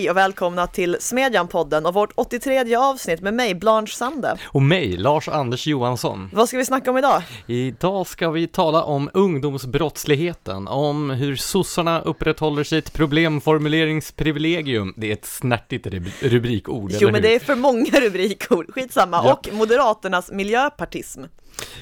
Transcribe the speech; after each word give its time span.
Hej 0.00 0.10
och 0.10 0.16
välkomna 0.16 0.66
till 0.66 0.96
Smedjan-podden 1.00 1.86
och 1.86 1.94
vårt 1.94 2.12
83 2.14 2.74
avsnitt 2.74 3.20
med 3.20 3.34
mig, 3.34 3.54
Blanche 3.54 3.92
Sande. 3.92 4.36
Och 4.44 4.62
mig, 4.62 4.96
Lars-Anders 4.96 5.66
Johansson. 5.66 6.30
Vad 6.32 6.48
ska 6.48 6.58
vi 6.58 6.64
snacka 6.64 6.90
om 6.90 6.98
idag? 6.98 7.22
Idag 7.46 8.06
ska 8.06 8.30
vi 8.30 8.46
tala 8.46 8.82
om 8.82 9.10
ungdomsbrottsligheten, 9.14 10.68
om 10.68 11.10
hur 11.10 11.36
sossarna 11.36 12.00
upprätthåller 12.00 12.64
sitt 12.64 12.92
problemformuleringsprivilegium. 12.92 14.94
Det 14.96 15.08
är 15.08 15.12
ett 15.12 15.26
snärtigt 15.26 15.86
rubrikord, 16.20 16.92
Jo, 17.00 17.10
men 17.10 17.22
det 17.22 17.34
är 17.34 17.40
för 17.40 17.54
många 17.54 17.90
rubrikord, 18.00 18.74
skitsamma. 18.74 19.20
Ja. 19.24 19.32
Och 19.32 19.48
Moderaternas 19.52 20.30
miljöpartism. 20.30 21.22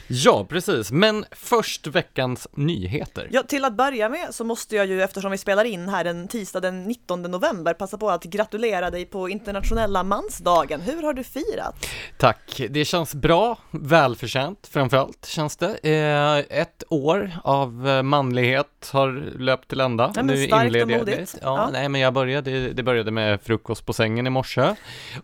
Ja, 0.07 0.47
precis. 0.49 0.91
Men 0.93 1.25
först 1.31 1.87
veckans 1.87 2.49
nyheter. 2.53 3.29
Ja, 3.31 3.43
till 3.43 3.65
att 3.65 3.77
börja 3.77 4.09
med 4.09 4.35
så 4.35 4.45
måste 4.45 4.77
jag 4.77 4.87
ju, 4.87 5.03
eftersom 5.03 5.31
vi 5.31 5.39
spelar 5.39 5.65
in 5.65 5.89
här 5.89 6.05
en 6.05 6.29
tisdag 6.29 6.61
den 6.61 6.85
19 6.85 7.23
november, 7.23 7.75
passa 7.75 7.99
på 7.99 8.11
att 8.11 8.25
gratulera 8.25 8.91
dig 8.91 9.05
på 9.05 9.29
internationella 9.29 10.03
mansdagen. 10.03 10.81
Hur 10.81 11.03
har 11.03 11.13
du 11.13 11.25
firat? 11.25 11.87
Tack, 12.19 12.61
det 12.71 12.85
känns 12.85 13.15
bra, 13.15 13.59
välförtjänt 13.71 14.69
framförallt 14.71 15.27
känns 15.27 15.57
det. 15.57 15.79
Eh, 15.83 16.59
ett 16.61 16.83
år 16.89 17.33
av 17.45 17.89
eh, 17.89 18.03
manlighet 18.03 18.91
har 18.93 19.39
löpt 19.39 19.69
till 19.69 19.81
ända. 19.81 20.13
Ja, 20.15 20.23
nu 20.23 20.45
inleder 20.45 20.97
jag 20.97 21.07
det. 21.07 21.35
Ja, 21.35 21.39
ja, 21.43 21.69
nej, 21.73 21.89
men 21.89 22.01
jag 22.01 22.13
började, 22.13 22.73
det 22.73 22.83
började 22.83 23.11
med 23.11 23.41
frukost 23.43 23.87
på 23.87 23.93
sängen 23.93 24.27
i 24.27 24.31
morse 24.31 24.75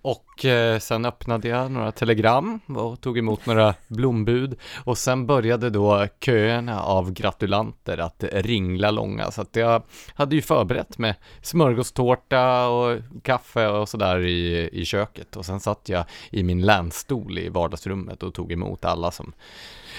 och 0.02 0.44
eh, 0.44 0.78
sen 0.78 1.04
öppnade 1.04 1.48
jag 1.48 1.70
några 1.70 1.92
telegram 1.92 2.60
och 2.66 3.00
tog 3.00 3.18
emot 3.18 3.46
några 3.46 3.74
blombud 3.88 4.33
bud. 4.34 4.58
Och 4.84 4.98
sen 4.98 5.26
började 5.26 5.70
då 5.70 6.06
köerna 6.20 6.82
av 6.82 7.12
gratulanter 7.12 7.98
att 7.98 8.24
ringla 8.32 8.90
långa. 8.90 9.30
Så 9.30 9.40
att 9.42 9.56
jag 9.56 9.82
hade 10.14 10.36
ju 10.36 10.42
förberett 10.42 10.98
med 10.98 11.14
smörgåstårta 11.42 12.68
och 12.68 12.98
kaffe 13.22 13.68
och 13.68 13.88
sådär 13.88 14.18
i, 14.20 14.70
i 14.72 14.84
köket. 14.84 15.36
Och 15.36 15.46
sen 15.46 15.60
satt 15.60 15.88
jag 15.88 16.04
i 16.30 16.42
min 16.42 16.62
länstol 16.62 17.38
i 17.38 17.48
vardagsrummet 17.48 18.22
och 18.22 18.34
tog 18.34 18.52
emot 18.52 18.84
alla 18.84 19.10
som 19.10 19.32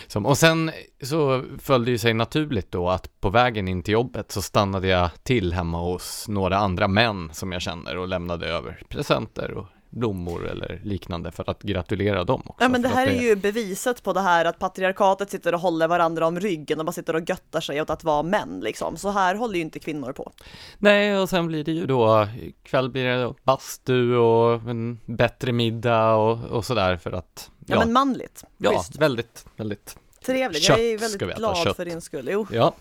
som, 0.08 0.26
och 0.26 0.38
sen 0.38 0.72
så 1.02 1.44
följde 1.60 1.92
ju 1.92 1.98
sig 1.98 2.14
naturligt 2.14 2.72
då 2.72 2.90
att 2.90 3.22
på 3.22 3.30
vägen 3.30 3.68
in 3.68 3.84
till 3.84 3.92
jobbet 3.94 4.32
så 4.32 4.42
stannade 4.42 4.88
jag 4.88 5.10
till 5.24 5.54
hemma 5.54 5.80
hos 5.80 6.28
några 6.28 6.58
andra 6.58 6.88
män 6.88 7.30
som 7.34 7.52
jag 7.52 7.62
känner 7.62 7.98
och 7.98 8.08
lämnade 8.08 8.48
över 8.48 8.82
presenter 8.90 9.52
och 9.52 9.68
blommor 9.96 10.48
eller 10.48 10.82
liknande 10.84 11.32
för 11.32 11.50
att 11.50 11.64
gratulera 11.64 12.24
dem 12.24 12.42
också. 12.46 12.64
Ja 12.64 12.70
men 12.70 12.82
det 12.82 12.88
här 12.88 13.08
är 13.08 13.22
ju 13.22 13.36
beviset 13.36 14.04
på 14.04 14.14
det 14.14 14.22
här 14.22 14.46
att 14.46 14.60
patriarkatet 14.60 15.32
sitter 15.32 15.54
och 15.54 15.60
håller 15.60 15.88
varandra 15.88 16.28
om 16.28 16.40
ryggen 16.40 16.80
och 16.80 16.86
bara 16.86 16.92
sitter 16.92 17.16
och 17.16 17.30
göttar 17.30 17.62
sig 17.62 17.82
åt 17.82 17.90
att 17.90 18.04
vara 18.04 18.24
män 18.24 18.60
liksom. 18.64 18.98
Så 18.98 19.10
här 19.10 19.36
håller 19.36 19.56
ju 19.56 19.62
inte 19.62 19.80
kvinnor 19.80 20.12
på. 20.12 20.32
Nej, 20.78 21.18
och 21.18 21.30
sen 21.30 21.48
blir 21.48 21.64
det 21.64 21.72
ju 21.72 21.86
då, 21.86 22.28
ikväll 22.42 22.90
blir 22.90 23.06
det 23.06 23.34
bastu 23.44 24.16
och 24.16 24.70
en 24.70 25.00
bättre 25.06 25.52
middag 25.52 26.16
och, 26.16 26.44
och 26.44 26.66
sådär 26.66 26.98
för 26.98 27.12
att 27.12 27.50
Ja, 27.68 27.76
ja 27.76 27.80
men 27.80 27.94
manligt. 27.94 28.44
Ja, 28.58 28.74
Just. 28.74 28.96
väldigt, 28.96 29.46
väldigt 29.56 29.98
Trevligt, 30.26 30.70
jag 30.70 30.80
är 30.80 30.98
väldigt 30.98 31.38
glad 31.38 31.76
för 31.76 31.86
din 31.86 32.02
skull. 32.02 32.30
Jo. 32.32 32.48
Ja. 32.52 32.76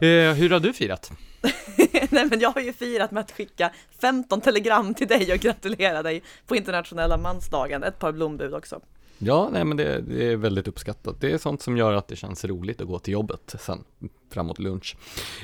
Eh, 0.00 0.32
hur 0.32 0.50
har 0.50 0.60
du 0.60 0.72
firat? 0.72 1.12
Nej 2.10 2.26
men 2.30 2.40
jag 2.40 2.50
har 2.50 2.60
ju 2.60 2.72
firat 2.72 3.10
med 3.10 3.20
att 3.20 3.32
skicka 3.32 3.70
15 4.00 4.40
telegram 4.40 4.94
till 4.94 5.08
dig 5.08 5.32
och 5.32 5.38
gratulera 5.38 6.02
dig 6.02 6.22
på 6.46 6.56
internationella 6.56 7.16
mansdagen, 7.16 7.82
ett 7.82 7.98
par 7.98 8.12
blombud 8.12 8.54
också. 8.54 8.80
Ja, 9.18 9.48
nej 9.52 9.64
men 9.64 9.76
det, 9.76 10.00
det, 10.00 10.32
är 10.32 10.36
väldigt 10.36 10.68
uppskattat. 10.68 11.20
Det 11.20 11.32
är 11.32 11.38
sånt 11.38 11.62
som 11.62 11.76
gör 11.76 11.92
att 11.92 12.08
det 12.08 12.16
känns 12.16 12.44
roligt 12.44 12.80
att 12.80 12.86
gå 12.86 12.98
till 12.98 13.12
jobbet 13.12 13.54
sen 13.58 13.84
framåt 14.32 14.58
lunch. 14.58 14.96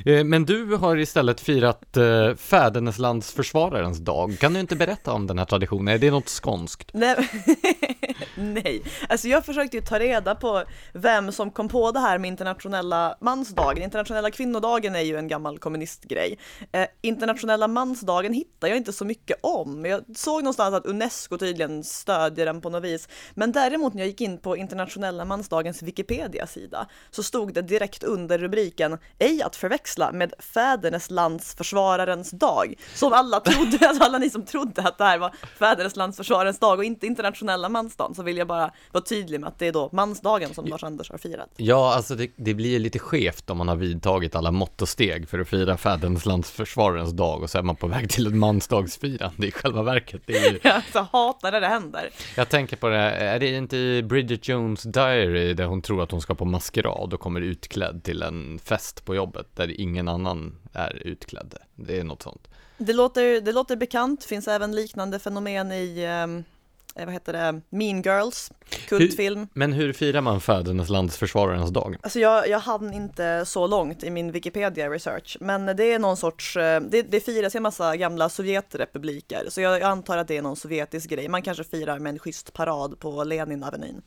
Eh, 0.04 0.24
men 0.24 0.44
du 0.44 0.76
har 0.76 0.96
istället 0.96 1.40
firat 1.40 1.96
eh, 1.96 2.34
fäderneslandsförsvararens 2.34 3.98
dag. 3.98 4.36
Kan 4.40 4.54
du 4.54 4.60
inte 4.60 4.76
berätta 4.76 5.12
om 5.12 5.26
den 5.26 5.38
här 5.38 5.44
traditionen? 5.44 5.94
Är 5.94 5.98
det 5.98 6.10
något 6.10 6.28
skånskt? 6.28 6.90
Nej, 6.94 7.28
nej. 8.64 8.82
Alltså 9.08 9.28
jag 9.28 9.44
försökte 9.44 9.76
ju 9.76 9.82
ta 9.82 9.98
reda 9.98 10.34
på 10.34 10.62
vem 10.92 11.32
som 11.32 11.50
kom 11.50 11.68
på 11.68 11.90
det 11.90 12.00
här 12.00 12.18
med 12.18 12.28
internationella 12.28 13.16
mansdagen. 13.20 13.82
Internationella 13.82 14.30
kvinnodagen 14.30 14.94
är 14.94 15.00
ju 15.00 15.16
en 15.16 15.28
gammal 15.28 15.58
kommunistgrej. 15.58 16.38
Eh, 16.72 16.86
internationella 17.00 17.68
mansdagen 17.68 18.32
hittar 18.32 18.68
jag 18.68 18.76
inte 18.76 18.92
så 18.92 19.04
mycket 19.04 19.38
om. 19.42 19.84
Jag 19.84 20.04
såg 20.16 20.42
någonstans 20.42 20.74
att 20.74 20.86
Unesco 20.86 21.38
tydligen 21.38 21.84
stödjer 21.84 22.46
den 22.46 22.60
på 22.60 22.70
något 22.70 22.84
vis. 22.84 23.08
Men 23.34 23.52
däremot 23.52 23.94
när 23.94 24.00
jag 24.00 24.08
gick 24.08 24.20
in 24.20 24.38
på 24.38 24.56
internationella 24.56 25.24
mansdagens 25.24 25.82
Wikipedia-sida 25.82 26.86
så 27.10 27.22
stod 27.22 27.54
det 27.54 27.62
direkt 27.62 28.02
under 28.02 28.38
rubriken 28.38 28.98
ej 29.18 29.42
att 29.42 29.56
förväxla 29.56 30.12
med 30.12 30.34
fäderneslandsförsvararens 30.38 32.30
dag. 32.30 32.74
Som 32.94 33.12
alla 33.12 33.40
trodde, 33.40 33.88
alltså 33.88 34.04
alla 34.04 34.18
ni 34.18 34.30
som 34.30 34.44
trodde 34.44 34.82
att 34.82 34.98
det 34.98 35.04
här 35.04 35.18
var 35.18 35.34
fäderneslandsförsvararens 35.58 36.58
dag 36.58 36.78
och 36.78 36.84
inte 36.84 37.06
internationella 37.06 37.68
mansdagen, 37.68 38.14
så 38.22 38.26
vill 38.26 38.36
jag 38.36 38.46
bara 38.46 38.70
vara 38.92 39.04
tydlig 39.04 39.40
med 39.40 39.48
att 39.48 39.58
det 39.58 39.66
är 39.66 39.72
då 39.72 39.88
mansdagen 39.92 40.54
som 40.54 40.64
Lars-Anders 40.64 41.10
har 41.10 41.18
firat. 41.18 41.50
Ja, 41.56 41.94
alltså 41.94 42.14
det, 42.14 42.30
det 42.36 42.54
blir 42.54 42.78
lite 42.78 42.98
skevt 42.98 43.50
om 43.50 43.58
man 43.58 43.68
har 43.68 43.76
vidtagit 43.76 44.36
alla 44.36 44.50
mått 44.50 44.82
och 44.82 44.88
steg 44.88 45.28
för 45.28 45.38
att 45.38 45.48
fira 45.48 45.76
fäderneslandsförsvararens 45.76 47.12
dag 47.12 47.42
och 47.42 47.50
så 47.50 47.58
är 47.58 47.62
man 47.62 47.76
på 47.76 47.86
väg 47.86 48.10
till 48.10 48.26
ett 48.26 48.34
mansdagsfirande 48.34 49.46
i 49.46 49.50
själva 49.50 49.82
verket. 49.82 50.22
Det 50.26 50.36
är 50.36 50.52
ju... 50.52 50.58
Jag 50.62 50.74
alltså, 50.74 51.06
hatar 51.12 51.52
när 51.52 51.60
det 51.60 51.66
händer. 51.66 52.10
Jag 52.36 52.48
tänker 52.48 52.76
på 52.76 52.88
det, 52.88 52.96
är 52.96 53.38
det 53.38 53.56
inte 53.56 53.76
i 53.76 54.02
Bridget 54.02 54.48
Jones 54.48 54.82
Diary 54.82 55.54
där 55.54 55.64
hon 55.64 55.82
tror 55.82 56.02
att 56.02 56.10
hon 56.10 56.20
ska 56.20 56.34
på 56.34 56.44
maskerad 56.44 57.14
och 57.14 57.20
kommer 57.20 57.40
utklädd 57.40 58.04
till 58.04 58.22
en 58.22 58.58
fest 58.58 59.04
på 59.04 59.14
jobbet 59.14 59.46
där 59.54 59.80
ingen 59.80 60.08
annan 60.08 60.58
är 60.72 61.02
utklädd. 61.04 61.54
Det 61.74 61.98
är 61.98 62.04
något 62.04 62.22
sånt. 62.22 62.48
Det 62.78 62.92
låter, 62.92 63.40
det 63.40 63.52
låter 63.52 63.76
bekant, 63.76 64.24
finns 64.24 64.48
även 64.48 64.74
liknande 64.74 65.18
fenomen 65.18 65.72
i 65.72 66.02
eh, 66.02 66.51
vad 66.94 67.12
heter 67.12 67.32
det, 67.32 67.60
Mean 67.70 68.02
Girls, 68.02 68.52
kultfilm. 68.88 69.48
Men 69.54 69.72
hur 69.72 69.92
firar 69.92 70.20
man 70.20 70.40
fäderneslandsförsvararens 70.40 71.70
dag? 71.70 71.96
Alltså 72.00 72.20
jag, 72.20 72.48
jag 72.48 72.58
hann 72.58 72.92
inte 72.92 73.44
så 73.46 73.66
långt 73.66 74.04
i 74.04 74.10
min 74.10 74.32
Wikipedia 74.32 74.90
research, 74.90 75.36
men 75.40 75.66
det 75.66 75.92
är 75.92 75.98
någon 75.98 76.16
sorts, 76.16 76.56
eh, 76.56 76.80
det, 76.80 77.02
det 77.02 77.20
firas 77.20 77.54
i 77.54 77.58
en 77.58 77.62
massa 77.62 77.96
gamla 77.96 78.28
Sovjetrepubliker, 78.28 79.46
så 79.48 79.60
jag, 79.60 79.74
jag 79.74 79.82
antar 79.82 80.18
att 80.18 80.28
det 80.28 80.36
är 80.36 80.42
någon 80.42 80.56
sovjetisk 80.56 81.10
grej. 81.10 81.28
Man 81.28 81.42
kanske 81.42 81.64
firar 81.64 81.98
med 81.98 82.10
en 82.10 82.18
schysst 82.18 82.52
parad 82.52 82.98
på 82.98 83.24
Leninavenyn. 83.24 84.02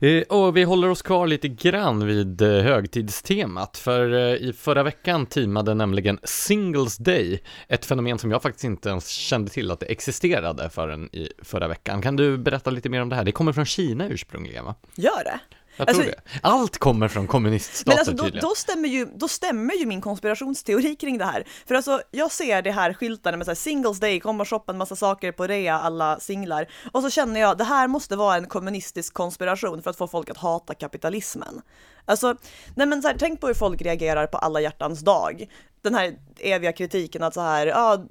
Eh, 0.00 0.22
och 0.22 0.56
vi 0.56 0.64
håller 0.64 0.90
oss 0.90 1.02
kvar 1.02 1.26
lite 1.26 1.48
grann 1.48 2.06
vid 2.06 2.42
eh, 2.42 2.48
högtidstemat, 2.48 3.76
för 3.78 4.12
eh, 4.12 4.34
i 4.34 4.52
förra 4.52 4.82
veckan 4.82 5.26
teamade 5.26 5.74
nämligen 5.74 6.18
Singles 6.22 6.96
Day, 6.96 7.42
ett 7.68 7.84
fenomen 7.84 8.18
som 8.18 8.30
jag 8.30 8.42
faktiskt 8.42 8.64
inte 8.64 8.88
ens 8.88 9.08
kände 9.08 9.50
till 9.50 9.70
att 9.70 9.80
det 9.80 9.86
existerade 9.86 10.70
förrän 10.70 11.08
i 11.12 11.28
förra 11.42 11.68
veckan. 11.68 12.02
Kan 12.02 12.16
du 12.16 12.38
berätta 12.38 12.70
lite 12.70 12.88
mer 12.88 13.02
om 13.02 13.08
det 13.08 13.16
här? 13.16 13.24
Det 13.24 13.32
kommer 13.32 13.52
från 13.52 13.64
Kina 13.64 14.08
ursprungligen 14.08 14.64
va? 14.64 14.74
Gör 14.94 15.24
det? 15.24 15.40
Jag 15.78 15.88
alltså, 15.88 16.02
tror 16.02 16.12
det. 16.12 16.40
Allt 16.42 16.78
kommer 16.78 17.08
från 17.08 17.26
kommuniststater 17.26 17.90
men 17.90 17.98
alltså, 17.98 18.12
då, 18.12 18.24
tydligen. 18.24 18.48
Då 18.48 18.54
stämmer, 18.54 18.88
ju, 18.88 19.08
då 19.14 19.28
stämmer 19.28 19.74
ju 19.74 19.86
min 19.86 20.00
konspirationsteori 20.00 20.96
kring 20.96 21.18
det 21.18 21.24
här. 21.24 21.44
För 21.66 21.74
alltså, 21.74 22.00
jag 22.10 22.32
ser 22.32 22.62
det 22.62 22.70
här 22.70 22.92
skyltarna 22.92 23.36
med 23.36 23.46
så 23.46 23.50
här, 23.50 23.56
singles 23.56 24.00
day, 24.00 24.20
kom 24.20 24.40
och 24.40 24.48
shoppa 24.48 24.72
en 24.72 24.78
massa 24.78 24.96
saker 24.96 25.32
på 25.32 25.46
rea, 25.46 25.80
alla 25.80 26.20
singlar. 26.20 26.66
Och 26.92 27.02
så 27.02 27.10
känner 27.10 27.40
jag, 27.40 27.58
det 27.58 27.64
här 27.64 27.88
måste 27.88 28.16
vara 28.16 28.36
en 28.36 28.46
kommunistisk 28.46 29.14
konspiration 29.14 29.82
för 29.82 29.90
att 29.90 29.96
få 29.96 30.06
folk 30.06 30.30
att 30.30 30.36
hata 30.36 30.74
kapitalismen. 30.74 31.62
Alltså, 32.04 32.36
nej 32.74 32.86
men 32.86 33.02
så 33.02 33.08
här, 33.08 33.16
tänk 33.18 33.40
på 33.40 33.46
hur 33.46 33.54
folk 33.54 33.82
reagerar 33.82 34.26
på 34.26 34.38
alla 34.38 34.60
hjärtans 34.60 35.00
dag. 35.00 35.46
Den 35.82 35.94
här 35.94 36.14
eviga 36.38 36.72
kritiken 36.72 37.22
att 37.22 37.34
så 37.34 37.40
här, 37.40 37.66
ja, 37.66 38.04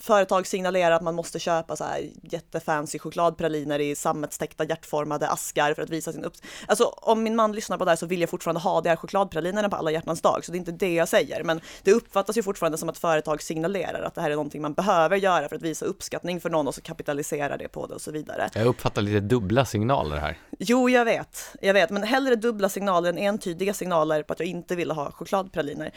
företag 0.00 0.46
signalerar 0.46 0.90
att 0.90 1.02
man 1.02 1.14
måste 1.14 1.38
köpa 1.38 1.76
så 1.76 1.84
här 1.84 2.10
jättefancy 2.22 2.98
chokladpraliner 2.98 3.78
i 3.78 3.94
sammetstäckta 3.94 4.64
hjärtformade 4.64 5.28
askar 5.28 5.74
för 5.74 5.82
att 5.82 5.90
visa 5.90 6.12
sin 6.12 6.24
upp... 6.24 6.34
Alltså 6.66 6.84
om 6.84 7.22
min 7.22 7.36
man 7.36 7.52
lyssnar 7.52 7.78
på 7.78 7.84
det 7.84 7.90
här 7.90 7.96
så 7.96 8.06
vill 8.06 8.20
jag 8.20 8.30
fortfarande 8.30 8.60
ha 8.60 8.80
de 8.80 8.88
här 8.88 8.96
chokladpralinerna 8.96 9.68
på 9.68 9.76
alla 9.76 9.90
hjärtans 9.90 10.20
dag, 10.20 10.44
så 10.44 10.52
det 10.52 10.56
är 10.56 10.58
inte 10.58 10.72
det 10.72 10.94
jag 10.94 11.08
säger. 11.08 11.44
Men 11.44 11.60
det 11.82 11.92
uppfattas 11.92 12.38
ju 12.38 12.42
fortfarande 12.42 12.78
som 12.78 12.88
att 12.88 12.98
företag 12.98 13.42
signalerar 13.42 14.02
att 14.02 14.14
det 14.14 14.20
här 14.20 14.30
är 14.30 14.34
någonting 14.34 14.62
man 14.62 14.74
behöver 14.74 15.16
göra 15.16 15.48
för 15.48 15.56
att 15.56 15.62
visa 15.62 15.86
uppskattning 15.86 16.40
för 16.40 16.50
någon 16.50 16.68
och 16.68 16.74
så 16.74 16.80
kapitalisera 16.80 17.56
det 17.56 17.68
på 17.68 17.86
det 17.86 17.94
och 17.94 18.00
så 18.00 18.10
vidare. 18.10 18.50
Jag 18.54 18.66
uppfattar 18.66 19.02
lite 19.02 19.20
dubbla 19.20 19.64
signaler 19.64 20.16
här. 20.16 20.38
Jo, 20.58 20.90
jag 20.90 21.04
vet, 21.04 21.56
jag 21.62 21.74
vet, 21.74 21.90
men 21.90 22.02
hellre 22.02 22.36
dubbla 22.36 22.68
signaler 22.68 23.08
än 23.08 23.18
entydiga 23.18 23.74
signaler 23.74 24.22
på 24.22 24.32
att 24.32 24.40
jag 24.40 24.48
inte 24.48 24.76
ville 24.76 24.94
ha 24.94 25.10
chokladpraliner. 25.12 25.92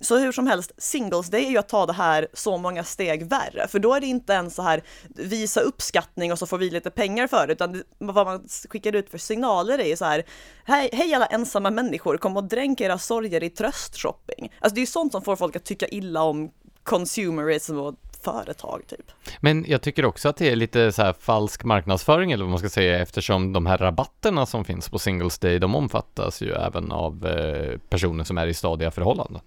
Så 0.00 0.18
hur 0.18 0.32
som 0.32 0.46
helst, 0.46 0.72
Singles 0.78 1.30
Day 1.30 1.46
är 1.46 1.50
ju 1.50 1.58
att 1.58 1.68
ta 1.68 1.86
det 1.86 1.92
här 1.92 2.28
så 2.32 2.56
många 2.56 2.84
steg 2.84 3.26
värre, 3.26 3.68
för 3.68 3.78
då 3.78 3.94
är 3.94 4.00
det 4.00 4.06
inte 4.06 4.32
ens 4.32 4.54
så 4.54 4.62
här 4.62 4.82
visa 5.08 5.60
uppskattning 5.60 6.32
och 6.32 6.38
så 6.38 6.46
får 6.46 6.58
vi 6.58 6.70
lite 6.70 6.90
pengar 6.90 7.26
för 7.26 7.46
det, 7.46 7.52
utan 7.52 7.82
vad 7.98 8.26
man 8.26 8.48
skickar 8.70 8.94
ut 8.94 9.10
för 9.10 9.18
signaler 9.18 9.78
är 9.78 9.86
ju 9.86 9.96
så 9.96 10.04
här, 10.04 10.24
hej, 10.64 10.90
hej 10.92 11.14
alla 11.14 11.26
ensamma 11.26 11.70
människor, 11.70 12.16
kom 12.16 12.36
och 12.36 12.44
dränk 12.44 12.80
era 12.80 12.98
sorger 12.98 13.42
i 13.42 13.50
tröstshopping. 13.50 14.52
Alltså 14.60 14.74
det 14.74 14.78
är 14.78 14.82
ju 14.82 14.86
sånt 14.86 15.12
som 15.12 15.22
får 15.22 15.36
folk 15.36 15.56
att 15.56 15.64
tycka 15.64 15.88
illa 15.88 16.22
om 16.22 16.50
consumerism 16.82 17.78
och 17.78 17.94
företag 18.24 18.82
typ. 18.86 19.10
Men 19.40 19.64
jag 19.68 19.82
tycker 19.82 20.04
också 20.04 20.28
att 20.28 20.36
det 20.36 20.50
är 20.50 20.56
lite 20.56 20.92
så 20.92 21.02
här 21.02 21.12
falsk 21.12 21.64
marknadsföring 21.64 22.32
eller 22.32 22.44
vad 22.44 22.50
man 22.50 22.58
ska 22.58 22.68
säga 22.68 22.98
eftersom 22.98 23.52
de 23.52 23.66
här 23.66 23.78
rabatterna 23.78 24.46
som 24.46 24.64
finns 24.64 24.88
på 24.88 24.98
Singles 24.98 25.38
Day, 25.38 25.58
de 25.58 25.74
omfattas 25.74 26.42
ju 26.42 26.52
även 26.52 26.92
av 26.92 27.26
eh, 27.26 27.78
personer 27.88 28.24
som 28.24 28.38
är 28.38 28.46
i 28.46 28.54
stadiga 28.54 28.90
förhållanden. 28.90 29.40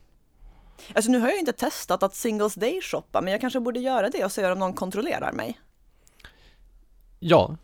Alltså 0.93 1.11
nu 1.11 1.19
har 1.19 1.27
jag 1.27 1.39
inte 1.39 1.53
testat 1.53 2.03
att 2.03 2.15
Singles 2.15 2.55
Day 2.55 2.81
shoppa, 2.81 3.21
men 3.21 3.31
jag 3.31 3.41
kanske 3.41 3.59
borde 3.59 3.79
göra 3.79 4.09
det 4.09 4.25
och 4.25 4.31
se 4.31 4.51
om 4.51 4.59
någon 4.59 4.73
kontrollerar 4.73 5.31
mig. 5.31 5.59
Ja, 7.19 7.57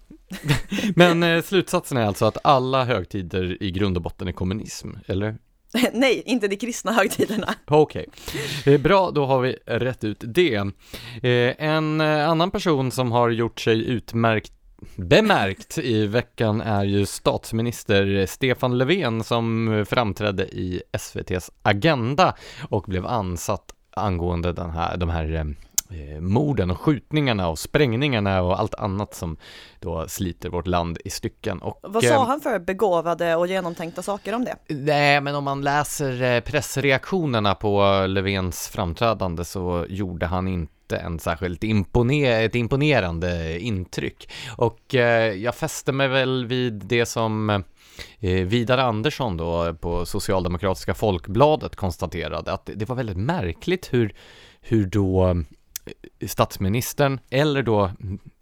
men 0.96 1.24
eh, 1.24 1.42
slutsatsen 1.42 1.98
är 1.98 2.06
alltså 2.06 2.26
att 2.26 2.38
alla 2.44 2.86
högtider 2.86 3.64
i 3.64 3.72
grund 3.72 3.98
och 3.98 4.04
botten 4.04 4.28
är 4.28 4.32
kommunism, 4.32 4.90
eller? 5.08 5.38
Nej, 5.94 6.24
inte 6.26 6.48
de 6.48 6.56
kristna 6.56 6.92
högtiderna. 6.92 7.56
Okej, 7.66 8.06
okay. 8.62 8.78
bra, 8.78 9.12
då 9.12 9.26
har 9.26 9.42
vi 9.42 9.58
rätt 9.66 10.04
ut 10.04 10.24
det. 10.28 10.56
Eh, 10.56 11.66
en 11.68 12.02
eh, 12.02 12.30
annan 12.30 12.52
person 12.52 12.92
som 12.92 13.12
har 13.12 13.30
gjort 13.30 13.60
sig 13.60 13.86
utmärkt 13.86 14.54
bemärkt 14.96 15.78
i 15.78 16.08
veckan 16.08 16.62
är 16.62 16.84
ju 16.84 17.06
statsminister 17.06 18.26
Stefan 18.26 18.78
Löfven 18.78 19.24
som 19.24 19.86
framträdde 19.90 20.44
i 20.44 20.82
SVTs 20.92 21.52
Agenda 21.62 22.36
och 22.70 22.84
blev 22.84 23.06
ansatt 23.06 23.74
angående 23.96 24.54
den 24.54 24.70
här, 24.70 24.98
de 24.98 25.10
här 25.10 25.56
eh, 25.90 26.22
morden 26.22 26.72
och 26.72 26.80
skjutningarna 26.80 27.48
och 27.48 27.60
sprängningarna 27.60 28.42
och 28.42 28.60
allt 28.60 28.76
annat 28.76 29.16
som 29.16 29.38
då 29.80 30.08
sliter 30.08 30.50
vårt 30.50 30.68
land 30.68 30.98
i 31.06 31.10
stycken. 31.10 31.62
Och, 31.62 31.80
Vad 31.84 32.04
sa 32.04 32.14
eh, 32.14 32.26
han 32.26 32.42
för 32.42 32.60
begåvade 32.60 33.36
och 33.36 33.48
genomtänkta 33.48 34.02
saker 34.02 34.36
om 34.36 34.46
det? 34.46 34.56
Nej, 34.68 35.22
men 35.22 35.36
om 35.36 35.44
man 35.44 35.62
läser 35.62 36.22
eh, 36.22 36.40
pressreaktionerna 36.40 37.56
på 37.56 38.06
Löfvens 38.08 38.68
framträdande 38.68 39.46
så 39.46 39.86
gjorde 39.90 40.26
han 40.26 40.48
inte 40.48 40.83
en 40.98 41.20
särskilt 41.20 41.64
imponer 41.64 42.44
ett 42.44 42.56
imponerande 42.56 43.60
intryck. 43.60 44.32
Och 44.58 44.96
eh, 44.96 45.34
jag 45.34 45.56
fäste 45.56 45.92
mig 45.92 46.08
väl 46.08 46.46
vid 46.46 46.74
det 46.74 47.06
som 47.06 47.50
eh, 48.20 48.46
Vidar 48.46 48.78
Andersson 48.78 49.38
då 49.38 49.74
på 49.74 50.06
Socialdemokratiska 50.06 50.94
Folkbladet 50.94 51.76
konstaterade 51.76 52.52
att 52.52 52.70
det 52.76 52.90
var 52.90 52.96
väldigt 52.96 53.18
märkligt 53.18 53.94
hur, 53.94 54.16
hur 54.62 54.86
då 54.86 55.44
Eh, 55.86 56.28
statsministern 56.28 57.20
eller 57.30 57.64
då 57.64 57.92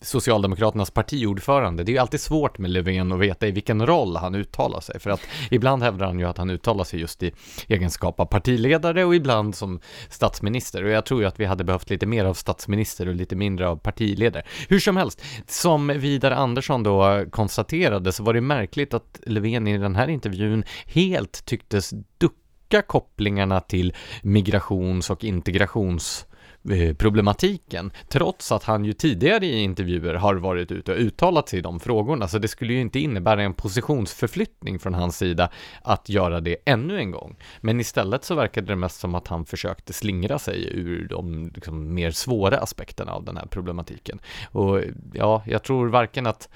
Socialdemokraternas 0.01 0.91
partiordförande. 0.91 1.83
Det 1.83 1.91
är 1.91 1.93
ju 1.93 1.99
alltid 1.99 2.19
svårt 2.19 2.57
med 2.57 2.71
Löfven 2.71 3.11
att 3.11 3.19
veta 3.19 3.47
i 3.47 3.51
vilken 3.51 3.85
roll 3.85 4.15
han 4.15 4.35
uttalar 4.35 4.79
sig, 4.79 4.99
för 4.99 5.09
att 5.09 5.21
ibland 5.51 5.83
hävdar 5.83 6.05
han 6.05 6.19
ju 6.19 6.25
att 6.25 6.37
han 6.37 6.49
uttalar 6.49 6.83
sig 6.83 6.99
just 6.99 7.23
i 7.23 7.31
egenskap 7.67 8.19
av 8.19 8.25
partiledare 8.25 9.05
och 9.05 9.15
ibland 9.15 9.55
som 9.55 9.79
statsminister. 10.09 10.83
Och 10.83 10.89
jag 10.89 11.05
tror 11.05 11.21
ju 11.21 11.27
att 11.27 11.39
vi 11.39 11.45
hade 11.45 11.63
behövt 11.63 11.89
lite 11.89 12.05
mer 12.05 12.25
av 12.25 12.33
statsminister 12.33 13.07
och 13.07 13.15
lite 13.15 13.35
mindre 13.35 13.67
av 13.67 13.75
partiledare. 13.75 14.43
Hur 14.69 14.79
som 14.79 14.97
helst, 14.97 15.21
som 15.47 15.87
Vidar 15.87 16.31
Andersson 16.31 16.83
då 16.83 17.25
konstaterade 17.31 18.11
så 18.11 18.23
var 18.23 18.33
det 18.33 18.41
märkligt 18.41 18.93
att 18.93 19.19
Löfven 19.25 19.67
i 19.67 19.77
den 19.77 19.95
här 19.95 20.07
intervjun 20.07 20.63
helt 20.85 21.45
tycktes 21.45 21.93
ducka 22.17 22.81
kopplingarna 22.81 23.59
till 23.59 23.93
migrations 24.23 25.09
och 25.09 25.23
integrations 25.23 26.25
Eh, 26.69 26.95
problematiken, 26.95 27.91
trots 28.07 28.51
att 28.51 28.63
han 28.63 28.85
ju 28.85 28.93
tidigare 28.93 29.45
i 29.45 29.61
intervjuer 29.61 30.13
har 30.13 30.35
varit 30.35 30.71
ute 30.71 30.91
och 30.91 30.97
uttalat 30.97 31.49
sig 31.49 31.59
i 31.59 31.61
de 31.61 31.79
frågorna, 31.79 32.27
så 32.27 32.37
det 32.37 32.47
skulle 32.47 32.73
ju 32.73 32.81
inte 32.81 32.99
innebära 32.99 33.43
en 33.43 33.53
positionsförflyttning 33.53 34.79
från 34.79 34.93
hans 34.93 35.17
sida 35.17 35.49
att 35.81 36.09
göra 36.09 36.39
det 36.39 36.57
ännu 36.65 36.99
en 36.99 37.11
gång. 37.11 37.35
Men 37.61 37.79
istället 37.79 38.23
så 38.23 38.35
verkade 38.35 38.67
det 38.67 38.75
mest 38.75 38.99
som 38.99 39.15
att 39.15 39.27
han 39.27 39.45
försökte 39.45 39.93
slingra 39.93 40.39
sig 40.39 40.69
ur 40.71 41.07
de 41.07 41.51
liksom, 41.55 41.93
mer 41.93 42.11
svåra 42.11 42.57
aspekterna 42.57 43.11
av 43.11 43.23
den 43.25 43.37
här 43.37 43.45
problematiken. 43.45 44.19
Och 44.51 44.81
ja, 45.13 45.43
jag 45.45 45.63
tror 45.63 45.87
varken 45.87 46.27
att 46.27 46.49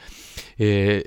eh, 0.55 1.01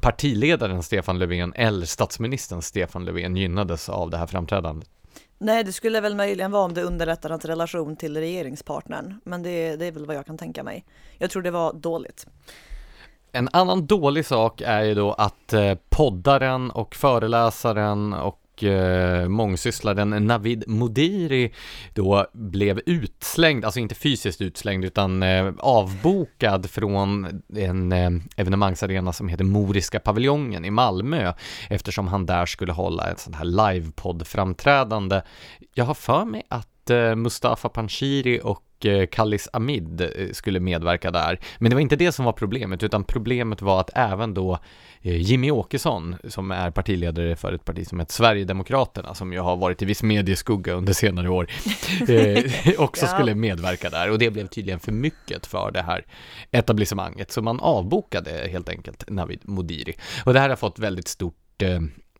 partiledaren 0.00 0.82
Stefan 0.82 1.18
Löfven 1.18 1.52
eller 1.56 1.86
statsministern 1.86 2.62
Stefan 2.62 3.04
Löfven 3.04 3.36
gynnades 3.36 3.88
av 3.88 4.10
det 4.10 4.16
här 4.16 4.26
framträdandet. 4.26 4.88
Nej, 5.38 5.64
det 5.64 5.72
skulle 5.72 6.00
väl 6.00 6.16
möjligen 6.16 6.50
vara 6.50 6.62
om 6.64 6.74
det 6.74 6.82
underlättar 6.82 7.30
hans 7.30 7.44
relation 7.44 7.96
till 7.96 8.16
regeringspartnern, 8.16 9.20
men 9.24 9.42
det, 9.42 9.76
det 9.76 9.86
är 9.86 9.92
väl 9.92 10.06
vad 10.06 10.16
jag 10.16 10.26
kan 10.26 10.38
tänka 10.38 10.62
mig. 10.62 10.84
Jag 11.18 11.30
tror 11.30 11.42
det 11.42 11.50
var 11.50 11.72
dåligt. 11.72 12.26
En 13.32 13.48
annan 13.52 13.86
dålig 13.86 14.26
sak 14.26 14.60
är 14.60 14.82
ju 14.82 14.94
då 14.94 15.12
att 15.12 15.52
eh, 15.52 15.74
poddaren 15.88 16.70
och 16.70 16.94
föreläsaren 16.94 18.12
och 18.12 18.40
och 18.56 18.64
eh, 18.64 19.28
mångsysslaren 19.28 20.26
Navid 20.26 20.64
Modiri 20.66 21.52
då 21.94 22.26
blev 22.32 22.80
utslängd, 22.86 23.64
alltså 23.64 23.80
inte 23.80 23.94
fysiskt 23.94 24.40
utslängd 24.40 24.84
utan 24.84 25.22
eh, 25.22 25.52
avbokad 25.58 26.70
från 26.70 27.42
en 27.56 27.92
eh, 27.92 28.10
evenemangsarena 28.36 29.12
som 29.12 29.28
heter 29.28 29.44
Moriska 29.44 30.00
paviljongen 30.00 30.64
i 30.64 30.70
Malmö 30.70 31.32
eftersom 31.70 32.08
han 32.08 32.26
där 32.26 32.46
skulle 32.46 32.72
hålla 32.72 33.10
ett 33.10 33.20
sånt 33.20 33.36
här 33.36 33.44
livepodd-framträdande. 33.44 35.22
Jag 35.74 35.84
har 35.84 35.94
för 35.94 36.24
mig 36.24 36.42
att 36.48 36.68
eh, 36.90 37.14
Mustafa 37.14 37.68
Panshiri 37.68 38.40
och 38.44 38.62
och 38.76 38.86
eh, 38.86 39.06
Kallis 39.06 39.48
Amid 39.52 40.00
eh, 40.00 40.08
skulle 40.32 40.60
medverka 40.60 41.10
där. 41.10 41.38
Men 41.58 41.70
det 41.70 41.76
var 41.76 41.80
inte 41.80 41.96
det 41.96 42.12
som 42.12 42.24
var 42.24 42.32
problemet, 42.32 42.82
utan 42.82 43.04
problemet 43.04 43.62
var 43.62 43.80
att 43.80 43.90
även 43.94 44.34
då 44.34 44.58
Jimmy 45.00 45.50
Åkesson, 45.50 46.16
som 46.28 46.50
är 46.50 46.70
partiledare 46.70 47.36
för 47.36 47.52
ett 47.52 47.64
parti 47.64 47.86
som 47.86 48.00
heter 48.00 48.12
Sverigedemokraterna, 48.12 49.14
som 49.14 49.32
ju 49.32 49.38
har 49.38 49.56
varit 49.56 49.82
i 49.82 49.84
viss 49.84 50.02
medieskugga 50.02 50.72
under 50.72 50.92
senare 50.92 51.28
år, 51.28 51.46
också 52.78 53.04
ja. 53.04 53.12
skulle 53.12 53.34
medverka 53.34 53.90
där. 53.90 54.10
Och 54.10 54.18
det 54.18 54.30
blev 54.30 54.46
tydligen 54.46 54.80
för 54.80 54.92
mycket 54.92 55.46
för 55.46 55.70
det 55.70 55.82
här 55.82 56.04
etablissemanget, 56.50 57.32
så 57.32 57.42
man 57.42 57.60
avbokade 57.60 58.48
helt 58.50 58.68
enkelt 58.68 59.04
Navid 59.08 59.40
Modiri. 59.42 59.96
Och 60.24 60.32
det 60.32 60.40
här 60.40 60.48
har 60.48 60.56
fått 60.56 60.78
väldigt 60.78 61.08
stort 61.08 61.62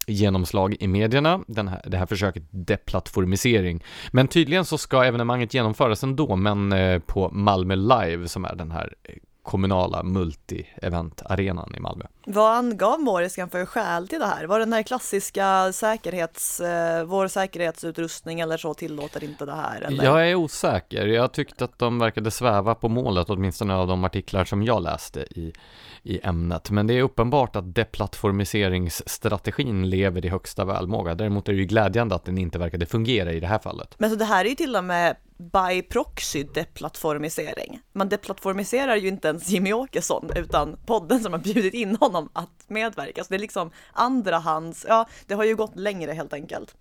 genomslag 0.06 0.76
i 0.81 0.88
medierna, 0.88 1.41
den 1.47 1.69
här, 1.69 1.82
det 1.87 1.97
här 1.97 2.06
försöket 2.06 2.43
deplattformisering. 2.50 3.85
Men 4.11 4.29
tydligen 4.29 4.64
så 4.64 4.79
ska 4.79 5.05
evenemanget 5.05 5.55
genomföras 5.55 6.03
ändå, 6.03 6.37
men 6.37 6.73
eh, 6.73 6.99
på 6.99 7.31
Malmö 7.31 7.75
Live 7.75 8.29
som 8.29 8.44
är 8.44 8.55
den 8.55 8.70
här 8.70 8.94
eh, 9.03 9.14
kommunala 9.43 10.03
multi-event-arenan 10.03 11.76
i 11.76 11.81
Malmö. 11.81 12.05
Vad 12.28 12.56
angav 12.56 13.00
Moriskan 13.00 13.50
för 13.50 13.67
skäl 13.67 14.08
till 14.08 14.19
det 14.19 14.26
här? 14.26 14.44
Var 14.44 14.58
det 14.58 14.64
den 14.64 14.73
här 14.73 14.82
klassiska 14.82 15.73
säkerhets, 15.73 16.61
eh, 16.61 17.05
vår 17.05 17.28
säkerhetsutrustning 17.28 18.40
eller 18.40 18.56
så 18.56 18.75
tillåter 18.75 19.25
inte 19.25 19.46
det 19.46 19.55
här? 19.55 19.81
Eller? 19.81 20.05
Jag 20.05 20.31
är 20.31 20.34
osäker. 20.34 21.06
Jag 21.06 21.32
tyckte 21.32 21.64
att 21.64 21.78
de 21.78 21.99
verkade 21.99 22.31
sväva 22.31 22.75
på 22.75 22.88
målet, 22.88 23.31
åtminstone 23.31 23.75
av 23.75 23.87
de 23.87 24.05
artiklar 24.05 24.44
som 24.44 24.62
jag 24.62 24.82
läste 24.82 25.20
i 25.20 25.52
i 26.06 26.20
ämnet. 26.23 26.70
Men 26.70 26.87
det 26.87 26.94
är 26.94 27.02
uppenbart 27.02 27.56
att 27.56 27.75
deplattformiseringsstrategin 27.75 29.90
lever 29.90 30.27
i 30.27 30.29
högsta 30.29 30.65
välmåga. 30.65 31.15
Däremot 31.15 31.48
är 31.48 31.53
det 31.53 31.58
ju 31.58 31.65
glädjande 31.65 32.15
att 32.15 32.24
den 32.24 32.39
inte 32.39 32.58
verkade 32.58 32.86
fungera 32.86 33.32
i 33.32 33.41
det 33.41 33.46
här 33.46 33.58
fallet. 33.58 33.94
Men 33.98 34.10
så 34.10 34.17
det 34.17 34.24
här 34.24 34.44
är 34.44 34.48
ju 34.48 34.55
till 34.55 34.77
och 34.77 34.84
med 34.84 35.17
by 35.39 35.82
proxy 35.82 36.44
deplattformisering. 36.55 37.81
Man 37.93 38.08
deplattformiserar 38.08 38.96
ju 38.96 39.08
inte 39.08 39.29
ens 39.29 39.48
Jimmy 39.48 39.72
Åkesson 39.72 40.31
utan 40.36 40.77
podden 40.86 41.20
som 41.20 41.32
har 41.32 41.41
bjudit 41.41 41.74
in 41.74 41.96
honom 41.96 42.16
att 42.32 42.65
medverka. 42.67 43.25
Så 43.25 43.29
det 43.29 43.37
är 43.37 43.39
liksom 43.39 43.70
andrahands, 43.93 44.87
ja 44.89 45.08
det 45.27 45.35
har 45.35 45.44
ju 45.44 45.56
gått 45.56 45.77
längre 45.77 46.13
helt 46.13 46.32
enkelt. 46.32 46.75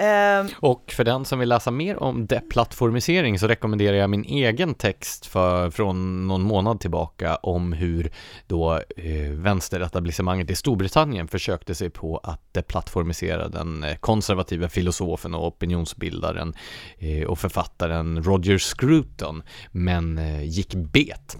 Ehm, 0.00 0.48
och 0.60 0.92
för 0.96 1.04
den 1.04 1.24
som 1.24 1.38
vill 1.38 1.48
läsa 1.48 1.70
mer 1.70 2.02
om 2.02 2.26
deplattformisering 2.26 3.38
så 3.38 3.48
rekommenderar 3.48 3.96
jag 3.96 4.10
min 4.10 4.24
egen 4.24 4.74
text 4.74 5.26
för, 5.26 5.70
från 5.70 6.26
någon 6.26 6.42
månad 6.42 6.80
tillbaka 6.80 7.36
om 7.36 7.72
hur 7.72 8.10
då 8.46 8.74
eh, 8.96 9.30
vänsteretablissemanget 9.30 10.50
i 10.50 10.54
Storbritannien 10.54 11.28
försökte 11.28 11.74
sig 11.74 11.90
på 11.90 12.18
att 12.18 12.54
deplattformisera 12.54 13.48
den 13.48 13.84
eh, 13.84 13.96
konservativa 13.96 14.68
filosofen 14.68 15.34
och 15.34 15.46
opinionsbildaren 15.46 16.54
eh, 16.98 17.26
och 17.26 17.38
författaren 17.38 18.22
Roger 18.22 18.58
Scruton, 18.58 19.42
men 19.72 20.18
eh, 20.18 20.42
gick 20.44 20.74
bet. 20.74 21.36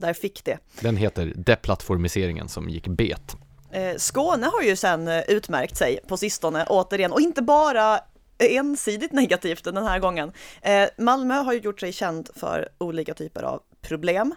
Där 0.00 0.12
fick 0.12 0.44
det. 0.44 0.58
Den 0.80 0.96
heter 0.96 1.32
Deplattformiseringen 1.36 2.48
som 2.48 2.68
gick 2.68 2.88
bet. 2.88 3.36
Eh, 3.72 3.96
Skåne 3.96 4.46
har 4.46 4.62
ju 4.62 4.76
sen 4.76 5.08
eh, 5.08 5.20
utmärkt 5.28 5.76
sig 5.76 6.00
på 6.08 6.16
sistone 6.16 6.66
återigen 6.68 7.12
och 7.12 7.20
inte 7.20 7.42
bara 7.42 8.00
ensidigt 8.38 9.12
negativt 9.22 9.64
den 9.64 9.76
här 9.76 9.98
gången. 9.98 10.32
Eh, 10.62 10.88
Malmö 10.98 11.34
har 11.34 11.52
ju 11.52 11.58
gjort 11.58 11.80
sig 11.80 11.92
känd 11.92 12.30
för 12.36 12.68
olika 12.78 13.14
typer 13.14 13.42
av 13.42 13.62
problem 13.82 14.34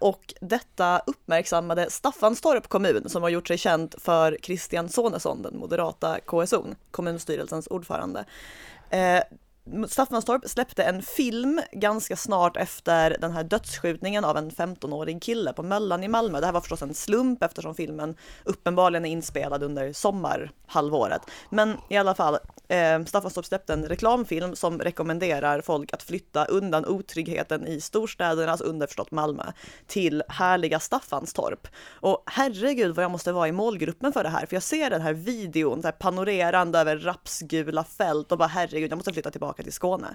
och 0.00 0.34
detta 0.40 1.02
uppmärksammade 1.06 1.90
Staffanstorp 1.90 2.68
kommun 2.68 3.08
som 3.08 3.22
har 3.22 3.30
gjort 3.30 3.48
sig 3.48 3.58
känd 3.58 3.94
för 3.98 4.38
Christian 4.42 4.88
Sonesson, 4.88 5.42
den 5.42 5.56
moderata 5.56 6.20
KSOn, 6.20 6.74
kommunstyrelsens 6.90 7.66
ordförande. 7.66 8.24
Staffanstorp 9.88 10.48
släppte 10.48 10.84
en 10.84 11.02
film 11.02 11.60
ganska 11.72 12.16
snart 12.16 12.56
efter 12.56 13.16
den 13.20 13.32
här 13.32 13.44
dödsskjutningen 13.44 14.24
av 14.24 14.36
en 14.36 14.50
15-årig 14.50 15.22
kille 15.22 15.52
på 15.52 15.62
Möllan 15.62 16.04
i 16.04 16.08
Malmö. 16.08 16.40
Det 16.40 16.46
här 16.46 16.52
var 16.52 16.60
förstås 16.60 16.82
en 16.82 16.94
slump 16.94 17.42
eftersom 17.42 17.74
filmen 17.74 18.16
uppenbarligen 18.44 19.04
är 19.04 19.10
inspelad 19.10 19.62
under 19.62 19.92
sommarhalvåret. 19.92 21.22
Men 21.50 21.76
i 21.88 21.96
alla 21.96 22.14
fall, 22.14 22.38
eh, 22.68 23.04
Staffanstorp 23.04 23.46
släppte 23.46 23.72
en 23.72 23.84
reklamfilm 23.84 24.56
som 24.56 24.78
rekommenderar 24.78 25.60
folk 25.60 25.92
att 25.92 26.02
flytta 26.02 26.44
undan 26.44 26.86
otryggheten 26.86 27.66
i 27.66 27.80
storstäderna, 27.80 28.52
alltså 28.52 28.66
underförstått 28.66 29.10
Malmö, 29.10 29.44
till 29.86 30.22
härliga 30.28 30.80
Staffanstorp. 30.80 31.68
Och 31.88 32.22
herregud 32.26 32.94
vad 32.94 33.04
jag 33.04 33.10
måste 33.10 33.32
vara 33.32 33.48
i 33.48 33.52
målgruppen 33.52 34.12
för 34.12 34.22
det 34.22 34.30
här, 34.30 34.46
för 34.46 34.56
jag 34.56 34.62
ser 34.62 34.90
den 34.90 35.02
här 35.02 35.12
videon 35.12 35.82
så 35.82 35.86
här 35.88 35.92
panorerande 35.92 36.78
över 36.78 36.96
rapsgula 36.96 37.84
fält 37.84 38.32
och 38.32 38.38
bara 38.38 38.48
herregud, 38.48 38.90
jag 38.92 38.96
måste 38.96 39.12
flytta 39.12 39.30
tillbaka 39.30 39.53
till 39.62 39.72
Skåne. 39.72 40.14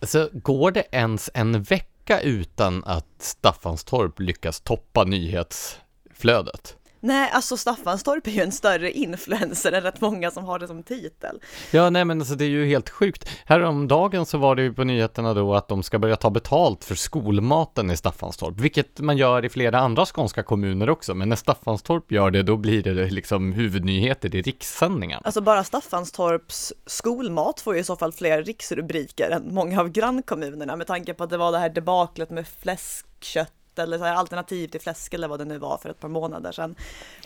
Alltså, 0.00 0.30
går 0.32 0.70
det 0.70 0.86
ens 0.90 1.30
en 1.34 1.62
vecka 1.62 2.20
utan 2.20 2.84
att 2.84 3.06
Staffanstorp 3.18 4.20
lyckas 4.20 4.60
toppa 4.60 5.04
nyhetsflödet? 5.04 6.76
Nej, 7.04 7.30
alltså 7.32 7.56
Staffanstorp 7.56 8.26
är 8.26 8.30
ju 8.30 8.42
en 8.42 8.52
större 8.52 8.90
influencer 8.90 9.72
än 9.72 9.82
rätt 9.82 10.00
många 10.00 10.30
som 10.30 10.44
har 10.44 10.58
det 10.58 10.66
som 10.66 10.82
titel. 10.82 11.40
Ja, 11.70 11.90
nej 11.90 12.04
men 12.04 12.20
alltså 12.20 12.34
det 12.34 12.44
är 12.44 12.48
ju 12.48 12.66
helt 12.66 12.90
sjukt. 12.90 13.28
Häromdagen 13.46 14.26
så 14.26 14.38
var 14.38 14.54
det 14.54 14.62
ju 14.62 14.72
på 14.72 14.84
nyheterna 14.84 15.34
då 15.34 15.54
att 15.54 15.68
de 15.68 15.82
ska 15.82 15.98
börja 15.98 16.16
ta 16.16 16.30
betalt 16.30 16.84
för 16.84 16.94
skolmaten 16.94 17.90
i 17.90 17.96
Staffanstorp, 17.96 18.60
vilket 18.60 19.00
man 19.00 19.16
gör 19.16 19.44
i 19.44 19.48
flera 19.48 19.78
andra 19.78 20.06
skånska 20.06 20.42
kommuner 20.42 20.90
också, 20.90 21.14
men 21.14 21.28
när 21.28 21.36
Staffanstorp 21.36 22.12
gör 22.12 22.30
det, 22.30 22.42
då 22.42 22.56
blir 22.56 22.82
det 22.82 23.10
liksom 23.10 23.52
huvudnyheter 23.52 24.34
i 24.34 24.42
rikssändningarna. 24.42 25.22
Alltså 25.24 25.40
bara 25.40 25.64
Staffanstorps 25.64 26.72
skolmat 26.86 27.60
får 27.60 27.74
ju 27.74 27.80
i 27.80 27.84
så 27.84 27.96
fall 27.96 28.12
fler 28.12 28.42
riksrubriker 28.42 29.30
än 29.30 29.54
många 29.54 29.80
av 29.80 29.88
grannkommunerna 29.88 30.76
med 30.76 30.86
tanke 30.86 31.14
på 31.14 31.24
att 31.24 31.30
det 31.30 31.36
var 31.36 31.52
det 31.52 31.58
här 31.58 31.68
debaklet 31.68 32.30
med 32.30 32.46
fläskkött 32.48 33.52
eller 33.78 33.98
så 33.98 34.04
här, 34.04 34.14
alternativ 34.14 34.68
till 34.68 34.80
fläsk 34.80 35.14
eller 35.14 35.28
vad 35.28 35.38
det 35.38 35.44
nu 35.44 35.58
var 35.58 35.78
för 35.78 35.90
ett 35.90 36.00
par 36.00 36.08
månader 36.08 36.52
sedan. 36.52 36.74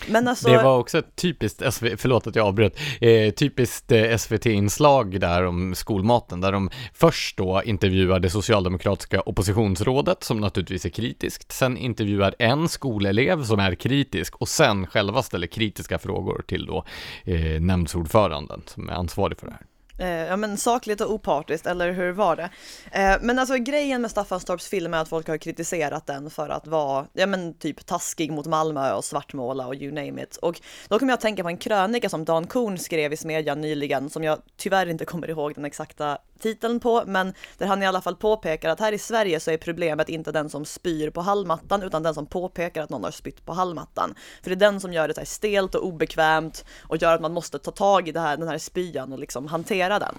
Men 0.09 0.29
alltså... 0.29 0.49
Det 0.49 0.63
var 0.63 0.79
också 0.79 0.99
ett 0.99 1.17
typiskt, 1.17 1.63
SV, 1.75 1.87
förlåt 1.97 2.27
att 2.27 2.37
jag 2.37 2.47
avbröt, 2.47 2.79
eh, 3.01 3.31
typiskt 3.31 3.93
eh, 3.93 4.17
SVT-inslag 4.17 5.21
där 5.21 5.47
om 5.47 5.75
skolmaten, 5.75 6.41
där 6.41 6.53
de 6.53 6.71
först 6.95 7.37
då 7.37 7.63
intervjuar 7.65 8.21
det 8.21 8.31
socialdemokratiska 8.31 9.21
oppositionsrådet 9.21 10.25
som 10.25 10.41
naturligtvis 10.41 10.85
är 10.85 10.91
kritiskt, 10.91 11.53
sen 11.53 11.77
intervjuar 11.77 12.35
en 12.39 12.69
skolelev 12.69 13.45
som 13.45 13.61
är 13.61 13.75
kritisk 13.75 14.37
och 14.37 14.49
sen 14.49 14.87
själva 14.87 15.23
ställer 15.23 15.47
kritiska 15.47 15.99
frågor 15.99 16.45
till 16.47 16.67
då 16.67 16.85
eh, 17.25 17.61
nämndsordföranden 17.61 18.63
som 18.67 18.89
är 18.89 18.93
ansvarig 18.93 19.39
för 19.39 19.47
det 19.47 19.53
här. 19.53 19.63
Eh, 19.99 20.09
ja 20.09 20.37
men 20.37 20.57
sakligt 20.57 21.01
och 21.01 21.13
opartiskt, 21.13 21.67
eller 21.67 21.93
hur 21.93 22.13
var 22.13 22.37
det? 22.37 22.51
Eh, 22.93 23.17
men 23.21 23.39
alltså 23.39 23.57
grejen 23.57 24.03
med 24.03 24.11
Staffanstorps 24.11 24.69
film 24.69 24.95
är 24.95 24.99
att 24.99 25.09
folk 25.09 25.29
har 25.29 25.37
kritiserat 25.37 26.07
den 26.07 26.31
för 26.31 26.49
att 26.49 26.67
vara, 26.67 27.07
ja 27.13 27.27
men 27.27 27.55
typ 27.55 27.87
taskig 27.87 28.33
mot 28.33 28.47
Malmö 28.47 28.93
och 28.93 29.05
svartmåla 29.05 29.67
och 29.67 29.75
you 29.75 29.93
name 29.93 30.23
it. 30.23 30.37
Och 30.37 30.61
då 30.89 30.99
kommer 30.99 31.13
jag 31.13 31.17
att 31.17 31.21
tänka 31.21 31.43
på 31.43 31.49
en 31.49 31.57
krönika 31.57 32.09
som 32.09 32.25
Dan 32.25 32.47
Korn 32.47 32.79
skrev 32.79 33.13
i 33.13 33.17
Smedjan 33.17 33.61
nyligen, 33.61 34.11
som 34.11 34.25
jag 34.25 34.39
tyvärr 34.57 34.87
inte 34.87 35.05
kommer 35.05 35.31
ihåg 35.31 35.55
den 35.55 35.65
exakta 35.65 36.19
titeln 36.41 36.81
på, 36.81 37.03
men 37.07 37.35
där 37.59 37.67
han 37.67 37.83
i 37.83 37.87
alla 37.87 38.01
fall 38.01 38.17
påpekar 38.17 38.71
att 38.71 38.81
här 38.81 38.93
i 38.93 38.99
Sverige 38.99 39.41
så 39.41 39.51
är 39.51 39.57
problemet 39.57 40.09
inte 40.09 40.33
den 40.33 40.51
som 40.51 40.65
spyr 40.65 41.11
på 41.11 41.21
hallmattan, 41.21 41.83
utan 41.83 42.03
den 42.03 42.15
som 42.15 42.27
påpekar 42.27 42.83
att 42.83 42.91
någon 42.91 43.05
har 43.05 43.11
spytt 43.11 43.47
på 43.47 43.53
hallmattan. 43.53 44.15
För 44.43 44.51
det 44.51 44.55
är 44.55 44.71
den 44.71 44.81
som 44.81 44.93
gör 44.93 45.09
det 45.09 45.15
så 45.15 45.21
här 45.21 45.27
stelt 45.27 45.75
och 45.75 45.87
obekvämt 45.87 46.65
och 46.83 46.97
gör 46.97 47.15
att 47.15 47.21
man 47.21 47.33
måste 47.33 47.59
ta 47.59 47.71
tag 47.71 48.09
i 48.09 48.13
det 48.13 48.21
här, 48.21 48.37
den 48.37 48.49
här 48.49 48.59
spyan 48.59 49.13
och 49.13 49.19
liksom 49.19 49.47
hantera 49.47 49.99
den. 49.99 50.15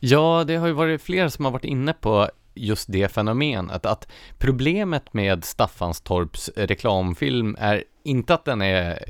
Ja, 0.00 0.44
det 0.46 0.56
har 0.56 0.66
ju 0.66 0.72
varit 0.72 1.02
fler 1.02 1.28
som 1.28 1.44
har 1.44 1.52
varit 1.52 1.64
inne 1.64 1.92
på 1.92 2.28
just 2.54 2.92
det 2.92 3.08
fenomenet, 3.08 3.86
att 3.86 4.08
problemet 4.38 5.14
med 5.14 5.44
Staffanstorps 5.44 6.50
reklamfilm 6.56 7.56
är 7.58 7.84
inte 8.04 8.34
att 8.34 8.44
den 8.44 8.62
är 8.62 9.04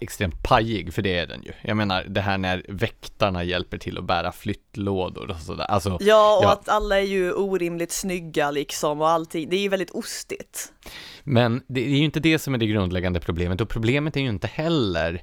extremt 0.00 0.42
pajig, 0.42 0.94
för 0.94 1.02
det 1.02 1.18
är 1.18 1.26
den 1.26 1.42
ju. 1.42 1.52
Jag 1.62 1.76
menar, 1.76 2.04
det 2.08 2.20
här 2.20 2.38
när 2.38 2.64
väktarna 2.68 3.44
hjälper 3.44 3.78
till 3.78 3.98
att 3.98 4.04
bära 4.04 4.32
flyttlådor 4.32 5.30
och 5.30 5.36
sådär. 5.36 5.64
Alltså, 5.64 5.98
ja, 6.00 6.38
och 6.38 6.44
ja. 6.44 6.52
att 6.52 6.68
alla 6.68 6.98
är 6.98 7.04
ju 7.04 7.32
orimligt 7.32 7.92
snygga 7.92 8.50
liksom 8.50 9.00
och 9.00 9.08
allting. 9.08 9.48
Det 9.50 9.56
är 9.56 9.60
ju 9.60 9.68
väldigt 9.68 9.90
ostigt. 9.90 10.72
Men 11.24 11.62
det 11.66 11.80
är 11.80 11.88
ju 11.88 12.04
inte 12.04 12.20
det 12.20 12.38
som 12.38 12.54
är 12.54 12.58
det 12.58 12.66
grundläggande 12.66 13.20
problemet 13.20 13.60
och 13.60 13.68
problemet 13.68 14.16
är 14.16 14.20
ju 14.20 14.28
inte 14.28 14.46
heller 14.46 15.22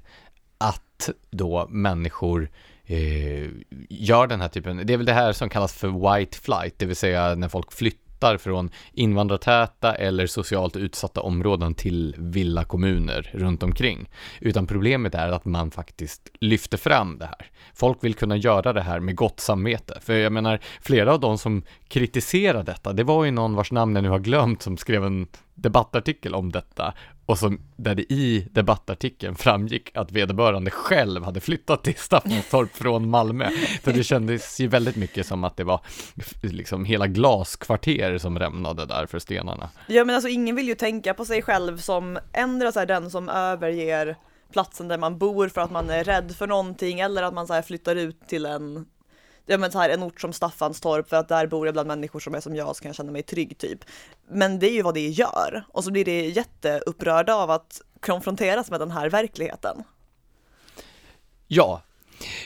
att 0.58 1.10
då 1.30 1.68
människor 1.70 2.50
eh, 2.86 3.50
gör 3.90 4.28
den 4.28 4.42
här 4.42 4.48
typen, 4.48 4.82
det 4.88 4.94
är 4.94 4.98
väl 4.98 5.06
det 5.06 5.14
här 5.14 5.34
som 5.34 5.50
kallas 5.50 5.74
för 5.74 6.18
white 6.18 6.38
flight, 6.38 6.74
det 6.78 6.86
vill 6.86 6.96
säga 6.96 7.36
när 7.36 7.50
folk 7.50 7.72
flyttar 7.72 8.05
flyttar 8.16 8.38
från 8.38 8.70
invandrartäta 8.94 9.96
eller 9.96 10.28
socialt 10.28 10.76
utsatta 10.76 11.22
områden 11.22 11.74
till 11.74 12.16
villakommuner 12.18 13.32
runt 13.34 13.64
omkring. 13.64 14.10
Utan 14.42 14.68
problemet 14.68 15.16
är 15.16 15.32
att 15.32 15.46
man 15.46 15.72
faktiskt 15.72 16.30
lyfter 16.40 16.78
fram 16.78 17.18
det 17.18 17.26
här. 17.26 17.52
Folk 17.74 18.04
vill 18.04 18.14
kunna 18.14 18.38
göra 18.38 18.74
det 18.74 18.82
här 18.82 19.00
med 19.00 19.16
gott 19.16 19.40
samvete. 19.40 20.00
För 20.02 20.14
jag 20.14 20.34
menar, 20.34 20.60
flera 20.82 21.14
av 21.14 21.20
de 21.20 21.38
som 21.38 21.64
kritiserar 21.88 22.64
detta, 22.64 22.94
det 22.94 23.04
var 23.04 23.26
ju 23.26 23.32
någon 23.32 23.56
vars 23.56 23.72
namn 23.72 23.96
jag 23.96 24.04
nu 24.04 24.10
har 24.10 24.20
glömt 24.20 24.62
som 24.62 24.78
skrev 24.78 25.04
en 25.04 25.28
debattartikel 25.56 26.36
om 26.36 26.52
detta 26.52 26.94
och 27.26 27.40
som, 27.40 27.60
där 27.76 27.96
det 27.96 28.14
i 28.14 28.48
debattartikeln 28.52 29.36
framgick 29.36 29.98
att 29.98 30.12
vederbörande 30.12 30.72
själv 30.72 31.24
hade 31.24 31.40
flyttat 31.40 31.84
till 31.84 31.96
Staffanstorp 31.96 32.72
från 32.76 33.10
Malmö. 33.10 33.50
Så 33.84 33.92
det 33.92 34.04
kändes 34.04 34.60
ju 34.60 34.68
väldigt 34.68 34.96
mycket 34.96 35.28
som 35.28 35.44
att 35.44 35.58
det 35.58 35.64
var 35.64 35.82
liksom 36.42 36.86
hela 36.86 37.08
glaskvarter 37.08 38.18
som 38.18 38.40
rämnade 38.40 38.86
där 38.86 39.06
för 39.06 39.20
stenarna. 39.20 39.70
Ja 39.88 40.06
men 40.06 40.16
alltså 40.16 40.30
ingen 40.30 40.56
vill 40.56 40.68
ju 40.68 40.76
tänka 40.76 41.14
på 41.14 41.26
sig 41.26 41.42
själv 41.42 41.78
som 41.78 42.20
ändra 42.34 42.72
så 42.72 42.80
här, 42.80 42.86
den 42.86 43.12
som 43.12 43.30
överger 43.30 44.16
platsen 44.52 44.88
där 44.88 44.98
man 44.98 45.18
bor 45.18 45.48
för 45.48 45.62
att 45.62 45.72
man 45.72 45.90
är 45.90 46.04
rädd 46.04 46.36
för 46.36 46.48
någonting 46.48 47.00
eller 47.00 47.24
att 47.24 47.34
man 47.34 47.48
så 47.48 47.54
här, 47.54 47.62
flyttar 47.62 47.96
ut 47.96 48.28
till 48.28 48.46
en 48.46 48.86
ja, 49.46 49.58
men 49.58 49.72
så 49.72 49.80
här, 49.80 49.90
en 49.90 50.04
ort 50.04 50.22
som 50.22 50.34
Staffanstorp 50.34 51.10
för 51.10 51.18
att 51.18 51.28
där 51.28 51.48
bor 51.48 51.68
jag 51.68 51.74
bland 51.74 51.88
människor 51.88 52.20
som 52.20 52.36
är 52.36 52.40
som 52.40 52.56
jag 52.56 52.76
så 52.76 52.82
kan 52.82 52.90
jag 52.90 52.96
känna 52.96 53.12
mig 53.12 53.24
trygg 53.24 53.58
typ. 53.58 53.80
Men 54.28 54.60
det 54.60 54.70
är 54.70 54.74
ju 54.74 54.82
vad 54.82 54.94
det 54.94 55.08
gör 55.08 55.66
och 55.68 55.84
så 55.84 55.92
blir 55.92 56.06
det 56.06 56.28
jätteupprörda 56.28 57.36
av 57.36 57.52
att 57.52 57.82
konfronteras 58.00 58.72
med 58.72 58.80
den 58.80 58.92
här 58.92 59.10
verkligheten. 59.10 59.84
Ja, 61.48 61.82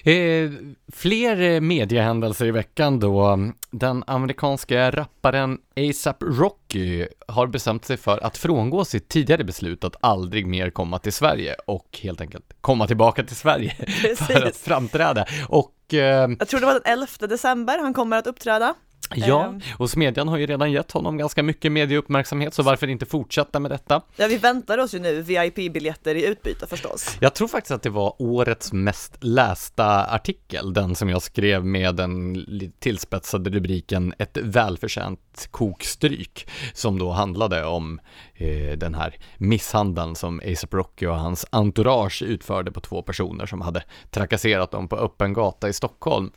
Eh, 0.04 0.52
fler 0.94 1.42
eh, 1.42 1.62
mediehändelser 1.62 2.46
i 2.46 2.52
veckan 2.52 3.00
då. 3.00 3.38
Den 3.72 4.04
amerikanska 4.08 4.92
rapparen 4.92 5.58
ASAP 5.76 6.24
Rocky 6.24 7.08
har 7.28 7.48
bestämt 7.48 7.86
sig 7.86 7.98
för 7.98 8.26
att 8.26 8.38
frångå 8.38 8.86
sitt 8.86 9.10
tidigare 9.10 9.44
beslut 9.44 9.84
att 9.84 9.96
aldrig 10.00 10.48
mer 10.48 10.70
komma 10.70 11.00
till 11.00 11.14
Sverige 11.14 11.56
och 11.68 12.00
helt 12.02 12.22
enkelt 12.22 12.46
komma 12.62 12.88
tillbaka 12.88 13.24
till 13.24 13.36
Sverige 13.36 13.76
för 14.16 14.48
att 14.48 14.58
framträda. 14.58 15.26
Och 15.48 15.94
eh, 15.94 16.30
jag 16.40 16.48
tror 16.48 16.60
det 16.60 16.66
var 16.66 16.74
den 16.74 16.94
11 16.94 17.28
december 17.28 17.80
han 17.80 17.94
kommer 17.94 18.18
att 18.18 18.28
uppträda. 18.28 18.76
Ja, 19.16 19.46
ehm. 19.46 19.62
och 19.78 19.90
Smedjan 19.90 20.28
har 20.28 20.38
ju 20.38 20.46
redan 20.46 20.72
gett 20.72 20.92
honom 20.92 21.18
ganska 21.18 21.44
mycket 21.44 21.72
medieuppmärksamhet, 21.72 22.54
så 22.54 22.64
varför 22.64 22.88
inte 22.88 23.06
fortsätta 23.06 23.60
med 23.60 23.72
detta? 23.72 24.02
Ja, 24.16 24.28
vi 24.28 24.38
väntar 24.38 24.78
oss 24.78 24.94
ju 24.96 25.00
nu 25.00 25.22
VIP-biljetter 25.22 26.16
i 26.16 26.26
utbyte 26.26 26.68
förstås. 26.68 27.18
Jag 27.20 27.34
tror 27.34 27.48
faktiskt 27.48 27.72
att 27.72 27.84
det 27.84 27.90
var 27.90 28.16
årets 28.18 28.74
mest 28.74 29.18
lästa 29.20 30.06
artikel, 30.06 30.74
den 30.74 30.96
som 30.96 31.10
jag 31.10 31.22
skrev 31.22 31.66
med 31.66 31.96
den 31.96 32.46
tillspetsade 32.80 33.50
rubriken 33.50 34.14
Ett 34.18 34.38
välförtjänt 34.38 35.48
kokstryk, 35.52 36.48
som 36.74 37.00
då 37.00 37.12
handlade 37.12 37.66
om 37.66 38.00
eh, 38.36 38.78
den 38.78 38.96
här 38.96 39.16
misshandeln 39.38 40.16
som 40.16 40.42
ASAP 40.46 40.74
Rocky 40.74 41.06
och 41.06 41.20
hans 41.20 41.46
entourage 41.50 42.22
utförde 42.22 42.72
på 42.72 42.80
två 42.80 43.02
personer 43.02 43.46
som 43.46 43.62
hade 43.62 43.84
trakasserat 44.10 44.72
dem 44.72 44.88
på 44.88 44.98
öppen 44.98 45.34
gata 45.34 45.70
i 45.70 45.74
Stockholm. 45.74 46.32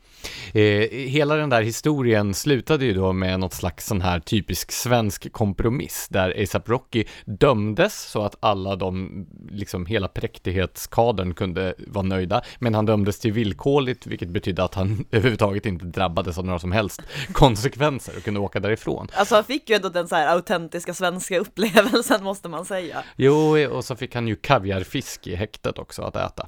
Eh, 0.52 0.62
hela 0.90 1.34
den 1.34 1.50
där 1.50 1.62
historien 1.62 2.34
slutade 2.52 2.84
ju 2.84 2.92
då 2.92 3.12
med 3.12 3.40
något 3.40 3.52
slags 3.52 3.86
sån 3.86 4.00
här 4.00 4.20
typisk 4.20 4.72
svensk 4.72 5.32
kompromiss 5.32 6.08
där 6.10 6.42
ASAP 6.42 6.68
Rocky 6.68 7.04
dömdes 7.24 8.02
så 8.10 8.22
att 8.22 8.36
alla 8.40 8.76
de, 8.76 9.26
liksom 9.50 9.86
hela 9.86 10.08
präktighetskadern 10.08 11.34
kunde 11.34 11.74
vara 11.78 12.02
nöjda, 12.02 12.42
men 12.58 12.74
han 12.74 12.86
dömdes 12.86 13.18
till 13.18 13.32
villkorligt, 13.32 14.06
vilket 14.06 14.28
betydde 14.28 14.64
att 14.64 14.74
han 14.74 15.04
överhuvudtaget 15.10 15.66
inte 15.66 15.84
drabbades 15.84 16.38
av 16.38 16.44
några 16.44 16.58
som 16.58 16.72
helst 16.72 17.02
konsekvenser 17.32 18.16
och 18.16 18.22
kunde 18.22 18.40
åka 18.40 18.60
därifrån. 18.60 19.08
Alltså 19.14 19.34
han 19.34 19.44
fick 19.44 19.70
ju 19.70 19.76
ändå 19.76 19.88
den 19.88 20.08
så 20.08 20.14
här 20.14 20.26
autentiska 20.26 20.94
svenska 20.94 21.38
upplevelsen 21.38 22.24
måste 22.24 22.48
man 22.48 22.64
säga. 22.64 23.04
Jo, 23.16 23.66
och 23.70 23.84
så 23.84 23.96
fick 23.96 24.14
han 24.14 24.28
ju 24.28 24.36
kaviarfisk 24.36 25.26
i 25.26 25.34
häktet 25.34 25.78
också 25.78 26.02
att 26.02 26.16
äta. 26.16 26.46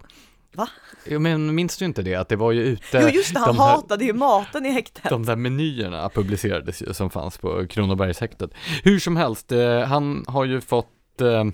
Va? 0.54 0.68
Jo, 1.04 1.20
men 1.20 1.54
minns 1.54 1.76
du 1.76 1.84
inte 1.84 2.02
det, 2.02 2.14
att 2.14 2.28
det 2.28 2.36
var 2.36 2.52
ju 2.52 2.62
ute 2.62 2.98
Jo 3.02 3.08
just 3.08 3.34
det, 3.34 3.40
han 3.40 3.48
de 3.48 3.58
här, 3.58 3.70
hatade 3.70 4.04
ju 4.04 4.12
maten 4.12 4.66
i 4.66 4.70
häktet 4.70 5.10
De 5.10 5.26
där 5.26 5.36
menyerna 5.36 6.08
publicerades 6.08 6.82
ju 6.82 6.94
som 6.94 7.10
fanns 7.10 7.38
på 7.38 7.66
Kronobergshäktet 7.66 8.50
Hur 8.82 8.98
som 8.98 9.16
helst, 9.16 9.52
eh, 9.52 9.80
han 9.80 10.24
har 10.28 10.44
ju 10.44 10.60
fått 10.60 11.20
eh, 11.20 11.44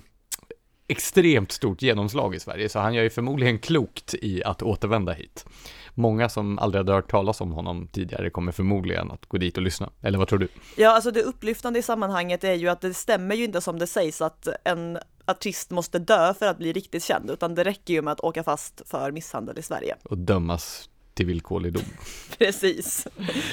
extremt 0.91 1.51
stort 1.51 1.81
genomslag 1.81 2.35
i 2.35 2.39
Sverige, 2.39 2.69
så 2.69 2.79
han 2.79 2.93
gör 2.93 3.03
ju 3.03 3.09
förmodligen 3.09 3.59
klokt 3.59 4.13
i 4.13 4.43
att 4.43 4.61
återvända 4.61 5.11
hit. 5.11 5.45
Många 5.93 6.29
som 6.29 6.59
aldrig 6.59 6.79
hade 6.79 6.93
hört 6.93 7.11
talas 7.11 7.41
om 7.41 7.51
honom 7.51 7.87
tidigare 7.87 8.29
kommer 8.29 8.51
förmodligen 8.51 9.11
att 9.11 9.25
gå 9.25 9.37
dit 9.37 9.57
och 9.57 9.63
lyssna. 9.63 9.89
Eller 10.01 10.17
vad 10.17 10.27
tror 10.27 10.39
du? 10.39 10.47
Ja, 10.77 10.91
alltså 10.91 11.11
det 11.11 11.21
upplyftande 11.21 11.79
i 11.79 11.81
sammanhanget 11.81 12.43
är 12.43 12.53
ju 12.53 12.69
att 12.69 12.81
det 12.81 12.93
stämmer 12.93 13.35
ju 13.35 13.43
inte 13.43 13.61
som 13.61 13.79
det 13.79 13.87
sägs 13.87 14.21
att 14.21 14.47
en 14.63 14.97
artist 15.31 15.71
måste 15.71 15.99
dö 15.99 16.33
för 16.33 16.45
att 16.45 16.57
bli 16.57 16.73
riktigt 16.73 17.03
känd, 17.03 17.29
utan 17.29 17.55
det 17.55 17.63
räcker 17.63 17.93
ju 17.93 18.01
med 18.01 18.11
att 18.11 18.19
åka 18.19 18.43
fast 18.43 18.81
för 18.85 19.11
misshandel 19.11 19.59
i 19.59 19.61
Sverige. 19.61 19.95
Och 20.03 20.17
dömas 20.17 20.89
till 21.13 21.25
villkorlig 21.25 21.73
dom. 21.73 21.83
Precis, 22.37 23.07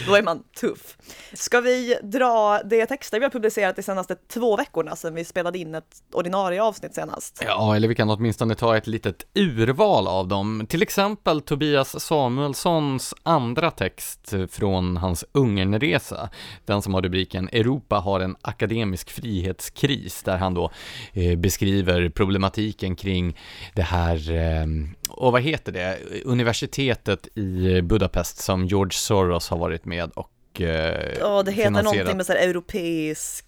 då 0.06 0.14
är 0.14 0.22
man 0.22 0.42
tuff. 0.60 0.96
Ska 1.32 1.60
vi 1.60 1.96
dra 2.02 2.62
de 2.62 2.86
texter 2.86 3.18
vi 3.18 3.24
har 3.24 3.30
publicerat 3.30 3.76
de 3.76 3.82
senaste 3.82 4.14
två 4.14 4.56
veckorna 4.56 4.96
sedan 4.96 5.14
vi 5.14 5.24
spelade 5.24 5.58
in 5.58 5.74
ett 5.74 6.02
ordinarie 6.12 6.62
avsnitt 6.62 6.94
senast? 6.94 7.42
Ja, 7.46 7.76
eller 7.76 7.88
vi 7.88 7.94
kan 7.94 8.10
åtminstone 8.10 8.54
ta 8.54 8.76
ett 8.76 8.86
litet 8.86 9.26
urval 9.34 10.06
av 10.06 10.28
dem. 10.28 10.66
Till 10.68 10.82
exempel 10.82 11.40
Tobias 11.40 12.04
Samuelssons 12.04 13.14
andra 13.22 13.70
text 13.70 14.34
från 14.50 14.96
hans 14.96 15.24
Ungernresa. 15.32 16.30
Den 16.64 16.82
som 16.82 16.94
har 16.94 17.02
rubriken 17.02 17.48
Europa 17.52 17.96
har 17.96 18.20
en 18.20 18.36
akademisk 18.42 19.10
frihetskris, 19.10 20.22
där 20.22 20.36
han 20.36 20.54
då 20.54 20.70
eh, 21.12 21.38
beskriver 21.38 22.08
problematiken 22.08 22.96
kring 22.96 23.36
det 23.74 23.82
här 23.82 24.32
eh, 24.32 24.66
och 25.10 25.32
vad 25.32 25.42
heter 25.42 25.72
det, 25.72 25.98
universitetet 26.24 27.38
i 27.38 27.82
Budapest 27.82 28.38
som 28.38 28.66
George 28.66 28.92
Soros 28.92 29.48
har 29.48 29.58
varit 29.58 29.84
med 29.84 30.10
och 30.14 30.60
eh, 30.60 31.16
Ja, 31.20 31.42
det 31.42 31.52
heter 31.52 31.68
finansierat. 31.68 31.84
någonting 31.84 32.16
med 32.16 32.26
så 32.26 32.32
här 32.32 32.48
europeisk 32.48 33.44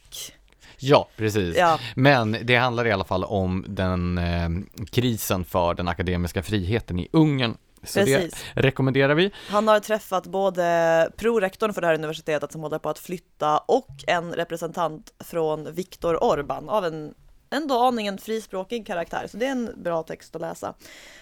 Ja, 0.83 1.09
precis. 1.17 1.57
Ja. 1.57 1.79
Men 1.95 2.37
det 2.43 2.57
handlar 2.57 2.87
i 2.87 2.93
alla 2.93 3.05
fall 3.05 3.25
om 3.25 3.65
den 3.69 4.19
eh, 4.19 4.49
krisen 4.91 5.45
för 5.45 5.75
den 5.75 5.89
akademiska 5.89 6.43
friheten 6.43 6.99
i 6.99 7.09
Ungern. 7.13 7.57
Så 7.83 8.01
Precis. 8.01 8.45
det 8.55 8.61
rekommenderar 8.63 9.15
vi. 9.15 9.31
Han 9.49 9.69
har 9.69 9.81
träffat 9.81 10.27
både 10.27 11.11
prorektorn 11.17 11.73
för 11.75 11.81
det 11.81 11.87
här 11.87 11.95
universitetet 11.95 12.53
som 12.53 12.61
håller 12.61 12.79
på 12.79 12.89
att 12.89 12.99
flytta 12.99 13.59
och 13.59 14.05
en 14.07 14.33
representant 14.33 15.13
från 15.25 15.75
Viktor 15.75 16.25
Orban 16.25 16.69
av 16.69 16.85
en 16.85 17.15
ändå 17.51 17.79
aningen 17.79 18.19
frispråkig 18.19 18.87
karaktär, 18.87 19.27
så 19.31 19.37
det 19.37 19.47
är 19.47 19.51
en 19.51 19.71
bra 19.77 20.03
text 20.03 20.37
att 20.37 20.41
läsa. 20.41 20.75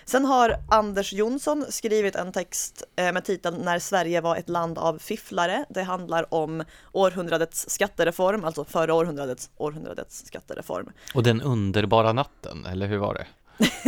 Sen 0.04 0.25
har 0.25 0.56
Anders 0.70 1.12
Jonsson 1.12 1.64
skrivit 1.68 2.16
en 2.16 2.32
text 2.32 2.82
eh, 2.97 3.12
med 3.12 3.25
titeln 3.25 3.56
När 3.56 3.78
Sverige 3.78 4.20
var 4.20 4.37
ett 4.37 4.49
land 4.49 4.78
av 4.78 4.99
fifflare. 4.99 5.64
Det 5.68 5.82
handlar 5.82 6.35
om 6.35 6.64
århundradets 6.92 7.70
skattereform, 7.70 8.44
alltså 8.44 8.64
förra 8.64 8.94
århundradets 8.94 9.50
århundradets 9.56 10.26
skattereform. 10.26 10.90
Och 11.14 11.23
den 11.23 11.42
underbara 11.42 12.12
natten, 12.12 12.66
eller 12.66 12.87
hur 12.87 12.99
var 12.99 13.14
det? 13.14 13.26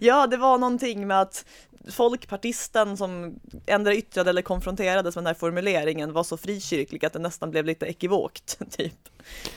Ja, 0.00 0.26
det 0.26 0.36
var 0.36 0.58
någonting 0.58 1.06
med 1.06 1.20
att 1.20 1.44
folkpartisten 1.92 2.96
som 2.96 3.40
ändå 3.66 3.92
yttrade 3.92 4.30
eller 4.30 4.42
konfronterades 4.42 5.14
med 5.16 5.22
den 5.24 5.26
här 5.26 5.34
formuleringen 5.34 6.12
var 6.12 6.24
så 6.24 6.36
frikyrklig 6.36 7.04
att 7.04 7.12
det 7.12 7.18
nästan 7.18 7.50
blev 7.50 7.64
lite 7.64 7.86
ekivokt, 7.86 8.58
typ. 8.76 9.08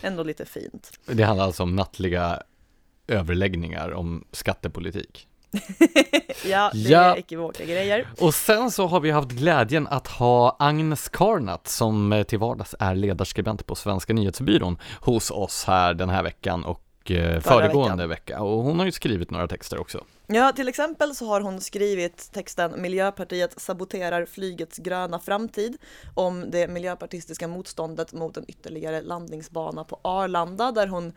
Ändå 0.01 0.23
lite 0.23 0.45
fint. 0.45 0.91
Det 1.05 1.23
handlar 1.23 1.45
alltså 1.45 1.63
om 1.63 1.75
nattliga 1.75 2.43
överläggningar 3.07 3.91
om 3.91 4.23
skattepolitik. 4.31 5.27
Ja, 6.45 6.71
det 6.73 6.79
Ja. 6.89 6.99
är 7.01 7.17
ekivoka 7.17 7.65
grejer. 7.65 8.07
Och 8.19 8.33
sen 8.35 8.71
så 8.71 8.87
har 8.87 8.99
vi 8.99 9.11
haft 9.11 9.29
glädjen 9.29 9.87
att 9.87 10.07
ha 10.07 10.55
Agnes 10.59 11.09
Karnat 11.09 11.67
som 11.67 12.23
till 12.27 12.39
vardags 12.39 12.75
är 12.79 12.95
ledarskribent 12.95 13.65
på 13.65 13.75
Svenska 13.75 14.13
nyhetsbyrån 14.13 14.77
hos 15.01 15.31
oss 15.31 15.63
här 15.67 15.93
den 15.93 16.09
här 16.09 16.23
veckan 16.23 16.65
och 16.65 16.83
eh, 17.09 17.39
föregående 17.39 18.07
vecka. 18.07 18.41
Och 18.41 18.63
hon 18.63 18.79
har 18.79 18.85
ju 18.85 18.91
skrivit 18.91 19.31
några 19.31 19.47
texter 19.47 19.79
också. 19.79 20.03
Ja, 20.27 20.51
till 20.51 20.67
exempel 20.67 21.15
så 21.15 21.25
har 21.25 21.41
hon 21.41 21.61
skrivit 21.61 22.29
texten 22.33 22.81
Miljöpartiet 22.81 23.61
saboterar 23.61 24.25
flygets 24.25 24.77
gröna 24.77 25.19
framtid 25.19 25.77
om 26.13 26.51
det 26.51 26.67
miljöpartistiska 26.67 27.47
motståndet 27.47 28.13
mot 28.13 28.37
en 28.37 28.45
ytterligare 28.47 29.01
landningsbana 29.01 29.83
på 29.83 29.99
Arlanda 30.01 30.71
där 30.71 30.87
hon 30.87 31.13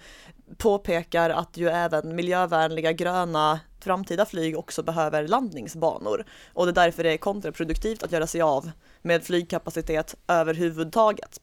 påpekar 0.57 1.31
att 1.31 1.57
ju 1.57 1.69
även 1.69 2.17
miljövänliga 2.17 2.93
gröna 2.93 3.61
framtida 3.81 4.26
flyg 4.26 4.59
också 4.59 4.83
behöver 4.83 5.29
landningsbanor 5.29 6.25
och 6.53 6.67
det 6.67 6.71
är 6.71 6.85
därför 6.85 7.03
det 7.03 7.12
är 7.12 7.17
kontraproduktivt 7.17 8.03
att 8.03 8.12
göra 8.12 8.26
sig 8.26 8.43
av 8.43 8.71
med 9.03 9.25
flygkapacitet 9.25 10.14
överhuvudtaget. 10.29 11.41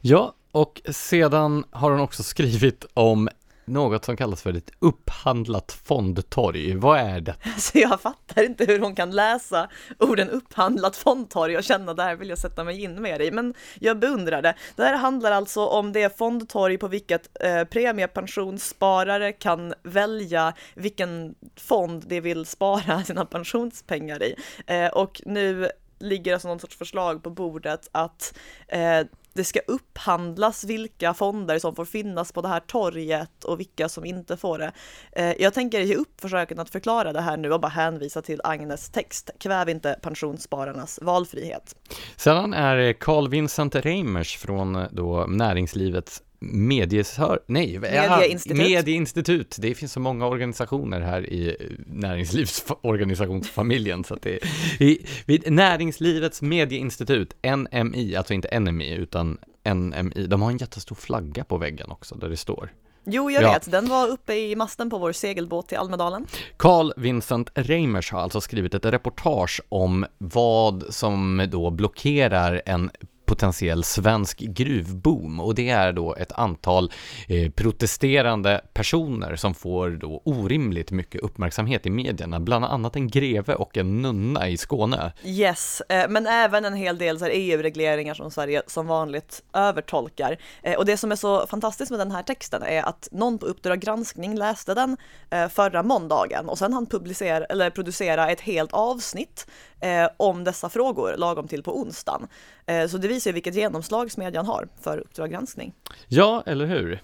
Ja, 0.00 0.34
och 0.52 0.82
sedan 0.90 1.64
har 1.70 1.90
hon 1.90 2.00
också 2.00 2.22
skrivit 2.22 2.84
om 2.94 3.28
något 3.66 4.04
som 4.04 4.16
kallas 4.16 4.42
för 4.42 4.56
ett 4.56 4.70
upphandlat 4.78 5.72
fondtorg. 5.84 6.74
Vad 6.74 6.98
är 6.98 7.20
det? 7.20 7.34
Så 7.58 7.78
jag 7.78 8.00
fattar 8.00 8.42
inte 8.42 8.64
hur 8.64 8.78
hon 8.78 8.94
kan 8.94 9.10
läsa 9.10 9.68
orden 9.98 10.30
upphandlat 10.30 10.96
fondtorg 10.96 11.56
och 11.56 11.64
känna 11.64 11.94
det 11.94 12.02
här 12.02 12.16
vill 12.16 12.28
jag 12.28 12.38
sätta 12.38 12.64
mig 12.64 12.82
in 12.82 13.02
mer 13.02 13.20
i. 13.20 13.30
Men 13.30 13.54
jag 13.80 13.98
beundrar 13.98 14.42
det. 14.42 14.54
Det 14.76 14.82
här 14.82 14.96
handlar 14.96 15.32
alltså 15.32 15.66
om 15.66 15.92
det 15.92 16.18
fondtorg 16.18 16.78
på 16.78 16.88
vilket 16.88 17.42
eh, 17.44 17.64
premiepensionssparare 17.64 19.32
kan 19.32 19.74
välja 19.82 20.52
vilken 20.74 21.34
fond 21.56 22.04
de 22.06 22.20
vill 22.20 22.46
spara 22.46 23.02
sina 23.04 23.24
pensionspengar 23.24 24.22
i. 24.22 24.34
Eh, 24.66 24.88
och 24.88 25.22
nu 25.24 25.70
ligger 25.98 26.32
alltså 26.32 26.48
någon 26.48 26.60
sorts 26.60 26.76
förslag 26.76 27.22
på 27.22 27.30
bordet 27.30 27.88
att 27.92 28.38
eh, 28.68 29.00
det 29.36 29.44
ska 29.44 29.60
upphandlas 29.66 30.64
vilka 30.64 31.14
fonder 31.14 31.58
som 31.58 31.74
får 31.74 31.84
finnas 31.84 32.32
på 32.32 32.42
det 32.42 32.48
här 32.48 32.60
torget 32.60 33.44
och 33.44 33.60
vilka 33.60 33.88
som 33.88 34.04
inte 34.04 34.36
får 34.36 34.58
det. 34.58 34.72
Eh, 35.12 35.32
jag 35.42 35.54
tänker 35.54 35.80
ge 35.80 35.94
upp 35.94 36.20
försöken 36.20 36.58
att 36.58 36.70
förklara 36.70 37.12
det 37.12 37.20
här 37.20 37.36
nu 37.36 37.52
och 37.52 37.60
bara 37.60 37.68
hänvisa 37.68 38.22
till 38.22 38.40
Agnes 38.44 38.90
text. 38.90 39.30
Kväv 39.38 39.68
inte 39.68 39.98
pensionsspararnas 40.02 40.98
valfrihet. 41.02 41.76
Sedan 42.16 42.54
är 42.54 42.92
Carl 42.92 43.28
Vincent 43.28 43.74
Reimers 43.74 44.36
från 44.36 44.86
då 44.90 45.26
näringslivets 45.28 46.22
mediesör, 46.52 47.40
nej, 47.46 47.78
Medieinstitut. 47.78 48.58
medieinstitut. 48.58 49.56
Det 49.58 49.74
finns 49.74 49.92
så 49.92 50.00
många 50.00 50.26
organisationer 50.26 51.00
här 51.00 51.26
i 51.32 51.56
näringslivsorganisationsfamiljen 51.86 54.04
så 54.04 54.14
att 54.14 54.22
det 54.22 54.34
är 54.34 54.40
i, 54.82 55.06
vid 55.26 55.52
Näringslivets 55.52 56.42
medieinstitut, 56.42 57.34
NMI, 57.56 58.16
alltså 58.16 58.34
inte 58.34 58.60
NMI 58.60 58.94
utan 58.94 59.38
NMI. 59.74 60.26
De 60.26 60.42
har 60.42 60.50
en 60.50 60.56
jättestor 60.58 60.96
flagga 60.96 61.44
på 61.44 61.58
väggen 61.58 61.90
också 61.90 62.14
där 62.14 62.28
det 62.28 62.36
står 62.36 62.72
Jo, 63.08 63.30
jag 63.30 63.42
Ja. 63.42 63.52
vet, 63.52 63.70
den 63.70 63.88
var 63.88 64.08
uppe 64.08 64.34
i 64.34 64.56
masten 64.56 64.90
på 64.90 64.98
vår 64.98 65.12
segelbåt 65.12 65.68
till 65.68 65.78
Almedalen. 65.78 66.26
Carl 66.56 66.92
Vincent 66.96 67.50
Reimers 67.54 68.12
har 68.12 68.20
alltså 68.20 68.40
skrivit 68.40 68.74
ett 68.74 68.84
reportage 68.84 69.60
om 69.68 70.06
vad 70.18 70.84
som 70.90 71.46
då 71.50 71.70
blockerar 71.70 72.62
en 72.66 72.90
potentiell 73.26 73.84
svensk 73.84 74.38
gruvboom 74.38 75.40
och 75.40 75.54
det 75.54 75.68
är 75.70 75.92
då 75.92 76.14
ett 76.14 76.32
antal 76.32 76.92
eh, 77.28 77.50
protesterande 77.50 78.60
personer 78.72 79.36
som 79.36 79.54
får 79.54 79.90
då 79.90 80.22
orimligt 80.24 80.90
mycket 80.90 81.20
uppmärksamhet 81.20 81.86
i 81.86 81.90
medierna, 81.90 82.40
bland 82.40 82.64
annat 82.64 82.96
en 82.96 83.08
greve 83.08 83.54
och 83.54 83.76
en 83.76 84.02
nunna 84.02 84.48
i 84.48 84.56
Skåne. 84.56 85.12
Yes, 85.24 85.82
eh, 85.88 86.08
men 86.08 86.26
även 86.26 86.64
en 86.64 86.74
hel 86.74 86.98
del 86.98 87.18
EU-regleringar 87.30 88.14
som 88.14 88.30
Sverige 88.30 88.62
som 88.66 88.86
vanligt 88.86 89.42
övertolkar. 89.52 90.36
Eh, 90.62 90.76
Och 90.78 90.86
det 90.86 90.96
som 90.96 91.12
är 91.12 91.16
så 91.16 91.46
fantastiskt 91.46 91.90
med 91.90 92.00
den 92.00 92.10
här 92.10 92.22
texten 92.22 92.62
är 92.62 92.82
att 92.82 93.08
någon 93.12 93.38
på 93.38 93.46
Uppdrag 93.46 93.80
granskning 93.80 94.36
läste 94.36 94.74
den 94.74 94.96
eh, 95.30 95.48
förra 95.48 95.82
måndagen 95.82 96.48
och 96.48 96.58
sen 96.58 96.72
han 96.72 96.86
publicera, 96.86 97.44
eller 97.44 97.70
producera 97.70 98.30
ett 98.30 98.40
helt 98.40 98.72
avsnitt 98.72 99.46
eh, 99.80 100.08
om 100.16 100.44
dessa 100.44 100.68
frågor 100.68 101.16
lagom 101.16 101.48
till 101.48 101.62
på 101.62 101.80
onsdagen. 101.80 102.28
Eh, 102.66 102.86
Så 102.88 102.98
det 102.98 103.08
visar 103.08 103.30
ju 103.30 103.32
vilket 103.34 103.54
genomslag 103.54 104.12
smedjan 104.12 104.46
har 104.46 104.68
för 104.80 104.98
Uppdrag 104.98 105.30
granskning. 105.30 105.74
Ja, 106.08 106.42
eller 106.46 106.66
hur? 106.66 107.02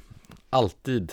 Alltid 0.50 1.12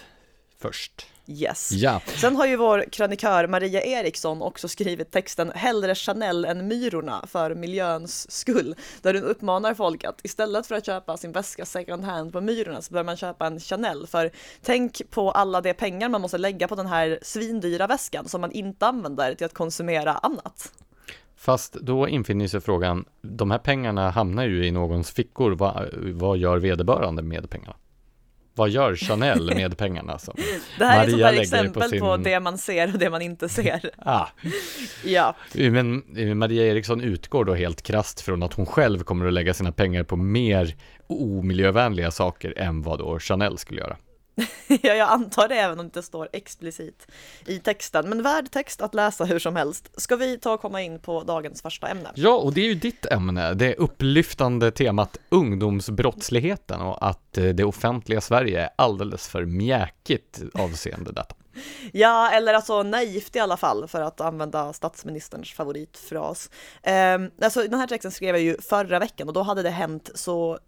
först. 0.58 1.06
Yes. 1.32 1.72
Ja, 1.72 2.02
Sen 2.06 2.36
har 2.36 2.46
ju 2.46 2.56
vår 2.56 2.86
krönikör 2.92 3.48
Maria 3.48 3.82
Eriksson 3.84 4.42
också 4.42 4.68
skrivit 4.68 5.12
texten 5.12 5.52
Hellre 5.56 5.96
Chanel 5.96 6.46
än 6.46 6.68
myrorna 6.68 7.26
för 7.28 7.56
miljöns 7.56 8.32
skull. 8.32 8.76
Där 9.02 9.14
hon 9.14 9.24
uppmanar 9.24 9.74
folk 9.74 10.04
att 10.04 10.20
istället 10.26 10.68
för 10.68 10.76
att 10.76 10.86
köpa 10.86 11.18
sin 11.18 11.32
väska 11.32 11.66
second 11.66 12.04
hand 12.04 12.32
på 12.34 12.42
myrorna 12.42 12.82
så 12.82 12.94
bör 12.94 13.04
man 13.04 13.18
köpa 13.18 13.48
en 13.48 13.60
Chanel. 13.60 14.08
För 14.08 14.32
tänk 14.62 15.02
på 15.10 15.32
alla 15.32 15.62
de 15.62 15.74
pengar 15.74 16.10
man 16.10 16.22
måste 16.22 16.38
lägga 16.38 16.68
på 16.68 16.76
den 16.76 16.88
här 16.88 17.20
svindyra 17.22 17.88
väskan 17.88 18.28
som 18.28 18.42
man 18.42 18.52
inte 18.52 18.88
använder 18.88 19.36
till 19.36 19.46
att 19.46 19.54
konsumera 19.54 20.14
annat. 20.14 20.72
Fast 21.40 21.74
då 21.74 22.08
infinner 22.08 22.48
sig 22.48 22.62
frågan, 22.62 23.06
de 23.22 23.52
här 23.52 23.58
pengarna 23.58 24.10
hamnar 24.10 24.46
ju 24.46 24.66
i 24.66 24.72
någons 24.72 25.12
fickor, 25.12 25.52
Va, 25.52 25.86
vad 25.98 26.38
gör 26.38 26.58
vederbörande 26.58 27.22
med 27.22 27.50
pengarna? 27.50 27.76
Vad 28.56 28.70
gör 28.70 28.96
Chanel 28.96 29.56
med 29.56 29.78
pengarna? 29.78 30.20
Som 30.20 30.34
Det 30.80 30.86
här 30.86 31.00
är 31.00 31.04
ett 31.04 31.12
Maria 31.12 31.26
där 31.26 31.32
lägger 31.32 31.42
exempel 31.42 31.74
på, 31.74 31.80
på 32.00 32.14
sin- 32.16 32.24
det 32.24 32.40
man 32.40 32.58
ser 32.58 32.94
och 32.94 33.00
det 33.00 33.10
man 33.10 33.22
inte 33.22 33.50
ser. 33.50 33.82
Ah, 33.98 34.28
Ja, 35.06 35.36
men 35.54 36.04
Maria 36.38 36.68
Eriksson 36.68 37.02
utgår 37.02 37.46
då 37.46 37.54
helt 37.54 37.82
krasst 37.82 38.22
från 38.22 38.44
att 38.44 38.54
hon 38.54 38.66
själv 38.66 39.04
kommer 39.04 39.26
att 39.26 39.34
lägga 39.34 39.54
sina 39.54 39.72
pengar 39.72 40.04
på 40.04 40.16
mer 40.16 40.76
omiljövänliga 41.08 42.12
saker 42.12 42.54
än 42.58 42.82
vad 42.82 43.00
då 43.00 43.20
Chanel 43.20 43.58
skulle 43.58 43.82
göra. 43.82 43.98
ja, 44.68 44.94
jag 44.94 45.10
antar 45.10 45.48
det 45.48 45.56
även 45.56 45.80
om 45.80 45.86
det 45.86 45.88
inte 45.88 46.04
står 46.04 46.30
explicit 46.34 47.08
i 47.46 47.60
texten, 47.60 48.10
men 48.10 48.24
värd 48.24 48.52
text 48.52 48.82
att 48.82 48.94
läsa 48.94 49.26
hur 49.26 49.40
som 49.40 49.56
helst. 49.56 50.02
Ska 50.02 50.16
vi 50.16 50.38
ta 50.38 50.54
och 50.54 50.62
komma 50.62 50.82
in 50.82 51.00
på 51.00 51.24
dagens 51.24 51.62
första 51.62 51.88
ämne? 51.88 52.12
Ja, 52.16 52.36
och 52.36 52.54
det 52.54 52.62
är 52.62 52.66
ju 52.66 52.76
ditt 52.76 53.06
ämne, 53.06 53.54
det 53.54 53.76
upplyftande 53.76 54.72
temat 54.72 55.18
ungdomsbrottsligheten 55.30 56.82
och 56.82 57.08
att 57.08 57.38
eh, 57.38 57.44
det 57.44 57.64
offentliga 57.64 58.22
Sverige 58.22 58.62
är 58.62 58.70
alldeles 58.76 59.28
för 59.28 59.46
mjäkigt 59.46 60.42
avseende 60.54 61.12
detta. 61.12 61.36
Ja, 61.92 62.30
eller 62.32 62.54
alltså 62.54 62.84
naivt 62.84 63.36
i 63.36 63.40
alla 63.40 63.58
fall, 63.58 63.88
för 63.88 64.02
att 64.02 64.22
använda 64.22 64.74
statsministerns 64.74 65.54
favoritfras. 65.54 66.50
Eh, 66.84 67.18
alltså, 67.42 67.62
den 67.62 67.80
här 67.80 67.88
texten 67.88 68.12
skrev 68.12 68.36
jag 68.36 68.44
ju 68.44 68.58
förra 68.62 69.00
veckan 69.00 69.28
och 69.28 69.34
då 69.34 69.42
hade 69.42 69.64
det 69.64 69.70
hänt 69.70 70.10
så 70.16 70.60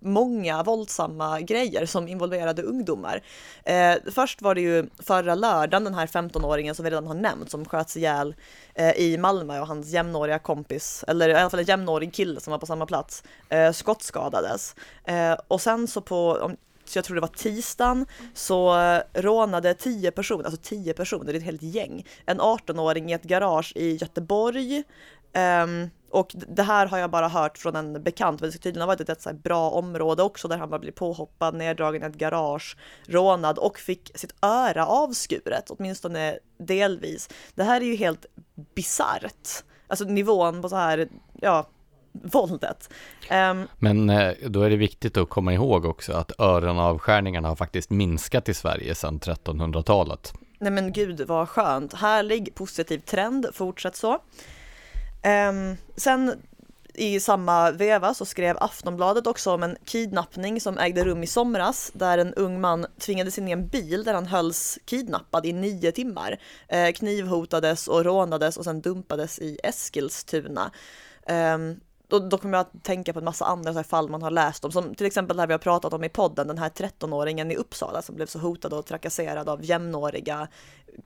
många 0.00 0.62
våldsamma 0.62 1.40
grejer 1.40 1.86
som 1.86 2.08
involverade 2.08 2.62
ungdomar. 2.62 3.22
Eh, 3.64 3.94
först 4.14 4.42
var 4.42 4.54
det 4.54 4.60
ju 4.60 4.88
förra 4.98 5.34
lördagen 5.34 5.84
den 5.84 5.94
här 5.94 6.06
15-åringen 6.06 6.74
som 6.74 6.84
vi 6.84 6.90
redan 6.90 7.06
har 7.06 7.14
nämnt 7.14 7.50
som 7.50 7.64
sköts 7.64 7.96
ihjäl 7.96 8.34
eh, 8.74 8.90
i 8.90 9.18
Malmö 9.18 9.60
och 9.60 9.66
hans 9.66 9.88
jämnåriga 9.90 10.38
kompis, 10.38 11.04
eller 11.08 11.28
i 11.28 11.34
alla 11.34 11.50
fall 11.50 11.60
en 11.60 11.66
jämnårig 11.66 12.14
kille 12.14 12.40
som 12.40 12.50
var 12.50 12.58
på 12.58 12.66
samma 12.66 12.86
plats, 12.86 13.22
eh, 13.48 13.72
skottskadades. 13.72 14.74
Eh, 15.04 15.36
och 15.48 15.60
sen 15.60 15.88
så 15.88 16.00
på, 16.00 16.32
om, 16.32 16.56
så 16.84 16.98
jag 16.98 17.04
tror 17.04 17.14
det 17.14 17.20
var 17.20 17.28
tisdagen, 17.28 18.06
så 18.34 18.80
eh, 18.80 19.00
rånade 19.12 19.74
tio 19.74 20.10
personer, 20.10 20.44
alltså 20.44 20.60
tio 20.62 20.92
personer, 20.94 21.24
det 21.24 21.32
är 21.32 21.36
ett 21.36 21.42
helt 21.42 21.62
gäng, 21.62 22.06
en 22.26 22.40
18-åring 22.40 23.10
i 23.10 23.14
ett 23.14 23.22
garage 23.22 23.72
i 23.76 23.96
Göteborg. 23.96 24.82
Um, 25.34 25.90
och 26.10 26.34
det 26.34 26.62
här 26.62 26.86
har 26.86 26.98
jag 26.98 27.10
bara 27.10 27.28
hört 27.28 27.58
från 27.58 27.76
en 27.76 28.02
bekant, 28.02 28.40
men 28.40 28.50
det 28.50 28.58
tydligen 28.58 28.80
ha 28.80 28.86
varit 28.86 29.08
ett, 29.08 29.26
ett 29.26 29.42
bra 29.42 29.70
område 29.70 30.22
också 30.22 30.48
där 30.48 30.58
han 30.58 30.70
bara 30.70 30.78
blir 30.78 30.92
påhoppad, 30.92 31.54
neddragen 31.54 32.02
i 32.02 32.06
ett 32.06 32.14
garage, 32.14 32.76
rånad 33.06 33.58
och 33.58 33.78
fick 33.78 34.10
sitt 34.14 34.34
öra 34.42 34.86
avskuret, 34.86 35.70
åtminstone 35.70 36.38
delvis. 36.58 37.28
Det 37.54 37.62
här 37.62 37.80
är 37.80 37.84
ju 37.84 37.96
helt 37.96 38.26
bisarrt. 38.74 39.64
Alltså 39.86 40.04
nivån 40.04 40.62
på 40.62 40.68
så 40.68 40.76
här, 40.76 41.08
ja, 41.40 41.66
våldet. 42.12 42.90
Um, 43.30 43.68
Men 43.78 44.10
eh, 44.10 44.32
då 44.46 44.62
är 44.62 44.70
det 44.70 44.76
viktigt 44.76 45.16
att 45.16 45.28
komma 45.28 45.52
ihåg 45.52 45.84
också 45.84 46.12
att 46.12 46.40
öronavskärningarna 46.40 47.48
har 47.48 47.56
faktiskt 47.56 47.90
minskat 47.90 48.48
i 48.48 48.54
Sverige 48.54 48.94
sedan 48.94 49.20
1300-talet. 49.20 50.32
Nej 50.58 50.72
men 50.72 50.92
gud 50.92 51.20
vad 51.20 51.48
skönt, 51.48 51.94
härlig 51.94 52.54
positiv 52.54 52.98
trend, 52.98 53.46
fortsätt 53.52 53.96
så. 53.96 54.18
Um, 55.24 55.76
sen 55.96 56.42
i 56.98 57.20
samma 57.20 57.70
veva 57.70 58.14
så 58.14 58.24
skrev 58.24 58.56
Aftonbladet 58.60 59.26
också 59.26 59.54
om 59.54 59.62
en 59.62 59.76
kidnappning 59.84 60.60
som 60.60 60.78
ägde 60.78 61.04
rum 61.04 61.22
i 61.22 61.26
somras 61.26 61.90
där 61.94 62.18
en 62.18 62.34
ung 62.34 62.60
man 62.60 62.86
tvingades 62.98 63.38
in 63.38 63.48
i 63.48 63.50
en 63.50 63.68
bil 63.68 64.04
där 64.04 64.14
han 64.14 64.26
hölls 64.26 64.78
kidnappad 64.84 65.46
i 65.46 65.52
nio 65.52 65.92
timmar, 65.92 66.40
eh, 66.68 66.92
knivhotades 66.92 67.88
och 67.88 68.04
rånades 68.04 68.56
och 68.56 68.64
sen 68.64 68.80
dumpades 68.80 69.38
i 69.38 69.58
Eskilstuna. 69.62 70.70
Um, 71.54 71.80
då, 72.08 72.18
då 72.18 72.38
kommer 72.38 72.58
jag 72.58 72.60
att 72.60 72.84
tänka 72.84 73.12
på 73.12 73.18
en 73.18 73.24
massa 73.24 73.44
andra 73.44 73.74
så 73.74 73.82
fall 73.82 74.08
man 74.08 74.22
har 74.22 74.30
läst 74.30 74.64
om, 74.64 74.72
som 74.72 74.94
till 74.94 75.06
exempel 75.06 75.36
det 75.36 75.42
här 75.42 75.46
vi 75.46 75.54
har 75.54 75.58
pratat 75.58 75.92
om 75.92 76.04
i 76.04 76.08
podden, 76.08 76.46
den 76.46 76.58
här 76.58 76.68
13-åringen 76.68 77.52
i 77.52 77.56
Uppsala 77.56 78.02
som 78.02 78.14
blev 78.14 78.26
så 78.26 78.38
hotad 78.38 78.72
och 78.72 78.86
trakasserad 78.86 79.48
av 79.48 79.64
jämnåriga 79.64 80.48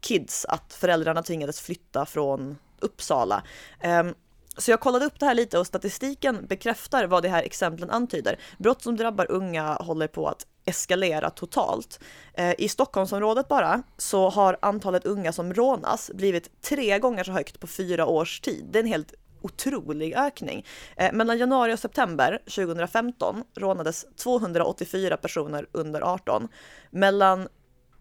kids 0.01 0.45
att 0.45 0.73
föräldrarna 0.73 1.23
tvingades 1.23 1.61
flytta 1.61 2.07
från 2.07 2.57
Uppsala. 2.83 3.43
Um, 3.85 4.15
så 4.57 4.71
jag 4.71 4.81
kollade 4.81 5.05
upp 5.05 5.21
det 5.21 5.27
här 5.27 5.35
lite 5.35 5.59
och 5.59 5.67
statistiken 5.67 6.47
bekräftar 6.47 7.07
vad 7.07 7.23
de 7.23 7.29
här 7.29 7.43
exemplen 7.43 7.91
antyder. 7.91 8.39
Brott 8.59 8.83
som 8.83 8.97
drabbar 8.97 9.31
unga 9.31 9.75
håller 9.75 10.07
på 10.07 10.29
att 10.29 10.47
eskalera 10.65 11.31
totalt. 11.31 12.01
Eh, 12.35 12.55
I 12.59 12.69
Stockholmsområdet 12.69 13.49
bara 13.49 13.83
så 13.97 14.29
har 14.29 14.59
antalet 14.63 15.07
unga 15.07 15.33
som 15.33 15.55
rånas 15.55 16.11
blivit 16.15 16.63
tre 16.63 16.99
gånger 16.99 17.25
så 17.25 17.33
högt 17.33 17.61
på 17.61 17.67
fyra 17.67 18.07
års 18.07 18.41
tid. 18.41 18.69
Det 18.71 18.79
är 18.79 18.83
en 18.83 18.89
helt 18.89 19.15
otrolig 19.43 20.15
ökning. 20.15 20.67
Eh, 20.97 21.13
mellan 21.13 21.39
januari 21.39 21.75
och 21.75 21.79
september 21.79 22.39
2015 22.45 23.45
rånades 23.55 24.07
284 24.17 25.17
personer 25.17 25.67
under 25.73 26.01
18. 26.01 26.49
Mellan 26.91 27.49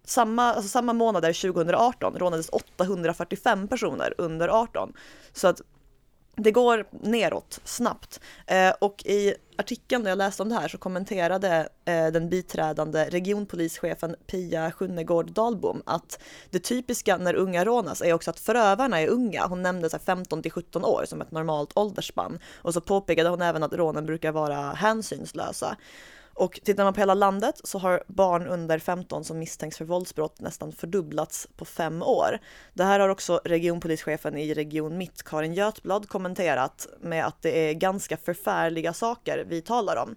samma, 0.03 0.53
alltså 0.53 0.69
samma 0.69 0.93
månader 0.93 1.51
2018 1.53 2.19
rånades 2.19 2.49
845 2.49 3.67
personer 3.67 4.13
under 4.17 4.47
18. 4.47 4.93
Så 5.33 5.47
att 5.47 5.61
det 6.35 6.51
går 6.51 6.85
neråt 6.91 7.59
snabbt. 7.63 8.19
Eh, 8.47 8.73
och 8.79 9.05
i 9.05 9.33
artikeln 9.57 10.03
när 10.03 10.11
jag 10.11 10.17
läste 10.17 10.43
om 10.43 10.49
det 10.49 10.55
här 10.55 10.67
så 10.67 10.77
kommenterade 10.77 11.69
eh, 11.85 12.07
den 12.07 12.29
biträdande 12.29 13.05
regionpolischefen 13.09 14.15
Pia 14.27 14.71
Sjunnegård 14.71 15.31
Dahlbom 15.31 15.81
att 15.85 16.19
det 16.49 16.59
typiska 16.59 17.17
när 17.17 17.35
unga 17.35 17.65
rånas 17.65 18.01
är 18.01 18.13
också 18.13 18.29
att 18.29 18.39
förövarna 18.39 19.01
är 19.01 19.07
unga. 19.07 19.45
Hon 19.45 19.61
nämnde 19.61 19.89
så 19.89 19.99
15 19.99 20.41
till 20.41 20.51
17 20.51 20.85
år 20.85 21.05
som 21.07 21.21
ett 21.21 21.31
normalt 21.31 21.71
åldersspann. 21.75 22.39
Och 22.55 22.73
så 22.73 22.81
påpekade 22.81 23.29
hon 23.29 23.41
även 23.41 23.63
att 23.63 23.73
rånen 23.73 24.05
brukar 24.05 24.31
vara 24.31 24.71
hänsynslösa. 24.71 25.77
Och 26.33 26.59
tittar 26.63 26.83
man 26.83 26.93
på 26.93 26.99
hela 26.99 27.13
landet 27.13 27.61
så 27.63 27.77
har 27.77 28.03
barn 28.07 28.47
under 28.47 28.79
15 28.79 29.23
som 29.23 29.39
misstänks 29.39 29.77
för 29.77 29.85
våldsbrott 29.85 30.39
nästan 30.39 30.71
fördubblats 30.71 31.47
på 31.57 31.65
fem 31.65 32.03
år. 32.03 32.39
Det 32.73 32.83
här 32.83 32.99
har 32.99 33.09
också 33.09 33.41
regionpolischefen 33.45 34.37
i 34.37 34.53
Region 34.53 34.97
Mitt, 34.97 35.23
Karin 35.23 35.53
Götblad, 35.53 36.09
kommenterat 36.09 36.87
med 36.99 37.25
att 37.25 37.41
det 37.41 37.69
är 37.69 37.73
ganska 37.73 38.17
förfärliga 38.17 38.93
saker 38.93 39.45
vi 39.47 39.61
talar 39.61 39.95
om. 39.95 40.15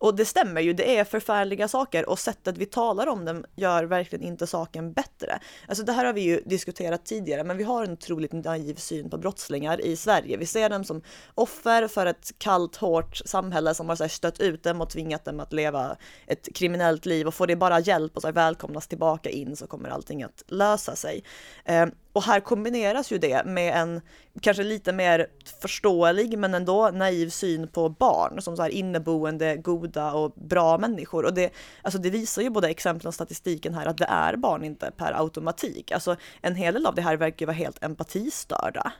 Och 0.00 0.14
det 0.14 0.24
stämmer 0.24 0.60
ju, 0.60 0.72
det 0.72 0.98
är 0.98 1.04
förfärliga 1.04 1.68
saker 1.68 2.08
och 2.08 2.18
sättet 2.18 2.58
vi 2.58 2.66
talar 2.66 3.06
om 3.06 3.24
dem 3.24 3.44
gör 3.56 3.84
verkligen 3.84 4.24
inte 4.24 4.46
saken 4.46 4.92
bättre. 4.92 5.40
Alltså 5.68 5.84
det 5.84 5.92
här 5.92 6.04
har 6.04 6.12
vi 6.12 6.20
ju 6.20 6.40
diskuterat 6.46 7.04
tidigare, 7.04 7.44
men 7.44 7.56
vi 7.56 7.64
har 7.64 7.84
en 7.84 7.92
otroligt 7.92 8.32
naiv 8.32 8.74
syn 8.74 9.10
på 9.10 9.18
brottslingar 9.18 9.80
i 9.80 9.96
Sverige. 9.96 10.36
Vi 10.36 10.46
ser 10.46 10.70
dem 10.70 10.84
som 10.84 11.02
offer 11.34 11.88
för 11.88 12.06
ett 12.06 12.32
kallt, 12.38 12.76
hårt 12.76 13.16
samhälle 13.16 13.74
som 13.74 13.88
har 13.88 13.96
så 13.96 14.04
här, 14.04 14.08
stött 14.08 14.40
ut 14.40 14.62
dem 14.62 14.80
och 14.80 14.90
tvingat 14.90 15.24
dem 15.24 15.40
att 15.40 15.52
leva 15.52 15.96
ett 16.26 16.48
kriminellt 16.54 17.06
liv 17.06 17.26
och 17.26 17.34
får 17.34 17.46
det 17.46 17.56
bara 17.56 17.80
hjälp 17.80 18.16
och 18.16 18.22
så 18.22 18.28
här, 18.28 18.32
välkomnas 18.32 18.86
tillbaka 18.86 19.30
in 19.30 19.56
så 19.56 19.66
kommer 19.66 19.88
allting 19.88 20.22
att 20.22 20.44
lösa 20.46 20.96
sig. 20.96 21.24
Eh, 21.64 21.86
och 22.12 22.22
här 22.22 22.40
kombineras 22.40 23.12
ju 23.12 23.18
det 23.18 23.44
med 23.46 23.76
en 23.76 24.00
kanske 24.40 24.62
lite 24.62 24.92
mer 24.92 25.26
förståelig 25.62 26.38
men 26.38 26.54
ändå 26.54 26.90
naiv 26.90 27.28
syn 27.28 27.68
på 27.68 27.88
barn 27.88 28.42
som 28.42 28.56
så 28.56 28.62
här 28.62 28.70
inneboende, 28.70 29.56
goda 29.56 30.12
och 30.12 30.32
bra 30.34 30.78
människor. 30.78 31.24
Och 31.24 31.34
det, 31.34 31.50
alltså 31.82 31.98
det 31.98 32.10
visar 32.10 32.42
ju 32.42 32.50
både 32.50 32.68
exemplen 32.68 33.08
och 33.08 33.14
statistiken 33.14 33.74
här 33.74 33.86
att 33.86 33.98
det 33.98 34.08
är 34.08 34.36
barn 34.36 34.64
inte 34.64 34.90
per 34.96 35.12
automatik. 35.20 35.92
Alltså 35.92 36.16
en 36.40 36.54
hel 36.54 36.74
del 36.74 36.86
av 36.86 36.94
det 36.94 37.02
här 37.02 37.16
verkar 37.16 37.42
ju 37.42 37.46
vara 37.46 37.56
helt 37.56 37.84
empatistörda. 37.84 38.92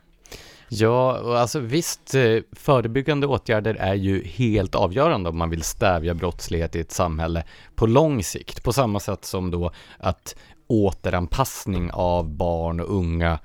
Ja, 0.73 1.38
alltså 1.38 1.59
visst, 1.59 2.14
eh, 2.14 2.38
förebyggande 2.53 3.27
åtgärder 3.27 3.75
är 3.75 3.94
ju 3.94 4.25
helt 4.25 4.75
avgörande 4.75 5.29
om 5.29 5.38
man 5.38 5.51
vill 5.51 5.62
stävja 5.62 6.14
brottslighet 6.14 6.77
i 6.77 6.81
ett 6.81 6.92
samhälle 6.92 7.44
på 7.75 7.87
lång 7.87 8.25
sikt. 8.25 8.62
På 8.62 8.73
samma 8.73 9.01
sätt 9.01 9.25
som 9.25 9.51
då 9.51 9.73
att 9.99 10.37
återanpassning 10.70 11.90
av 11.92 12.28
barn 12.28 12.80
och 12.80 12.94
unga 12.94 13.38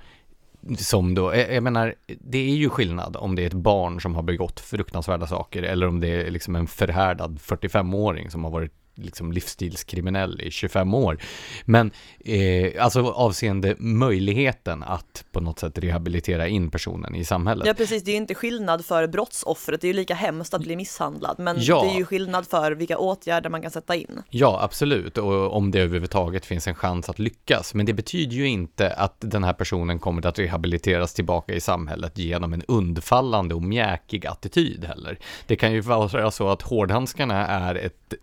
som 0.77 1.15
då, 1.15 1.35
jag 1.35 1.63
menar, 1.63 1.95
det 2.07 2.37
är 2.37 2.55
ju 2.55 2.69
skillnad 2.69 3.15
om 3.15 3.35
det 3.35 3.41
är 3.41 3.47
ett 3.47 3.53
barn 3.53 4.01
som 4.01 4.15
har 4.15 4.23
begått 4.23 4.59
fruktansvärda 4.59 5.27
saker 5.27 5.63
eller 5.63 5.87
om 5.87 5.99
det 5.99 6.07
är 6.07 6.31
liksom 6.31 6.55
en 6.55 6.67
förhärdad 6.67 7.39
45-åring 7.39 8.31
som 8.31 8.43
har 8.43 8.51
varit 8.51 8.73
liksom 8.95 9.31
livsstilskriminell 9.31 10.41
i 10.41 10.51
25 10.51 10.93
år. 10.93 11.17
Men 11.65 11.91
eh, 12.19 12.83
alltså 12.83 13.01
avseende 13.01 13.75
möjligheten 13.79 14.83
att 14.83 15.25
på 15.31 15.39
något 15.39 15.59
sätt 15.59 15.77
rehabilitera 15.77 16.47
in 16.47 16.71
personen 16.71 17.15
i 17.15 17.25
samhället. 17.25 17.67
Ja 17.67 17.73
precis, 17.73 18.03
det 18.03 18.11
är 18.11 18.13
ju 18.13 18.17
inte 18.17 18.35
skillnad 18.35 18.85
för 18.85 19.07
brottsoffret, 19.07 19.81
det 19.81 19.87
är 19.87 19.89
ju 19.89 19.93
lika 19.93 20.15
hemskt 20.15 20.53
att 20.53 20.61
bli 20.61 20.75
misshandlad, 20.75 21.39
men 21.39 21.57
ja. 21.59 21.83
det 21.83 21.95
är 21.95 21.97
ju 21.97 22.05
skillnad 22.05 22.47
för 22.47 22.71
vilka 22.71 22.97
åtgärder 22.97 23.49
man 23.49 23.61
kan 23.61 23.71
sätta 23.71 23.95
in. 23.95 24.21
Ja, 24.29 24.59
absolut, 24.61 25.17
och 25.17 25.55
om 25.55 25.71
det 25.71 25.79
överhuvudtaget 25.79 26.45
finns 26.45 26.67
en 26.67 26.75
chans 26.75 27.09
att 27.09 27.19
lyckas. 27.19 27.73
Men 27.73 27.85
det 27.85 27.93
betyder 27.93 28.35
ju 28.35 28.47
inte 28.47 28.93
att 28.93 29.15
den 29.19 29.43
här 29.43 29.53
personen 29.53 29.99
kommer 29.99 30.27
att 30.27 30.39
rehabiliteras 30.39 31.13
tillbaka 31.13 31.53
i 31.53 31.59
samhället 31.59 32.17
genom 32.17 32.53
en 32.53 32.61
undfallande 32.67 33.55
och 33.55 33.63
mjäkig 33.63 34.27
attityd 34.27 34.85
heller. 34.85 35.19
Det 35.47 35.55
kan 35.55 35.73
ju 35.73 35.81
vara 35.81 36.31
så 36.31 36.49
att 36.49 36.61
hårdhandskarna 36.61 37.47
är 37.47 37.75
ett 37.75 38.13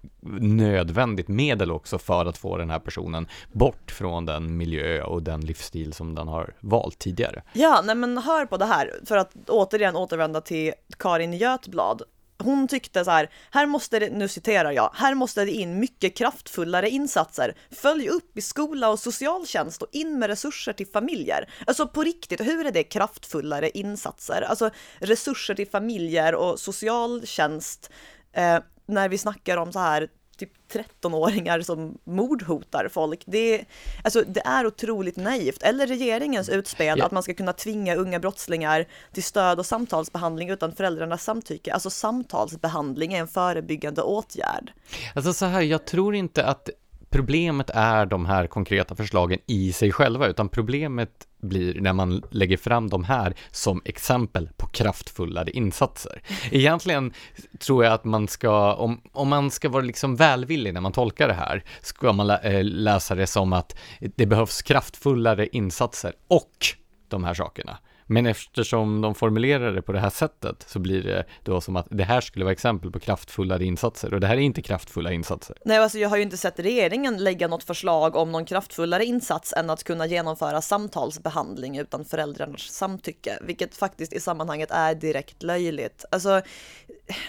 nödvändigt 0.40 1.28
medel 1.28 1.70
också 1.70 1.98
för 1.98 2.26
att 2.26 2.38
få 2.38 2.56
den 2.56 2.70
här 2.70 2.78
personen 2.78 3.28
bort 3.52 3.90
från 3.90 4.26
den 4.26 4.56
miljö 4.56 5.02
och 5.02 5.22
den 5.22 5.40
livsstil 5.40 5.92
som 5.92 6.14
den 6.14 6.28
har 6.28 6.54
valt 6.60 6.98
tidigare. 6.98 7.42
Ja, 7.52 7.82
nej 7.84 7.94
men 7.94 8.18
hör 8.18 8.46
på 8.46 8.56
det 8.56 8.64
här, 8.64 8.92
för 9.06 9.16
att 9.16 9.32
återigen 9.48 9.96
återvända 9.96 10.40
till 10.40 10.72
Karin 10.98 11.32
Götblad. 11.32 12.02
Hon 12.38 12.68
tyckte 12.68 13.04
så 13.04 13.10
här, 13.10 13.30
här 13.50 13.66
måste 13.66 13.98
det, 13.98 14.10
nu 14.10 14.28
citerar 14.28 14.72
jag, 14.72 14.90
här 14.94 15.14
måste 15.14 15.44
det 15.44 15.50
in 15.50 15.80
mycket 15.80 16.16
kraftfullare 16.16 16.90
insatser. 16.90 17.54
Följ 17.70 18.08
upp 18.08 18.38
i 18.38 18.40
skola 18.40 18.90
och 18.90 18.98
socialtjänst 18.98 19.82
och 19.82 19.88
in 19.92 20.18
med 20.18 20.28
resurser 20.28 20.72
till 20.72 20.86
familjer. 20.86 21.50
Alltså 21.66 21.86
på 21.86 22.02
riktigt, 22.02 22.40
hur 22.40 22.66
är 22.66 22.70
det 22.70 22.82
kraftfullare 22.82 23.70
insatser? 23.70 24.42
Alltså 24.42 24.70
resurser 24.98 25.54
till 25.54 25.68
familjer 25.68 26.34
och 26.34 26.60
socialtjänst 26.60 27.90
eh, 28.32 28.58
när 28.92 29.08
vi 29.08 29.18
snackar 29.18 29.56
om 29.56 29.72
så 29.72 29.78
här 29.78 30.08
typ 30.36 30.50
13-åringar 30.72 31.60
som 31.60 31.98
mordhotar 32.04 32.88
folk. 32.92 33.22
Det 33.26 33.60
är, 33.60 33.64
alltså, 34.04 34.22
det 34.26 34.40
är 34.40 34.66
otroligt 34.66 35.16
naivt. 35.16 35.62
Eller 35.62 35.86
regeringens 35.86 36.48
utspel 36.48 36.98
Ja. 36.98 37.06
att 37.06 37.12
man 37.12 37.22
ska 37.22 37.34
kunna 37.34 37.52
tvinga 37.52 37.94
unga 37.94 38.18
brottslingar 38.20 38.86
till 39.12 39.22
stöd 39.22 39.58
och 39.58 39.66
samtalsbehandling 39.66 40.50
utan 40.50 40.72
föräldrarnas 40.72 41.24
samtycke. 41.24 41.72
Alltså 41.74 41.90
samtalsbehandling 41.90 43.12
är 43.12 43.20
en 43.20 43.28
förebyggande 43.28 44.02
åtgärd. 44.02 44.72
Alltså 45.14 45.32
så 45.32 45.46
här, 45.46 45.60
jag 45.60 45.84
tror 45.84 46.14
inte 46.14 46.44
att 46.46 46.70
problemet 47.12 47.70
är 47.74 48.06
de 48.06 48.26
här 48.26 48.46
konkreta 48.46 48.94
förslagen 48.94 49.38
i 49.46 49.72
sig 49.72 49.92
själva, 49.92 50.26
utan 50.26 50.48
problemet 50.48 51.10
blir 51.42 51.80
när 51.80 51.92
man 51.92 52.22
lägger 52.30 52.56
fram 52.56 52.88
de 52.88 53.04
här 53.04 53.34
som 53.50 53.82
exempel 53.84 54.48
på 54.56 54.66
kraftfullare 54.66 55.50
insatser. 55.50 56.22
Egentligen 56.50 57.12
tror 57.58 57.84
jag 57.84 57.92
att 57.92 58.04
man 58.04 58.28
ska, 58.28 58.74
om, 58.74 59.00
om 59.12 59.28
man 59.28 59.50
ska 59.50 59.68
vara 59.68 59.82
liksom 59.82 60.16
välvillig 60.16 60.74
när 60.74 60.80
man 60.80 60.92
tolkar 60.92 61.28
det 61.28 61.34
här, 61.34 61.64
ska 61.80 62.12
man 62.12 62.26
lä, 62.26 62.38
eh, 62.38 62.64
läsa 62.64 63.14
det 63.14 63.26
som 63.26 63.52
att 63.52 63.76
det 64.00 64.26
behövs 64.26 64.62
kraftfullare 64.62 65.46
insatser 65.46 66.12
och 66.28 66.66
de 67.08 67.24
här 67.24 67.34
sakerna. 67.34 67.78
Men 68.12 68.26
eftersom 68.26 69.00
de 69.00 69.14
formulerar 69.14 69.72
det 69.72 69.82
på 69.82 69.92
det 69.92 69.98
här 69.98 70.10
sättet 70.10 70.64
så 70.68 70.78
blir 70.78 71.02
det 71.02 71.24
då 71.42 71.60
som 71.60 71.76
att 71.76 71.86
det 71.90 72.04
här 72.04 72.20
skulle 72.20 72.44
vara 72.44 72.52
exempel 72.52 72.90
på 72.90 73.00
kraftfullare 73.00 73.64
insatser 73.64 74.14
och 74.14 74.20
det 74.20 74.26
här 74.26 74.36
är 74.36 74.40
inte 74.40 74.62
kraftfulla 74.62 75.12
insatser. 75.12 75.56
Nej, 75.64 75.78
alltså 75.78 75.98
jag 75.98 76.08
har 76.08 76.16
ju 76.16 76.22
inte 76.22 76.36
sett 76.36 76.58
regeringen 76.58 77.16
lägga 77.24 77.48
något 77.48 77.64
förslag 77.64 78.16
om 78.16 78.32
någon 78.32 78.44
kraftfullare 78.44 79.04
insats 79.04 79.52
än 79.52 79.70
att 79.70 79.84
kunna 79.84 80.06
genomföra 80.06 80.62
samtalsbehandling 80.62 81.78
utan 81.78 82.04
föräldrarnas 82.04 82.60
samtycke, 82.60 83.38
vilket 83.42 83.76
faktiskt 83.76 84.12
i 84.12 84.20
sammanhanget 84.20 84.70
är 84.70 84.94
direkt 84.94 85.42
löjligt. 85.42 86.04
Alltså, 86.10 86.40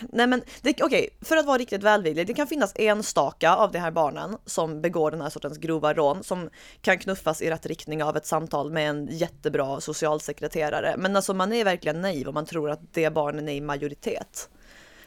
nej 0.01 0.27
men 0.27 0.41
okej, 0.59 0.75
okej, 0.81 1.09
för 1.21 1.37
att 1.37 1.45
vara 1.45 1.57
riktigt 1.57 1.83
välvillig, 1.83 2.27
det 2.27 2.33
kan 2.33 2.47
finnas 2.47 2.73
enstaka 2.75 3.55
av 3.55 3.71
de 3.71 3.79
här 3.79 3.91
barnen 3.91 4.37
som 4.45 4.81
begår 4.81 5.11
den 5.11 5.21
här 5.21 5.29
sortens 5.29 5.57
grova 5.57 5.93
rån 5.93 6.23
som 6.23 6.49
kan 6.81 6.97
knuffas 6.97 7.41
i 7.41 7.49
rätt 7.49 7.65
riktning 7.65 8.03
av 8.03 8.17
ett 8.17 8.25
samtal 8.25 8.71
med 8.71 8.89
en 8.89 9.07
jättebra 9.11 9.81
socialsekreterare. 9.81 10.72
Men 10.97 11.15
alltså 11.15 11.33
man 11.33 11.53
är 11.53 11.65
verkligen 11.65 12.01
naiv 12.01 12.27
om 12.27 12.33
man 12.33 12.45
tror 12.45 12.69
att 12.69 12.93
det 12.93 13.09
barnen 13.09 13.49
är 13.49 13.53
i 13.53 13.61
majoritet. 13.61 14.49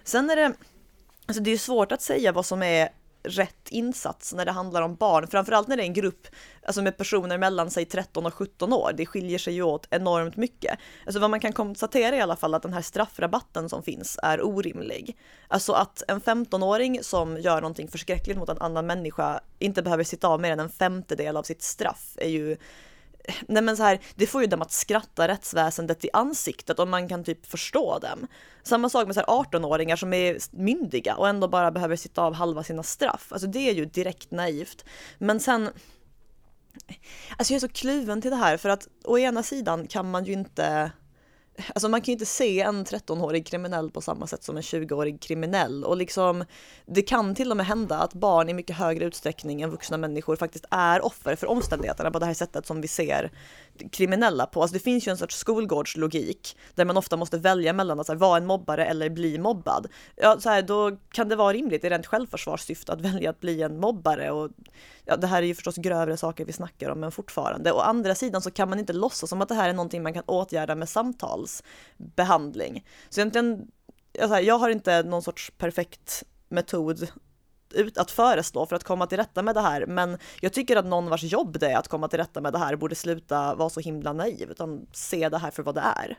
Sen 0.05 0.31
är 0.31 0.37
det, 0.37 0.53
alltså 1.27 1.43
det 1.43 1.51
är 1.51 1.59
svårt 1.59 1.93
att 1.93 2.03
säga 2.03 2.33
vad 2.33 2.47
som 2.47 2.63
är 2.63 2.89
rätt 3.27 3.69
insats 3.69 4.35
när 4.35 4.45
det 4.45 4.53
handlar 4.53 4.83
om 4.83 4.95
barn, 4.95 5.27
framförallt 5.27 5.69
när 5.69 5.77
det 5.77 5.83
är 5.83 5.87
en 5.87 5.93
grupp 5.93 6.27
alltså 6.63 6.83
med 6.83 6.97
personer 6.97 7.39
mellan 7.39 7.71
sig 7.71 7.85
13 7.85 8.27
och 8.27 8.35
17 8.35 8.73
år. 8.73 8.93
Det 8.97 9.07
skiljer 9.07 9.39
sig 9.39 9.55
ju 9.55 9.63
åt 9.63 9.87
enormt 9.91 10.37
mycket. 10.37 10.79
Alltså 11.07 11.21
vad 11.21 11.31
man 11.31 11.41
kan 11.41 11.53
konstatera 11.53 12.17
i 12.17 12.21
alla 12.21 12.37
fall 12.37 12.55
att 12.55 12.63
den 12.63 12.73
här 12.73 12.83
straffrabatten 12.83 13.69
som 13.69 13.83
finns 13.83 14.19
är 14.23 14.47
orimlig. 14.47 15.17
Alltså 15.49 15.73
att 15.73 16.03
en 16.09 16.21
15-åring 16.21 17.03
som 17.03 17.39
gör 17.39 17.61
någonting 17.61 17.89
förskräckligt 17.89 18.39
mot 18.39 18.49
en 18.49 18.59
annan 18.59 18.87
människa 18.87 19.41
inte 19.59 19.83
behöver 19.83 20.05
sitta 20.05 20.29
av 20.29 20.41
mer 20.41 20.53
än 20.53 20.61
en 20.61 20.71
femtedel 20.71 21.37
av 21.37 21.43
sitt 21.43 21.63
straff 21.63 22.17
är 22.17 22.29
ju 22.29 22.57
Nej 23.49 23.63
men 23.63 23.77
så 23.77 23.83
här, 23.83 24.01
det 24.15 24.27
får 24.27 24.41
ju 24.41 24.47
dem 24.47 24.63
att 24.63 24.73
skratta 24.73 25.29
rättsväsendet 25.29 26.05
i 26.05 26.11
ansiktet 26.13 26.79
och 26.79 26.89
man 26.89 27.09
kan 27.09 27.25
typ 27.25 27.47
förstå 27.47 27.99
dem. 27.99 28.27
Samma 28.63 28.89
sak 28.89 29.07
med 29.07 29.15
så 29.15 29.21
18-åringar 29.21 29.97
som 29.97 30.13
är 30.13 30.39
myndiga 30.51 31.17
och 31.17 31.29
ändå 31.29 31.49
bara 31.49 31.71
behöver 31.71 31.97
sitta 31.97 32.23
av 32.23 32.35
halva 32.35 32.63
sina 32.63 32.83
straff. 32.83 33.27
Alltså 33.31 33.47
det 33.47 33.71
är 33.71 33.75
ju 33.75 33.85
direkt 33.85 34.31
naivt. 34.31 34.85
Men 35.19 35.41
sen, 35.41 35.71
alltså 37.37 37.53
jag 37.53 37.57
är 37.57 37.69
så 37.69 37.69
kluven 37.69 38.23
till 38.23 38.31
det 38.31 38.37
här 38.37 38.57
för 38.57 38.69
att 38.69 38.89
å 39.05 39.19
ena 39.19 39.43
sidan 39.43 39.87
kan 39.87 40.11
man 40.11 40.25
ju 40.25 40.33
inte 40.33 40.93
Alltså 41.75 41.89
man 41.89 42.01
kan 42.01 42.07
ju 42.07 42.13
inte 42.13 42.27
se 42.27 42.61
en 42.61 42.85
13-årig 42.85 43.47
kriminell 43.47 43.91
på 43.91 44.01
samma 44.01 44.27
sätt 44.27 44.45
som 44.45 44.57
en 44.57 44.63
20-årig 44.63 45.21
kriminell. 45.21 45.85
Och 45.85 45.97
liksom 45.97 46.45
det 46.87 47.03
kan 47.03 47.35
till 47.35 47.51
och 47.51 47.57
med 47.57 47.67
hända 47.67 47.99
att 47.99 48.15
barn 48.15 48.49
i 48.49 48.55
mycket 48.55 48.77
högre 48.77 49.05
utsträckning 49.05 49.63
än 49.63 49.71
vuxna 49.71 49.97
människor 49.97 50.37
faktiskt 50.37 50.65
är 50.71 51.05
offer 51.05 51.37
för 51.37 51.47
omständigheterna 51.47 52.11
på 52.11 52.19
det 52.19 52.27
här 52.27 52.35
sättet 52.35 52.67
som 52.67 52.81
vi 52.81 52.89
ser 52.89 53.31
kriminella 53.93 54.47
på. 54.47 54.63
Alltså 54.63 54.75
det 54.75 54.81
finns 54.81 55.09
ju 55.09 55.11
en 55.11 55.17
sorts 55.17 55.37
skolgårdslogik 55.37 56.57
där 56.75 56.85
man 56.85 56.97
ofta 56.97 57.17
måste 57.17 57.39
välja 57.39 57.73
mellan 57.73 58.01
att 58.01 58.07
så 58.07 58.13
här, 58.13 58.19
vara 58.19 58.37
en 58.37 58.47
mobbare 58.47 58.87
eller 58.87 59.11
bli 59.11 59.39
mobbad. 59.39 59.87
Ja, 60.17 60.41
så 60.41 60.49
här, 60.49 60.63
då 60.63 60.97
kan 61.11 61.29
det 61.29 61.37
vara 61.37 61.53
rimligt 61.53 61.85
i 61.85 61.89
rent 61.89 62.07
självförsvarssyfte 62.07 62.93
att 62.93 63.01
välja 63.01 63.31
att 63.31 63.41
bli 63.41 63.63
en 63.63 63.81
mobbare 63.81 64.31
och 64.31 64.51
ja, 65.05 65.17
det 65.17 65.27
här 65.27 65.43
är 65.43 65.47
ju 65.47 65.55
förstås 65.55 65.77
grövre 65.77 66.17
saker 66.17 66.45
vi 66.45 66.53
snackar 66.53 66.91
om, 66.91 67.01
men 67.01 67.13
fortfarande. 67.13 67.73
Å 67.73 67.79
andra 67.79 68.15
sidan 68.15 68.43
så 68.43 68.51
kan 68.51 68.69
man 68.71 68.79
inte 68.79 68.93
låtsas 68.93 69.31
som 69.31 69.43
att 69.43 69.49
det 69.49 69.55
här 69.55 69.69
är 69.69 69.73
någonting 69.73 70.03
man 70.03 70.15
kan 70.15 70.25
åtgärda 70.27 70.75
med 70.75 70.89
samtalsbehandling. 70.89 72.85
Så 73.09 73.21
egentligen, 73.21 73.67
jag, 74.13 74.29
så 74.29 74.35
här, 74.35 74.43
jag 74.43 74.59
har 74.59 74.71
inte 74.71 75.03
någon 75.03 75.23
sorts 75.23 75.53
perfekt 75.59 76.25
metod 76.49 77.09
ut 77.77 77.99
att 77.99 78.11
föreslå 78.11 78.67
för 78.67 78.77
att 78.77 78.85
komma 78.85 79.07
till 79.07 79.19
rätta 79.19 79.43
med 79.43 79.55
det 79.55 79.61
här, 79.61 79.87
men 79.87 80.19
jag 80.41 80.53
tycker 80.53 80.77
att 80.77 80.87
någon 80.87 81.11
vars 81.11 81.23
jobb 81.23 81.59
det 81.61 81.71
är 81.73 81.77
att 81.77 81.89
komma 81.89 82.09
till 82.09 82.19
rätta 82.19 82.41
med 82.41 82.53
det 82.53 82.59
här 82.59 82.77
borde 82.77 82.95
sluta 82.95 83.55
vara 83.55 83.71
så 83.71 83.81
himla 83.81 84.13
naiv, 84.13 84.51
utan 84.51 84.87
se 84.93 85.29
det 85.29 85.39
här 85.39 85.51
för 85.51 85.63
vad 85.63 85.75
det 85.75 85.81
är. 85.81 86.19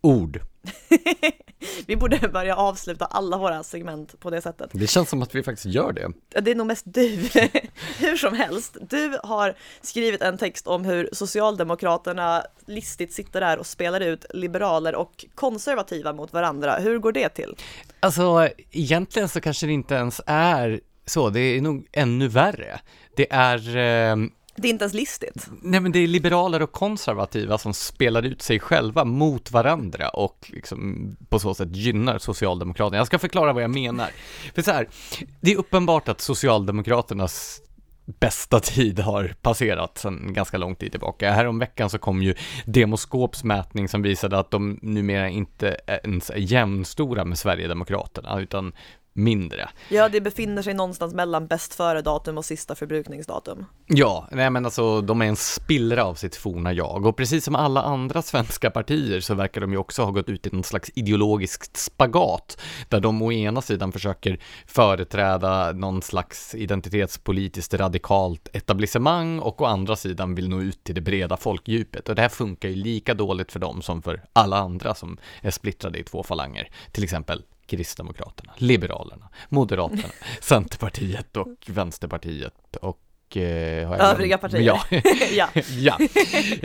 Ord. 0.00 0.40
Vi 1.86 1.96
borde 1.96 2.28
börja 2.28 2.56
avsluta 2.56 3.04
alla 3.04 3.38
våra 3.38 3.62
segment 3.62 4.20
på 4.20 4.30
det 4.30 4.42
sättet. 4.42 4.70
Det 4.72 4.86
känns 4.86 5.08
som 5.08 5.22
att 5.22 5.34
vi 5.34 5.42
faktiskt 5.42 5.66
gör 5.66 5.92
det. 5.92 6.08
Det 6.40 6.50
är 6.50 6.54
nog 6.54 6.66
mest 6.66 6.84
du. 6.86 7.08
hur 7.98 8.16
som 8.16 8.34
helst, 8.34 8.76
du 8.80 9.18
har 9.22 9.54
skrivit 9.80 10.22
en 10.22 10.38
text 10.38 10.66
om 10.66 10.84
hur 10.84 11.08
Socialdemokraterna 11.12 12.44
listigt 12.66 13.12
sitter 13.12 13.40
där 13.40 13.58
och 13.58 13.66
spelar 13.66 14.00
ut 14.00 14.24
liberaler 14.30 14.94
och 14.94 15.24
konservativa 15.34 16.12
mot 16.12 16.32
varandra. 16.32 16.78
Hur 16.78 16.98
går 16.98 17.12
det 17.12 17.28
till? 17.28 17.56
Alltså, 18.00 18.48
egentligen 18.70 19.28
så 19.28 19.40
kanske 19.40 19.66
det 19.66 19.72
inte 19.72 19.94
ens 19.94 20.20
är 20.26 20.80
så, 21.06 21.30
det 21.30 21.40
är 21.40 21.60
nog 21.60 21.88
ännu 21.92 22.28
värre. 22.28 22.80
Det 23.16 23.32
är, 23.32 23.76
eh, 23.76 24.16
det 24.60 24.68
är 24.68 24.70
inte 24.70 24.84
ens 24.84 24.94
listigt. 24.94 25.48
nej 25.62 25.80
men 25.80 25.92
det 25.92 25.98
är 25.98 26.06
liberaler 26.06 26.62
och 26.62 26.72
konservativa 26.72 27.58
som 27.58 27.74
spelar 27.74 28.22
ut 28.22 28.42
sig 28.42 28.60
själva 28.60 29.04
mot 29.04 29.50
varandra 29.50 30.08
och 30.08 30.50
liksom 30.52 31.16
på 31.28 31.38
så 31.38 31.54
sätt 31.54 31.76
gynnar 31.76 32.18
Socialdemokraterna. 32.18 32.96
Jag 32.96 33.06
ska 33.06 33.18
förklara 33.18 33.52
vad 33.52 33.62
jag 33.62 33.70
menar. 33.70 34.10
För 34.54 34.62
så 34.62 34.70
här, 34.70 34.88
det 35.40 35.52
är 35.52 35.56
uppenbart 35.56 36.08
att 36.08 36.20
Socialdemokraternas 36.20 37.62
bästa 38.18 38.60
tid 38.60 39.00
har 39.00 39.34
passerat 39.42 39.98
sedan 39.98 40.32
ganska 40.32 40.58
lång 40.58 40.74
tid 40.74 40.90
tillbaka. 40.90 41.32
Häromveckan 41.32 41.90
så 41.90 41.98
kom 41.98 42.22
ju 42.22 42.34
Demoskops 42.66 43.44
mätning 43.44 43.88
som 43.88 44.02
visade 44.02 44.38
att 44.38 44.50
de 44.50 44.78
numera 44.82 45.28
inte 45.28 45.76
ens 46.04 46.30
är 46.30 46.36
jämnstora 46.36 47.24
med 47.24 47.38
Sverigedemokraterna, 47.38 48.40
utan 48.40 48.72
mindre. 49.12 49.70
Ja, 49.88 50.08
det 50.08 50.20
befinner 50.20 50.62
sig 50.62 50.74
någonstans 50.74 51.14
mellan 51.14 51.46
bäst 51.46 51.74
före-datum 51.74 52.38
och 52.38 52.44
sista 52.44 52.74
förbrukningsdatum. 52.74 53.66
Ja, 53.86 54.28
nej 54.32 54.50
men 54.50 54.64
alltså 54.64 55.00
de 55.00 55.22
är 55.22 55.26
en 55.26 55.36
spillra 55.36 56.04
av 56.04 56.14
sitt 56.14 56.36
forna 56.36 56.72
jag 56.72 57.06
och 57.06 57.16
precis 57.16 57.44
som 57.44 57.54
alla 57.54 57.82
andra 57.82 58.22
svenska 58.22 58.70
partier 58.70 59.20
så 59.20 59.34
verkar 59.34 59.60
de 59.60 59.72
ju 59.72 59.78
också 59.78 60.02
ha 60.02 60.10
gått 60.10 60.28
ut 60.28 60.46
i 60.46 60.50
någon 60.52 60.64
slags 60.64 60.90
ideologiskt 60.94 61.76
spagat 61.76 62.60
där 62.88 63.00
de 63.00 63.22
å 63.22 63.32
ena 63.32 63.62
sidan 63.62 63.92
försöker 63.92 64.40
företräda 64.66 65.72
någon 65.72 66.02
slags 66.02 66.54
identitetspolitiskt 66.54 67.74
radikalt 67.74 68.48
etablissemang 68.52 69.38
och 69.38 69.60
å 69.60 69.64
andra 69.64 69.96
sidan 69.96 70.34
vill 70.34 70.48
nå 70.48 70.60
ut 70.60 70.84
till 70.84 70.94
det 70.94 71.00
breda 71.00 71.36
folkdjupet 71.36 72.08
och 72.08 72.14
det 72.14 72.22
här 72.22 72.28
funkar 72.28 72.68
ju 72.68 72.74
lika 72.74 73.14
dåligt 73.14 73.52
för 73.52 73.60
dem 73.60 73.82
som 73.82 74.02
för 74.02 74.22
alla 74.32 74.56
andra 74.56 74.94
som 74.94 75.18
är 75.40 75.50
splittrade 75.50 75.98
i 75.98 76.04
två 76.04 76.22
falanger, 76.22 76.70
till 76.92 77.04
exempel 77.04 77.42
Kristdemokraterna, 77.70 78.52
Liberalerna, 78.56 79.28
Moderaterna, 79.48 80.12
Centerpartiet 80.40 81.36
och 81.36 81.56
Vänsterpartiet 81.66 82.76
och 82.76 83.36
eh? 83.36 83.92
Övriga 83.92 84.38
partier. 84.38 84.60
Ja, 84.60 84.80
ja. 85.30 85.48
ja. 85.78 85.98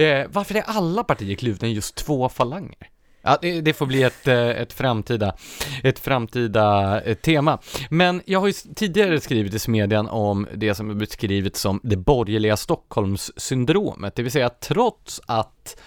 Eh, 0.04 0.28
varför 0.30 0.56
är 0.56 0.64
alla 0.66 1.04
partier 1.04 1.36
kluvna 1.36 1.68
i 1.68 1.74
just 1.74 1.96
två 1.96 2.30
falanger? 2.30 2.90
Ja, 3.22 3.38
det, 3.42 3.62
det 3.62 3.74
får 3.74 3.86
bli 3.86 4.04
ett, 4.04 4.28
eh, 4.28 4.50
ett 4.50 4.74
framtida, 4.74 5.36
ett 5.84 6.00
framtida 6.00 7.02
eh, 7.02 7.16
tema. 7.16 7.60
Men 7.90 8.22
jag 8.26 8.40
har 8.40 8.48
ju 8.48 8.54
tidigare 8.54 9.22
skrivit 9.22 9.54
i 9.54 9.60
Smedjan 9.60 10.08
om 10.08 10.48
det 10.54 10.76
som 10.76 10.90
är 10.90 10.94
beskrivet 10.94 11.56
som 11.56 11.80
det 11.84 11.98
borgerliga 11.98 12.58
Stockholmssyndromet, 12.58 14.16
det 14.16 14.24
vill 14.24 14.32
säga 14.32 14.50
trots 14.50 15.22
att 15.26 15.82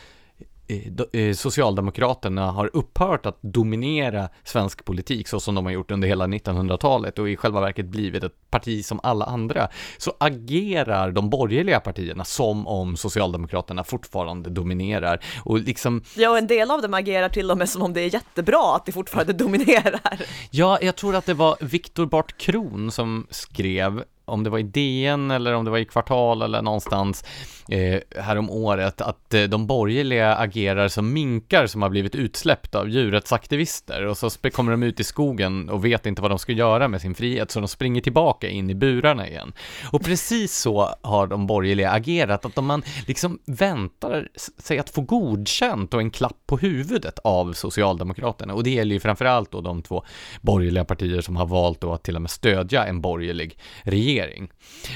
Socialdemokraterna 1.34 2.50
har 2.50 2.70
upphört 2.72 3.26
att 3.26 3.38
dominera 3.40 4.28
svensk 4.44 4.84
politik 4.84 5.28
så 5.28 5.40
som 5.40 5.54
de 5.54 5.64
har 5.64 5.72
gjort 5.72 5.90
under 5.90 6.08
hela 6.08 6.26
1900-talet 6.26 7.18
och 7.18 7.28
i 7.28 7.36
själva 7.36 7.60
verket 7.60 7.86
blivit 7.86 8.24
ett 8.24 8.50
parti 8.50 8.84
som 8.84 9.00
alla 9.02 9.24
andra, 9.24 9.68
så 9.98 10.12
agerar 10.18 11.10
de 11.10 11.30
borgerliga 11.30 11.80
partierna 11.80 12.24
som 12.24 12.66
om 12.66 12.96
Socialdemokraterna 12.96 13.84
fortfarande 13.84 14.50
dominerar 14.50 15.20
och 15.44 15.58
liksom, 15.58 16.02
ja, 16.16 16.30
och 16.30 16.38
en 16.38 16.46
del 16.46 16.70
av 16.70 16.82
dem 16.82 16.94
agerar 16.94 17.28
till 17.28 17.50
och 17.50 17.58
med 17.58 17.68
som 17.68 17.82
om 17.82 17.92
det 17.92 18.00
är 18.00 18.14
jättebra 18.14 18.76
att 18.76 18.86
det 18.86 18.92
fortfarande 18.92 19.32
dominerar. 19.44 20.20
ja, 20.50 20.78
jag 20.82 20.96
tror 20.96 21.16
att 21.16 21.26
det 21.26 21.34
var 21.34 21.56
Viktor 21.60 22.06
Bart 22.06 22.38
Kron 22.38 22.90
som 22.90 23.26
skrev 23.30 24.04
om 24.28 24.44
det 24.44 24.50
var 24.50 24.58
i 24.58 24.62
DN 24.62 25.30
eller 25.30 25.54
om 25.54 25.64
det 25.64 25.70
var 25.70 25.78
i 25.78 25.84
Kvartal 25.84 26.42
eller 26.42 26.62
någonstans 26.62 27.24
eh, 27.68 28.22
härom 28.22 28.50
året, 28.50 29.00
att 29.00 29.34
eh, 29.34 29.42
de 29.42 29.66
borgerliga 29.66 30.34
agerar 30.34 30.88
som 30.88 31.12
minkar 31.12 31.66
som 31.66 31.82
har 31.82 31.88
blivit 31.88 32.14
utsläppta 32.14 32.78
av 32.78 32.88
djurrättsaktivister 32.88 34.06
och 34.06 34.16
så 34.18 34.30
kommer 34.30 34.72
de 34.72 34.82
ut 34.82 35.00
i 35.00 35.04
skogen 35.04 35.68
och 35.68 35.84
vet 35.84 36.06
inte 36.06 36.22
vad 36.22 36.30
de 36.30 36.38
ska 36.38 36.52
göra 36.52 36.88
med 36.88 37.00
sin 37.00 37.14
frihet, 37.14 37.50
så 37.50 37.60
de 37.60 37.68
springer 37.68 38.00
tillbaka 38.00 38.48
in 38.48 38.70
i 38.70 38.74
burarna 38.74 39.28
igen. 39.28 39.52
Och 39.92 40.04
precis 40.04 40.56
så 40.56 40.94
har 41.02 41.26
de 41.26 41.46
borgerliga 41.46 41.90
agerat, 41.90 42.44
att 42.44 42.58
om 42.58 42.66
man 42.66 42.82
liksom 43.06 43.38
väntar 43.46 44.28
sig 44.58 44.78
att 44.78 44.90
få 44.90 45.00
godkänt 45.00 45.94
och 45.94 46.00
en 46.00 46.10
klapp 46.10 46.36
på 46.46 46.56
huvudet 46.56 47.18
av 47.18 47.52
Socialdemokraterna, 47.52 48.54
och 48.54 48.64
det 48.64 48.70
gäller 48.70 48.94
ju 48.94 49.00
framförallt 49.00 49.52
då 49.52 49.60
de 49.60 49.82
två 49.82 50.04
borgerliga 50.40 50.84
partier 50.84 51.20
som 51.20 51.36
har 51.36 51.46
valt 51.46 51.80
då 51.80 51.92
att 51.92 52.02
till 52.02 52.16
och 52.16 52.22
med 52.22 52.30
stödja 52.30 52.86
en 52.86 53.00
borgerlig 53.00 53.58
regering. 53.82 54.17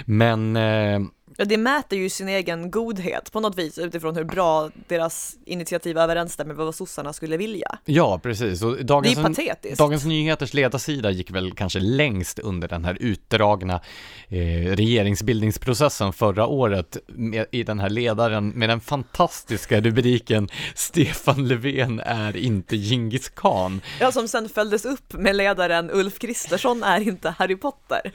Men 0.04 0.56
eh, 0.56 1.00
Ja, 1.36 1.44
det 1.44 1.56
mäter 1.56 1.98
ju 1.98 2.08
sin 2.08 2.28
egen 2.28 2.70
godhet 2.70 3.32
på 3.32 3.40
något 3.40 3.58
vis 3.58 3.78
utifrån 3.78 4.16
hur 4.16 4.24
bra 4.24 4.70
deras 4.88 5.36
initiativ 5.46 5.98
överensstämmer 5.98 6.54
med 6.54 6.64
vad 6.64 6.74
sossarna 6.74 7.12
skulle 7.12 7.36
vilja. 7.36 7.78
Ja, 7.84 8.20
precis. 8.22 8.62
Och 8.62 8.84
Dagens, 8.84 9.14
det 9.14 9.20
är 9.20 9.24
patetiskt. 9.24 9.78
Dagens 9.78 10.04
Nyheters 10.04 10.54
ledarsida 10.54 11.10
gick 11.10 11.30
väl 11.30 11.52
kanske 11.52 11.80
längst 11.80 12.38
under 12.38 12.68
den 12.68 12.84
här 12.84 12.96
utdragna 13.00 13.80
eh, 14.28 14.38
regeringsbildningsprocessen 14.76 16.12
förra 16.12 16.46
året 16.46 16.96
med, 17.06 17.46
i 17.50 17.62
den 17.62 17.80
här 17.80 17.90
ledaren 17.90 18.48
med 18.48 18.68
den 18.68 18.80
fantastiska 18.80 19.80
rubriken 19.80 20.48
Stefan 20.74 21.48
Löfven 21.48 22.00
är 22.00 22.36
inte 22.36 22.76
Djingis 22.76 23.28
khan. 23.28 23.80
Ja, 24.00 24.12
som 24.12 24.28
sen 24.28 24.48
följdes 24.48 24.84
upp 24.84 25.12
med 25.12 25.36
ledaren 25.36 25.90
Ulf 25.90 26.18
Kristersson 26.18 26.82
är 26.82 27.00
inte 27.00 27.34
Harry 27.38 27.56
Potter. 27.56 28.12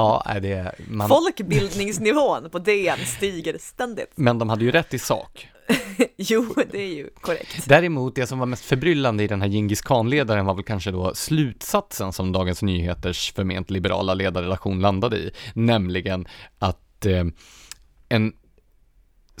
Ja, 0.00 0.22
är 0.26 0.40
det... 0.40 0.74
Man... 0.88 1.08
Folkbildningsnivån 1.08 2.50
på 2.50 2.58
DN 2.58 2.98
stiger 3.06 3.58
ständigt. 3.58 4.12
Men 4.14 4.38
de 4.38 4.48
hade 4.48 4.64
ju 4.64 4.70
rätt 4.70 4.94
i 4.94 4.98
sak. 4.98 5.48
jo, 6.16 6.54
det 6.70 6.78
är 6.78 6.94
ju 6.94 7.10
korrekt. 7.20 7.68
Däremot, 7.68 8.14
det 8.14 8.26
som 8.26 8.38
var 8.38 8.46
mest 8.46 8.64
förbryllande 8.64 9.24
i 9.24 9.26
den 9.26 9.42
här 9.42 9.48
Djingis 9.48 9.82
khan-ledaren 9.82 10.46
var 10.46 10.54
väl 10.54 10.64
kanske 10.64 10.90
då 10.90 11.14
slutsatsen 11.14 12.12
som 12.12 12.32
Dagens 12.32 12.62
Nyheters 12.62 13.32
förment 13.32 13.70
liberala 13.70 14.14
ledarrelation 14.14 14.80
landade 14.80 15.16
i, 15.16 15.30
nämligen 15.54 16.26
att 16.58 17.06
eh, 17.06 17.24
en 18.08 18.32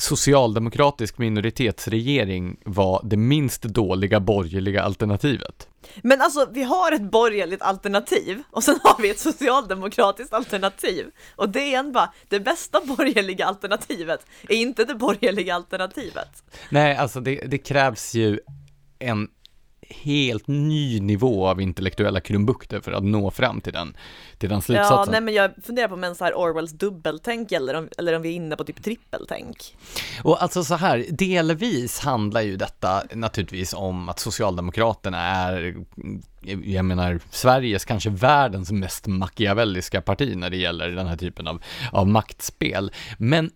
socialdemokratisk 0.00 1.18
minoritetsregering 1.18 2.56
var 2.64 3.00
det 3.04 3.16
minst 3.16 3.62
dåliga 3.62 4.20
borgerliga 4.20 4.82
alternativet. 4.82 5.68
Men 6.02 6.20
alltså, 6.20 6.48
vi 6.52 6.62
har 6.62 6.92
ett 6.92 7.10
borgerligt 7.10 7.62
alternativ 7.62 8.42
och 8.50 8.64
sen 8.64 8.78
har 8.82 9.02
vi 9.02 9.10
ett 9.10 9.18
socialdemokratiskt 9.18 10.32
alternativ 10.32 11.06
och 11.36 11.48
det 11.48 11.74
är 11.74 11.78
en 11.78 11.92
bara, 11.92 12.12
det 12.28 12.40
bästa 12.40 12.80
borgerliga 12.84 13.46
alternativet 13.46 14.26
är 14.48 14.56
inte 14.56 14.84
det 14.84 14.94
borgerliga 14.94 15.54
alternativet. 15.54 16.44
Nej, 16.70 16.96
alltså 16.96 17.20
det, 17.20 17.34
det 17.46 17.58
krävs 17.58 18.14
ju 18.14 18.40
en 18.98 19.28
helt 19.90 20.46
ny 20.46 21.00
nivå 21.00 21.48
av 21.48 21.60
intellektuella 21.60 22.20
krumbukter 22.20 22.80
för 22.80 22.92
att 22.92 23.04
nå 23.04 23.30
fram 23.30 23.60
till 23.60 23.72
den, 23.72 23.96
till 24.38 24.48
den 24.48 24.62
slutsatsen. 24.62 24.96
Ja, 24.96 25.06
nej 25.10 25.20
men 25.20 25.34
jag 25.34 25.50
funderar 25.62 25.88
på 25.88 25.94
om 25.94 26.04
en 26.04 26.14
så 26.14 26.24
här 26.24 26.34
Orwells 26.34 26.72
dubbeltänk 26.72 27.52
eller 27.52 27.74
om, 27.74 27.88
eller 27.98 28.16
om 28.16 28.22
vi 28.22 28.28
är 28.28 28.34
inne 28.34 28.56
på 28.56 28.64
typ 28.64 28.84
trippeltänk. 28.84 29.76
Och 30.24 30.42
alltså 30.42 30.64
så 30.64 30.74
här, 30.74 31.06
delvis 31.10 32.00
handlar 32.00 32.40
ju 32.40 32.56
detta 32.56 33.02
naturligtvis 33.14 33.74
om 33.74 34.08
att 34.08 34.18
Socialdemokraterna 34.18 35.18
är 35.18 35.76
jag 36.64 36.84
menar, 36.84 37.20
Sveriges, 37.30 37.84
kanske 37.84 38.10
världens 38.10 38.72
mest 38.72 39.06
machiavelliska 39.06 40.02
parti 40.02 40.36
när 40.36 40.50
det 40.50 40.56
gäller 40.56 40.88
den 40.88 41.06
här 41.06 41.16
typen 41.16 41.46
av, 41.46 41.62
av 41.92 42.08
maktspel. 42.08 42.92
Men 43.18 43.50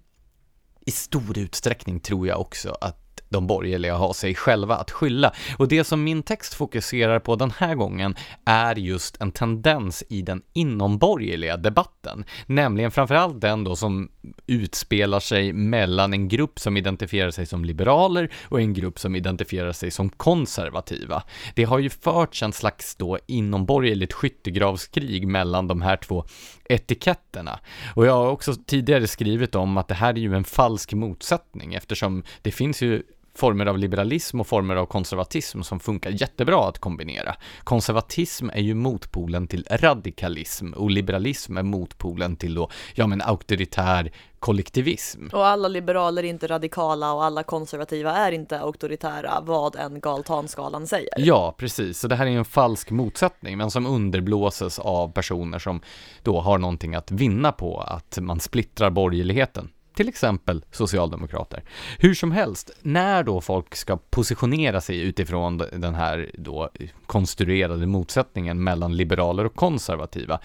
i 0.86 0.90
stor 0.90 1.38
utsträckning 1.38 2.00
tror 2.00 2.28
jag 2.28 2.40
också 2.40 2.76
att 2.80 3.03
de 3.34 3.46
borgerliga 3.46 3.94
har 3.94 4.12
sig 4.12 4.34
själva 4.34 4.76
att 4.76 4.90
skylla. 4.90 5.32
Och 5.58 5.68
det 5.68 5.84
som 5.84 6.04
min 6.04 6.22
text 6.22 6.54
fokuserar 6.54 7.18
på 7.18 7.36
den 7.36 7.50
här 7.50 7.74
gången 7.74 8.14
är 8.44 8.74
just 8.78 9.20
en 9.20 9.32
tendens 9.32 10.04
i 10.08 10.22
den 10.22 10.42
inomborgerliga 10.52 11.56
debatten, 11.56 12.24
nämligen 12.46 12.90
framförallt 12.90 13.40
den 13.40 13.64
då 13.64 13.76
som 13.76 14.08
utspelar 14.46 15.20
sig 15.20 15.52
mellan 15.52 16.12
en 16.12 16.28
grupp 16.28 16.58
som 16.58 16.76
identifierar 16.76 17.30
sig 17.30 17.46
som 17.46 17.64
liberaler 17.64 18.32
och 18.48 18.60
en 18.60 18.74
grupp 18.74 18.98
som 18.98 19.16
identifierar 19.16 19.72
sig 19.72 19.90
som 19.90 20.08
konservativa. 20.08 21.22
Det 21.54 21.64
har 21.64 21.78
ju 21.78 21.90
förts 21.90 22.42
en 22.42 22.52
slags 22.52 22.96
då 22.96 23.18
inomborgerligt 23.26 24.12
skyttegravskrig 24.12 25.26
mellan 25.26 25.68
de 25.68 25.82
här 25.82 25.96
två 25.96 26.24
etiketterna. 26.64 27.60
Och 27.94 28.06
jag 28.06 28.12
har 28.12 28.28
också 28.28 28.54
tidigare 28.66 29.06
skrivit 29.06 29.54
om 29.54 29.76
att 29.76 29.88
det 29.88 29.94
här 29.94 30.14
är 30.14 30.18
ju 30.18 30.34
en 30.34 30.44
falsk 30.44 30.92
motsättning 30.92 31.74
eftersom 31.74 32.22
det 32.42 32.50
finns 32.50 32.82
ju 32.82 33.02
former 33.34 33.66
av 33.66 33.78
liberalism 33.78 34.40
och 34.40 34.46
former 34.46 34.76
av 34.76 34.86
konservatism 34.86 35.62
som 35.62 35.80
funkar 35.80 36.10
jättebra 36.10 36.68
att 36.68 36.78
kombinera. 36.78 37.36
Konservatism 37.64 38.50
är 38.50 38.60
ju 38.60 38.74
motpolen 38.74 39.46
till 39.46 39.66
radikalism 39.70 40.72
och 40.72 40.90
liberalism 40.90 41.56
är 41.56 41.62
motpolen 41.62 42.36
till 42.36 42.54
då, 42.54 42.70
ja 42.94 43.06
men 43.06 43.22
auktoritär 43.22 44.12
kollektivism. 44.44 45.26
Och 45.32 45.46
alla 45.46 45.68
liberaler 45.68 46.24
är 46.24 46.28
inte 46.28 46.46
radikala 46.46 47.12
och 47.12 47.24
alla 47.24 47.42
konservativa 47.42 48.12
är 48.12 48.32
inte 48.32 48.60
auktoritära, 48.60 49.40
vad 49.42 49.76
en 49.76 50.00
galtanskalan 50.00 50.86
säger. 50.86 51.14
Ja, 51.16 51.54
precis. 51.58 51.98
Så 51.98 52.08
det 52.08 52.16
här 52.16 52.26
är 52.26 52.30
en 52.30 52.44
falsk 52.44 52.90
motsättning, 52.90 53.58
men 53.58 53.70
som 53.70 53.86
underblåses 53.86 54.78
av 54.78 55.12
personer 55.12 55.58
som 55.58 55.80
då 56.22 56.40
har 56.40 56.58
någonting 56.58 56.94
att 56.94 57.10
vinna 57.10 57.52
på 57.52 57.80
att 57.80 58.18
man 58.20 58.40
splittrar 58.40 58.90
borgerligheten 58.90 59.68
till 59.94 60.08
exempel 60.08 60.64
socialdemokrater. 60.70 61.62
Hur 61.98 62.14
som 62.14 62.32
helst, 62.32 62.70
när 62.82 63.22
då 63.22 63.40
folk 63.40 63.74
ska 63.74 63.96
positionera 63.96 64.80
sig 64.80 65.00
utifrån 65.00 65.58
den 65.58 65.94
här 65.94 66.30
då 66.34 66.70
konstruerade 67.06 67.86
motsättningen 67.86 68.64
mellan 68.64 68.96
liberaler 68.96 69.44
och 69.46 69.54
konservativa, 69.54 70.40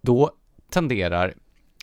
då 0.00 0.30
tenderar 0.70 1.34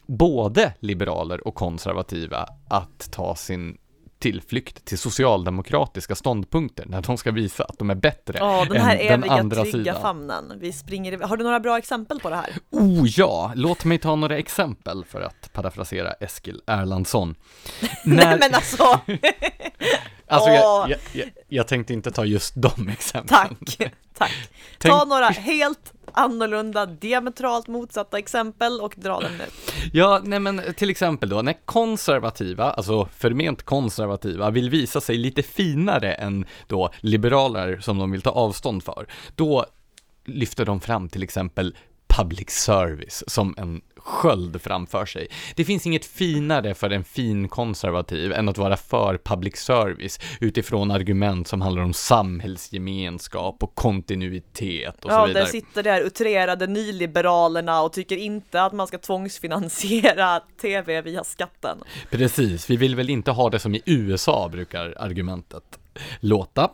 både 0.08 0.74
liberaler 0.80 1.48
och 1.48 1.56
konservativa 1.56 2.46
att 2.70 3.12
ta 3.12 3.36
sin 3.36 3.78
tillflykt 4.20 4.86
till 4.86 4.98
socialdemokratiska 4.98 6.16
ståndpunkter 6.16 6.86
när 6.86 7.02
de 7.02 7.18
ska 7.18 7.32
visa 7.32 7.64
att 7.64 7.80
de 7.80 7.90
är 7.90 7.96
bättre 7.96 8.38
Ja, 8.40 8.66
den 8.70 8.82
här 8.82 8.98
än 8.98 9.22
den 9.22 9.30
andra 9.30 9.62
trygga 9.62 9.72
sidan. 9.72 10.02
famnen. 10.02 10.54
Vi 10.60 10.74
springer, 10.74 11.20
har 11.20 11.38
du 11.38 11.44
några 11.44 11.60
bra 11.60 11.78
exempel 11.78 12.20
på 12.20 12.30
det 12.30 12.36
här? 12.36 12.50
Oh 12.70 13.08
ja, 13.08 13.52
låt 13.56 13.86
mig 13.86 13.98
ta 13.98 14.16
några 14.16 14.38
exempel 14.38 15.06
för 15.06 15.22
att 15.22 15.54
parafrasera 15.54 16.12
Eskil 16.12 16.62
Erlandsson. 16.68 17.36
när... 18.06 18.16
Nej 18.26 18.38
men 18.40 18.56
alltså! 18.56 18.84
alltså 20.28 20.50
jag, 20.50 20.90
jag, 20.90 21.00
jag, 21.12 21.30
jag, 21.48 21.68
tänkte 21.68 21.94
inte 21.94 22.12
ta 22.12 22.26
just 22.26 22.54
de 22.56 22.90
exemplen. 22.90 23.28
Tack, 23.28 23.92
tack. 24.18 24.32
Tänk... 24.78 24.94
Ta 24.94 25.06
några 25.06 25.28
helt 25.28 25.94
annorlunda, 26.20 26.86
diametralt 26.86 27.68
motsatta 27.68 28.18
exempel 28.20 28.82
och 28.82 28.94
dra 28.98 29.20
dem 29.20 29.32
nu. 29.38 29.46
Ja, 29.94 30.22
nej 30.24 30.40
men 30.40 30.62
till 30.76 30.90
exempel 30.90 31.30
då, 31.30 31.42
när 31.42 31.66
konservativa, 31.66 32.72
alltså 32.72 33.06
förment 33.18 33.64
konservativa, 33.64 34.50
vill 34.50 34.70
visa 34.70 35.02
sig 35.02 35.18
lite 35.18 35.44
finare 35.44 36.14
än 36.14 36.46
då 36.68 36.90
liberaler 37.00 37.80
som 37.80 37.98
de 37.98 38.12
vill 38.12 38.22
ta 38.22 38.30
avstånd 38.30 38.84
för, 38.84 39.08
då 39.36 39.66
lyfter 40.26 40.66
de 40.66 40.82
fram 40.82 41.10
till 41.10 41.24
exempel 41.24 41.76
public 42.08 42.50
service 42.50 43.24
som 43.28 43.56
en 43.58 43.82
sköld 44.00 44.62
framför 44.62 45.06
sig. 45.06 45.28
Det 45.56 45.66
finns 45.66 45.86
inget 45.86 46.06
finare 46.06 46.74
för 46.74 46.90
en 46.90 47.04
fin 47.04 47.48
konservativ 47.48 48.34
än 48.34 48.50
att 48.50 48.58
vara 48.58 48.78
för 48.78 49.18
public 49.18 49.56
service 49.56 50.20
utifrån 50.40 50.92
argument 50.92 51.48
som 51.48 51.62
handlar 51.62 51.84
om 51.84 51.94
samhällsgemenskap 51.94 53.64
och 53.64 53.76
kontinuitet 53.76 55.06
och 55.06 55.12
ja, 55.12 55.22
så 55.22 55.28
vidare. 55.28 55.44
Ja, 55.44 55.46
där 55.46 55.52
sitter 55.52 55.84
där 55.84 56.02
utrerade 56.02 56.68
nyliberalerna 56.68 57.82
och 57.82 57.94
tycker 57.94 58.18
inte 58.18 58.62
att 58.62 58.74
man 58.74 58.88
ska 58.88 58.98
tvångsfinansiera 58.98 60.42
tv 60.62 61.02
via 61.02 61.24
skatten. 61.24 61.78
Precis, 62.10 62.70
vi 62.70 62.78
vill 62.78 62.96
väl 62.96 63.10
inte 63.10 63.32
ha 63.32 63.50
det 63.50 63.60
som 63.60 63.76
i 63.76 63.82
USA 63.86 64.50
brukar 64.52 64.96
argumentet 64.98 65.80
låta. 66.20 66.70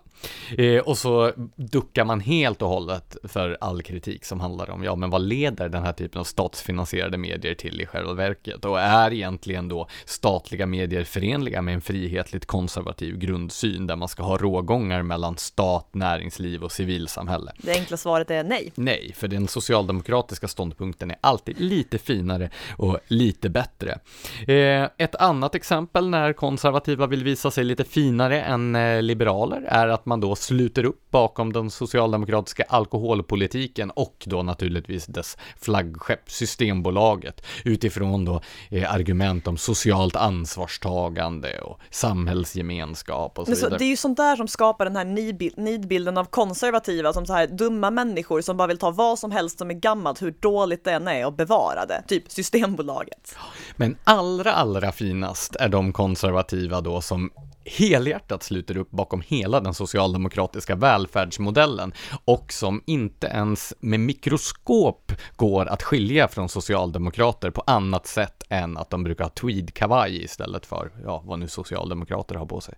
Eh, 0.57 0.79
och 0.79 0.97
så 0.97 1.31
duckar 1.55 2.05
man 2.05 2.19
helt 2.19 2.61
och 2.61 2.69
hållet 2.69 3.17
för 3.23 3.57
all 3.61 3.81
kritik 3.83 4.25
som 4.25 4.39
handlar 4.39 4.69
om, 4.69 4.83
ja 4.83 4.95
men 4.95 5.09
vad 5.09 5.21
leder 5.21 5.69
den 5.69 5.83
här 5.83 5.93
typen 5.93 6.19
av 6.19 6.23
statsfinansierade 6.23 7.17
medier 7.17 7.53
till 7.53 7.81
i 7.81 7.85
själva 7.85 8.13
verket? 8.13 8.65
Och 8.65 8.79
är 8.79 9.13
egentligen 9.13 9.67
då 9.67 9.88
statliga 10.05 10.65
medier 10.65 11.03
förenliga 11.03 11.61
med 11.61 11.73
en 11.73 11.81
frihetligt 11.81 12.45
konservativ 12.45 13.17
grundsyn 13.17 13.88
där 13.88 13.95
man 13.95 14.07
ska 14.07 14.23
ha 14.23 14.38
rågångar 14.38 15.01
mellan 15.01 15.38
stat, 15.38 15.89
näringsliv 15.91 16.63
och 16.63 16.71
civilsamhälle? 16.71 17.51
Det 17.57 17.71
enkla 17.71 17.97
svaret 17.97 18.31
är 18.31 18.43
nej. 18.43 18.71
Nej, 18.75 19.13
för 19.15 19.27
den 19.27 19.47
socialdemokratiska 19.47 20.47
ståndpunkten 20.47 21.11
är 21.11 21.17
alltid 21.21 21.61
lite 21.61 21.97
finare 21.97 22.49
och 22.77 22.99
lite 23.07 23.49
bättre. 23.49 23.99
Eh, 24.47 24.89
ett 24.97 25.15
annat 25.15 25.55
exempel 25.55 26.09
när 26.09 26.33
konservativa 26.33 27.07
vill 27.07 27.23
visa 27.23 27.51
sig 27.51 27.63
lite 27.63 27.83
finare 27.83 28.41
än 28.41 28.75
eh, 28.75 29.01
liberaler 29.15 29.62
är 29.62 29.88
att 29.88 30.06
man 30.06 30.19
då 30.19 30.36
sluter 30.36 30.86
upp 30.86 31.12
bakom 31.12 31.54
den 31.54 31.69
socialdemokratiska 31.69 32.63
alkoholpolitiken 32.69 33.91
och 33.91 34.23
då 34.25 34.43
naturligtvis 34.43 35.06
dess 35.06 35.38
flaggskepp 35.62 36.32
Systembolaget 36.32 37.45
utifrån 37.63 38.26
då 38.26 38.41
eh, 38.70 38.93
argument 38.93 39.47
om 39.47 39.57
socialt 39.57 40.16
ansvarstagande 40.16 41.59
och 41.61 41.80
samhällsgemenskap 41.89 43.39
och 43.39 43.45
så, 43.45 43.51
Men 43.51 43.57
så 43.57 43.66
vidare. 43.66 43.78
det 43.80 43.86
är 43.86 43.89
ju 43.89 43.97
sånt 43.97 44.18
där 44.18 44.36
som 44.36 44.47
skapar 44.47 44.86
den 44.86 44.95
här 44.95 45.05
nidbild- 45.05 45.59
nidbilden 45.59 46.18
av 46.18 46.26
konservativa 46.26 47.13
som 47.13 47.26
så 47.26 47.34
här 47.34 47.47
dumma 47.47 47.91
människor 47.91 48.41
som 48.41 48.57
bara 48.57 48.68
vill 48.68 48.78
ta 48.78 48.91
vad 48.91 49.20
som 49.20 49.32
helst 49.32 49.57
som 49.59 49.70
är 49.70 49.74
gammalt, 49.74 50.22
hur 50.22 50.32
dåligt 50.39 50.84
det 50.84 50.91
än 50.91 51.07
är 51.07 51.26
och 51.26 51.34
bevara 51.34 51.86
det. 51.86 52.03
Typ 52.07 52.32
Systembolaget. 52.32 53.36
Men 53.76 53.97
allra, 54.03 54.53
allra 54.53 54.91
finast 54.91 55.55
är 55.55 55.70
de 55.70 55.93
konservativa 55.93 56.82
då 56.82 57.01
som 57.01 57.30
helhjärtat 57.66 58.43
sluter 58.43 58.78
upp 58.78 58.91
bakom 58.91 59.22
hela 59.28 59.59
den 59.59 59.74
socialdemokratiska 59.74 60.76
välfärdsmodellen 60.76 61.93
och 62.26 62.53
som 62.53 62.84
inte 62.86 63.28
ens 63.28 63.74
med 63.80 63.99
mikroskop 63.99 65.11
går 65.36 65.66
att 65.66 65.84
skilja 65.84 66.28
från 66.28 66.49
socialdemokrater 66.49 67.51
på 67.51 67.63
annat 67.68 68.07
sätt 68.07 68.43
än 68.49 68.78
att 68.78 68.89
de 68.89 69.03
brukar 69.03 69.24
ha 69.24 69.32
tweedkavaj 69.32 70.24
istället 70.24 70.66
för, 70.66 70.91
ja, 71.03 71.24
vad 71.26 71.39
nu 71.39 71.47
socialdemokrater 71.47 72.36
har 72.36 72.45
på 72.45 72.61
sig. 72.61 72.76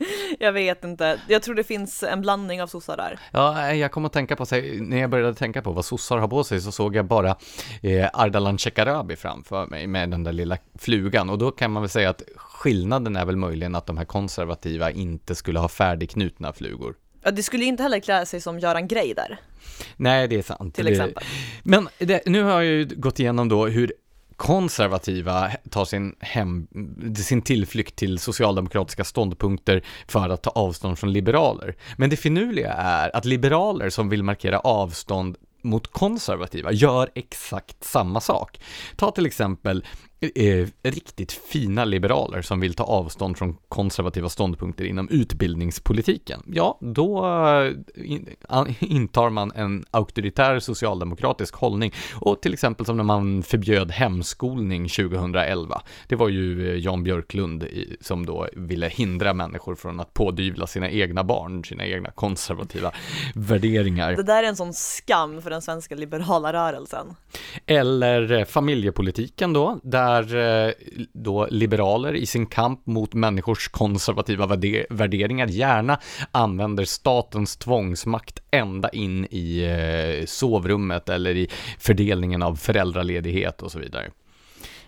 Jag 0.38 0.52
vet 0.52 0.84
inte, 0.84 1.20
jag 1.28 1.42
tror 1.42 1.54
det 1.54 1.64
finns 1.64 2.02
en 2.02 2.20
blandning 2.20 2.62
av 2.62 2.66
sossar 2.66 2.96
där. 2.96 3.18
Ja, 3.32 3.74
jag 3.74 3.92
kom 3.92 4.04
att 4.04 4.12
tänka 4.12 4.36
på, 4.36 4.46
sig, 4.46 4.80
när 4.80 4.96
jag 5.00 5.10
började 5.10 5.34
tänka 5.34 5.62
på 5.62 5.72
vad 5.72 5.84
sossar 5.84 6.18
har 6.18 6.28
på 6.28 6.44
sig 6.44 6.60
så 6.60 6.72
såg 6.72 6.96
jag 6.96 7.04
bara 7.04 7.36
eh, 7.82 8.08
Ardalan 8.12 8.58
Shekarabi 8.58 9.16
framför 9.16 9.66
mig 9.66 9.86
med 9.86 10.10
den 10.10 10.24
där 10.24 10.32
lilla 10.32 10.58
flugan 10.78 11.30
och 11.30 11.38
då 11.38 11.50
kan 11.50 11.70
man 11.70 11.82
väl 11.82 11.90
säga 11.90 12.10
att 12.10 12.22
skillnaden 12.36 13.16
är 13.16 13.24
väl 13.24 13.36
möjligen 13.36 13.74
att 13.74 13.86
de 13.86 13.98
här 13.98 14.04
konservativa 14.04 14.90
inte 14.90 15.34
skulle 15.34 15.58
ha 15.58 15.68
färdigknutna 15.68 16.52
flugor. 16.52 16.94
Ja, 17.22 17.30
det 17.30 17.42
skulle 17.42 17.64
inte 17.64 17.82
heller 17.82 18.00
klä 18.00 18.26
sig 18.26 18.40
som 18.40 18.58
Göran 18.58 18.88
Greider, 18.88 19.38
Nej, 19.96 20.28
det 20.28 20.36
är 20.36 20.42
sant. 20.42 20.74
till 20.74 20.88
exempel. 20.88 21.24
Men 21.62 21.88
det, 21.98 22.22
nu 22.26 22.42
har 22.42 22.50
jag 22.50 22.64
ju 22.64 22.84
gått 22.84 23.20
igenom 23.20 23.48
då 23.48 23.66
hur 23.66 23.92
konservativa 24.40 25.50
tar 25.70 25.84
sin, 25.84 26.14
hem, 26.20 26.66
sin 27.16 27.42
tillflykt 27.42 27.96
till 27.96 28.18
socialdemokratiska 28.18 29.04
ståndpunkter 29.04 29.82
för 30.08 30.28
att 30.28 30.42
ta 30.42 30.50
avstånd 30.50 30.98
från 30.98 31.12
liberaler. 31.12 31.76
Men 31.96 32.10
det 32.10 32.16
finurliga 32.16 32.72
är 32.72 33.16
att 33.16 33.24
liberaler 33.24 33.90
som 33.90 34.08
vill 34.08 34.22
markera 34.22 34.58
avstånd 34.58 35.36
mot 35.62 35.92
konservativa 35.92 36.72
gör 36.72 37.10
exakt 37.14 37.84
samma 37.84 38.20
sak. 38.20 38.60
Ta 38.96 39.10
till 39.10 39.26
exempel 39.26 39.84
riktigt 40.82 41.32
fina 41.32 41.84
liberaler 41.84 42.42
som 42.42 42.60
vill 42.60 42.74
ta 42.74 42.84
avstånd 42.84 43.38
från 43.38 43.56
konservativa 43.68 44.28
ståndpunkter 44.28 44.84
inom 44.84 45.08
utbildningspolitiken. 45.08 46.42
Ja, 46.46 46.78
då 46.80 47.26
eh, 47.26 47.72
intar 48.80 49.30
man 49.30 49.52
en 49.54 49.84
auktoritär 49.90 50.58
socialdemokratisk 50.58 51.54
hållning 51.54 51.92
och 52.14 52.42
till 52.42 52.52
exempel 52.52 52.86
som 52.86 52.96
när 52.96 53.04
man 53.04 53.42
förbjöd 53.42 53.90
hemskolning 53.90 54.88
2011. 54.88 55.82
Det 56.08 56.16
var 56.16 56.28
ju 56.28 56.70
eh, 56.70 56.78
Jan 56.78 57.02
Björklund 57.02 57.66
som 58.00 58.26
då 58.26 58.48
ville 58.52 58.88
hindra 58.88 59.34
människor 59.34 59.74
från 59.74 60.00
att 60.00 60.14
pådyvla 60.14 60.66
sina 60.66 60.90
egna 60.90 61.24
barn 61.24 61.64
sina 61.64 61.86
egna 61.86 62.10
konservativa 62.10 62.92
värderingar. 63.34 64.16
Det 64.16 64.22
där 64.22 64.42
är 64.42 64.48
en 64.48 64.56
sån 64.56 64.74
skam 64.74 65.42
för 65.42 65.50
den 65.50 65.62
svenska 65.62 65.94
liberala 65.94 66.52
rörelsen. 66.52 67.06
Eller 67.66 68.32
eh, 68.32 68.44
familjepolitiken 68.44 69.52
då, 69.52 69.78
där 69.82 70.09
är 70.16 70.36
eh, 70.66 70.72
då 71.12 71.46
liberaler 71.50 72.14
i 72.14 72.26
sin 72.26 72.46
kamp 72.46 72.86
mot 72.86 73.14
människors 73.14 73.68
konservativa 73.68 74.46
värderingar 74.90 75.46
gärna 75.46 75.98
använder 76.32 76.84
statens 76.84 77.56
tvångsmakt 77.56 78.42
ända 78.50 78.88
in 78.88 79.26
i 79.30 79.62
eh, 79.62 80.26
sovrummet 80.26 81.08
eller 81.08 81.36
i 81.36 81.48
fördelningen 81.78 82.42
av 82.42 82.56
föräldraledighet 82.56 83.62
och 83.62 83.72
så 83.72 83.78
vidare. 83.78 84.10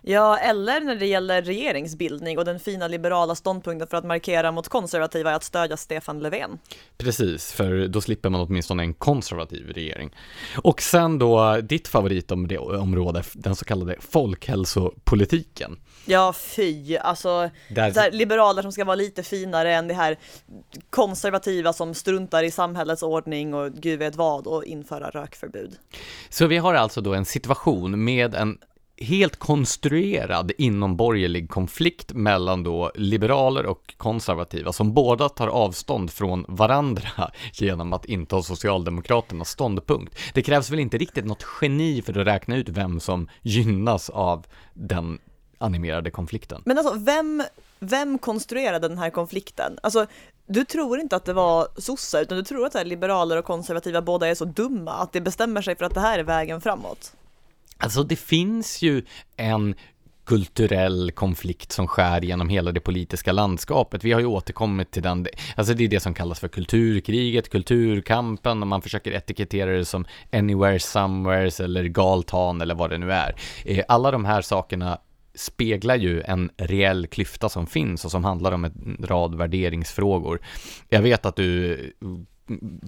Ja, 0.05 0.39
eller 0.39 0.81
när 0.81 0.95
det 0.95 1.07
gäller 1.07 1.43
regeringsbildning 1.43 2.39
och 2.39 2.45
den 2.45 2.61
fina 2.61 2.89
liberala 2.89 3.35
ståndpunkten 3.35 3.89
för 3.89 3.97
att 3.97 4.05
markera 4.05 4.53
mot 4.53 4.69
konservativa 4.69 5.31
är 5.31 5.35
att 5.35 5.45
stödja 5.45 5.77
Stefan 5.77 6.21
Löfven. 6.21 6.59
Precis, 6.99 7.53
för 7.53 7.89
då 7.89 8.01
slipper 8.01 8.31
man 8.31 8.41
åtminstone 8.41 8.83
en 8.83 8.95
konservativ 8.95 9.73
regering. 9.73 10.17
Och 10.57 10.83
sen 10.83 11.19
då 11.19 11.57
ditt 11.61 11.89
favoritområde, 11.89 13.23
den 13.33 13.57
så 13.57 13.65
kallade 13.65 13.97
folkhälsopolitiken. 14.01 15.79
Ja, 16.05 16.33
fy, 16.33 16.97
alltså 16.97 17.51
Där, 17.69 17.95
här, 17.95 18.11
liberaler 18.11 18.63
som 18.63 18.73
ska 18.73 18.85
vara 18.85 18.95
lite 18.95 19.23
finare 19.23 19.75
än 19.75 19.89
det 19.89 19.95
här 19.95 20.19
konservativa 20.91 21.73
som 21.73 21.95
struntar 21.95 22.43
i 22.43 22.51
samhällets 22.51 23.03
ordning 23.03 23.55
och 23.55 23.73
gud 23.73 23.99
vet 23.99 24.17
vad 24.17 24.47
och 24.47 24.65
införa 24.65 25.11
rökförbud. 25.11 25.77
Så 26.29 26.47
vi 26.47 26.59
har 26.59 26.75
alltså 26.75 27.01
då 27.01 27.15
en 27.15 27.25
situation 27.25 28.05
med 28.05 28.35
en 28.35 28.59
helt 28.97 29.37
konstruerad 29.37 30.53
inomborgerlig 30.59 31.51
konflikt 31.51 32.13
mellan 32.13 32.63
då 32.63 32.93
liberaler 32.95 33.67
och 33.67 33.95
konservativa 33.97 34.73
som 34.73 34.95
båda 34.95 35.29
tar 35.29 35.49
avstånd 35.49 36.11
från 36.11 36.45
varandra 36.49 37.31
genom 37.53 37.93
att 37.93 38.05
inta 38.05 38.43
Socialdemokraternas 38.43 39.51
ståndpunkt. 39.51 40.19
Det 40.35 40.43
krävs 40.43 40.71
väl 40.71 40.81
inte 40.81 40.99
riktigt 40.99 41.25
något 41.25 41.47
geni 41.61 42.03
för 42.03 42.21
att 42.21 42.27
räkna 42.27 42.57
ut 42.57 42.69
vem 42.69 43.01
som 43.01 43.29
gynnas 43.43 44.11
av 44.11 44.47
den 44.75 45.19
animerade 45.59 46.11
konflikten. 46.11 46.63
Men 46.65 46.79
alltså, 46.79 46.95
vem, 46.99 47.43
vem 47.79 48.19
konstruerade 48.19 48.89
den 48.89 48.99
här 48.99 49.11
konflikten? 49.11 49.79
Alltså, 49.83 50.07
du 50.47 50.65
tror 50.65 51.01
inte 51.01 51.17
att 51.17 51.25
det 51.25 51.33
var 51.33 51.69
sossar, 51.77 52.23
utan 52.23 52.39
du 52.39 52.45
tror 52.45 52.67
att 52.67 52.73
det 52.73 52.79
här 52.79 52.87
liberaler 52.87 53.37
och 53.37 53.45
konservativa 53.45 54.03
båda 54.03 54.29
är 54.29 54.35
så 54.35 54.45
dumma 54.45 54.93
att 54.93 55.13
det 55.13 55.21
bestämmer 55.21 55.63
sig 55.63 55.77
för 55.77 55.85
att 55.85 55.95
det 55.95 56.01
här 56.01 56.19
är 56.19 56.25
vägen 56.25 56.61
framåt. 56.61 57.13
Alltså 57.83 58.03
det 58.03 58.17
finns 58.17 58.83
ju 58.83 59.03
en 59.37 59.75
kulturell 60.25 61.11
konflikt 61.11 61.73
som 61.73 61.89
skär 61.89 62.21
genom 62.21 62.49
hela 62.49 62.73
det 62.73 62.81
politiska 62.81 63.33
landskapet. 63.33 64.05
Vi 64.05 64.13
har 64.13 64.21
ju 64.21 64.27
återkommit 64.27 64.91
till 64.91 65.03
den, 65.03 65.27
alltså 65.57 65.75
det 65.75 65.85
är 65.85 65.89
det 65.89 66.01
som 66.01 66.15
kallas 66.15 66.41
för 66.41 66.49
kulturkriget, 66.49 67.51
kulturkampen 67.51 68.63
och 68.63 68.69
man 68.69 68.83
försöker 68.83 69.13
etikettera 69.13 69.71
det 69.71 69.85
som 69.85 70.05
anywhere, 70.33 70.79
somewheres 70.79 71.61
eller 71.61 71.85
galtan 71.85 72.61
eller 72.61 72.75
vad 72.75 72.91
det 72.91 72.99
nu 72.99 73.13
är. 73.13 73.37
Eh, 73.65 73.85
alla 73.89 74.11
de 74.11 74.25
här 74.25 74.43
sakerna 74.43 74.99
speglar 75.35 75.97
ju 75.97 76.23
en 76.23 76.51
reell 76.57 77.07
klyfta 77.07 77.49
som 77.49 77.67
finns 77.67 78.05
och 78.05 78.11
som 78.11 78.25
handlar 78.25 78.53
om 78.53 78.65
en 78.65 78.97
rad 79.01 79.35
värderingsfrågor. 79.35 80.41
Jag 80.89 81.03
vet 81.03 81.27
att 81.27 81.37
du 81.37 81.93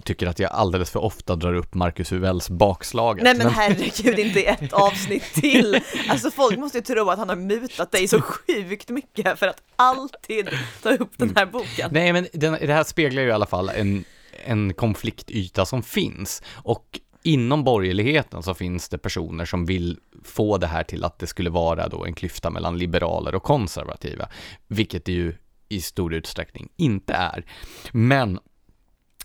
tycker 0.04 0.26
att 0.26 0.38
jag 0.38 0.52
alldeles 0.52 0.90
för 0.90 1.00
ofta 1.00 1.36
drar 1.36 1.54
upp 1.54 1.74
Marcus 1.74 2.12
Huvells 2.12 2.50
bakslaget. 2.50 3.24
Nej 3.24 3.34
men 3.36 3.48
herregud, 3.48 4.18
inte 4.18 4.42
ett 4.42 4.72
avsnitt 4.72 5.34
till. 5.34 5.80
Alltså 6.08 6.30
folk 6.30 6.58
måste 6.58 6.78
ju 6.78 6.84
tro 6.84 7.10
att 7.10 7.18
han 7.18 7.28
har 7.28 7.36
mutat 7.36 7.92
dig 7.92 8.08
så 8.08 8.20
sjukt 8.20 8.88
mycket 8.88 9.38
för 9.38 9.48
att 9.48 9.62
alltid 9.76 10.48
ta 10.82 10.90
upp 10.90 11.18
den 11.18 11.32
här 11.36 11.46
boken. 11.46 11.90
Nej, 11.92 12.12
men 12.12 12.26
den, 12.32 12.52
det 12.52 12.72
här 12.72 12.84
speglar 12.84 13.22
ju 13.22 13.28
i 13.28 13.32
alla 13.32 13.46
fall 13.46 13.68
en, 13.68 14.04
en 14.46 14.74
konfliktyta 14.74 15.66
som 15.66 15.82
finns. 15.82 16.42
Och 16.52 17.00
inom 17.22 17.64
borgerligheten 17.64 18.42
så 18.42 18.54
finns 18.54 18.88
det 18.88 18.98
personer 18.98 19.44
som 19.44 19.66
vill 19.66 19.98
få 20.24 20.58
det 20.58 20.66
här 20.66 20.82
till 20.82 21.04
att 21.04 21.18
det 21.18 21.26
skulle 21.26 21.50
vara 21.50 21.88
då 21.88 22.04
en 22.04 22.14
klyfta 22.14 22.50
mellan 22.50 22.78
liberaler 22.78 23.34
och 23.34 23.42
konservativa, 23.42 24.28
vilket 24.68 25.04
det 25.04 25.12
ju 25.12 25.34
i 25.68 25.80
stor 25.80 26.14
utsträckning 26.14 26.68
inte 26.76 27.14
är. 27.14 27.44
Men 27.92 28.38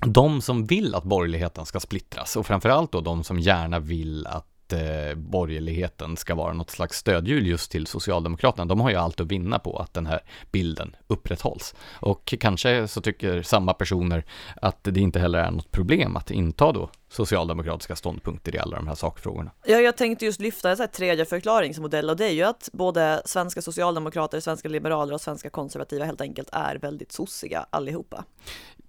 de 0.05 0.41
som 0.41 0.65
vill 0.65 0.95
att 0.95 1.03
borgerligheten 1.03 1.65
ska 1.65 1.79
splittras 1.79 2.35
och 2.35 2.45
framförallt 2.45 2.91
då 2.91 3.01
de 3.01 3.23
som 3.23 3.39
gärna 3.39 3.79
vill 3.79 4.27
att 4.27 4.73
eh, 4.73 5.15
borgerligheten 5.15 6.17
ska 6.17 6.35
vara 6.35 6.53
något 6.53 6.69
slags 6.69 6.97
stödhjul 6.97 7.47
just 7.47 7.71
till 7.71 7.87
Socialdemokraterna, 7.87 8.65
de 8.65 8.79
har 8.79 8.89
ju 8.89 8.95
allt 8.95 9.19
att 9.19 9.31
vinna 9.31 9.59
på 9.59 9.77
att 9.77 9.93
den 9.93 10.05
här 10.05 10.19
bilden 10.51 10.95
upprätthålls. 11.07 11.75
Och 11.91 12.33
kanske 12.39 12.87
så 12.87 13.01
tycker 13.01 13.41
samma 13.41 13.73
personer 13.73 14.25
att 14.61 14.83
det 14.83 14.99
inte 14.99 15.19
heller 15.19 15.39
är 15.39 15.51
något 15.51 15.71
problem 15.71 16.15
att 16.15 16.31
inta 16.31 16.71
då 16.71 16.89
socialdemokratiska 17.09 17.95
ståndpunkter 17.95 18.55
i 18.55 18.59
alla 18.59 18.77
de 18.77 18.87
här 18.87 18.95
sakfrågorna. 18.95 19.51
Ja, 19.65 19.77
jag 19.77 19.97
tänkte 19.97 20.25
just 20.25 20.39
lyfta 20.39 20.69
en 20.69 20.77
så 20.77 20.83
här 20.83 20.87
tredje 20.87 21.25
förklaringsmodell 21.25 22.09
och 22.09 22.17
det 22.17 22.25
är 22.25 22.33
ju 22.33 22.43
att 22.43 22.69
både 22.73 23.21
svenska 23.25 23.61
socialdemokrater, 23.61 24.39
svenska 24.39 24.69
liberaler 24.69 25.13
och 25.13 25.21
svenska 25.21 25.49
konservativa 25.49 26.05
helt 26.05 26.21
enkelt 26.21 26.49
är 26.51 26.75
väldigt 26.75 27.11
sossiga 27.11 27.65
allihopa. 27.69 28.23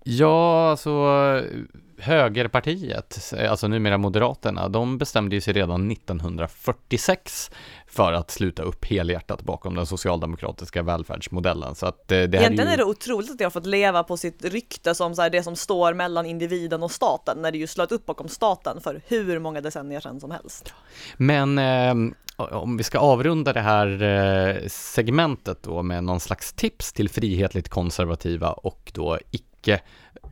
Ja, 0.05 0.71
alltså 0.71 0.91
högerpartiet, 1.99 3.33
alltså 3.49 3.68
numera 3.68 3.99
Moderaterna, 3.99 4.68
de 4.68 4.99
bestämde 4.99 5.35
ju 5.35 5.41
sig 5.41 5.55
redan 5.55 5.91
1946 5.91 7.51
för 7.87 8.12
att 8.12 8.31
sluta 8.31 8.62
upp 8.62 8.85
helhjärtat 8.85 9.43
bakom 9.43 9.75
den 9.75 9.87
socialdemokratiska 9.87 10.83
välfärdsmodellen. 10.83 11.75
Så 11.75 11.87
att 11.87 12.12
eh, 12.12 12.18
det 12.23 12.39
Egentligen 12.39 12.59
är 12.59 12.66
är 12.66 12.71
ju... 12.71 12.77
det 12.77 12.85
otroligt 12.85 13.31
att 13.31 13.39
det 13.39 13.45
har 13.45 13.51
fått 13.51 13.66
leva 13.66 14.03
på 14.03 14.16
sitt 14.16 14.45
rykte 14.45 14.95
som 14.95 15.14
så 15.14 15.23
här 15.23 15.31
det 15.31 15.43
som 15.43 15.57
står 15.57 15.95
mellan 15.95 16.27
individen 16.27 16.83
och 16.83 16.91
staten, 16.91 17.39
när 17.43 17.53
det 17.53 17.59
ju 17.59 17.66
slöt 17.66 17.93
upp 17.93 18.10
bakom 18.11 18.29
staten 18.29 18.81
för 18.81 19.01
hur 19.07 19.39
många 19.39 19.61
decennier 19.61 20.01
sedan 20.01 20.21
som 20.21 20.31
helst. 20.31 20.75
Men 21.17 21.59
eh, 21.59 21.95
om 22.37 22.77
vi 22.77 22.83
ska 22.83 22.99
avrunda 22.99 23.53
det 23.53 23.61
här 23.61 24.03
eh, 24.03 24.67
segmentet 24.69 25.63
då 25.63 25.83
med 25.83 26.05
någon 26.05 26.21
slags 26.21 26.53
tips 26.53 26.93
till 26.93 27.09
frihetligt 27.09 27.69
konservativa 27.69 28.53
och 28.53 28.93
då 28.95 29.19
icke 29.31 29.81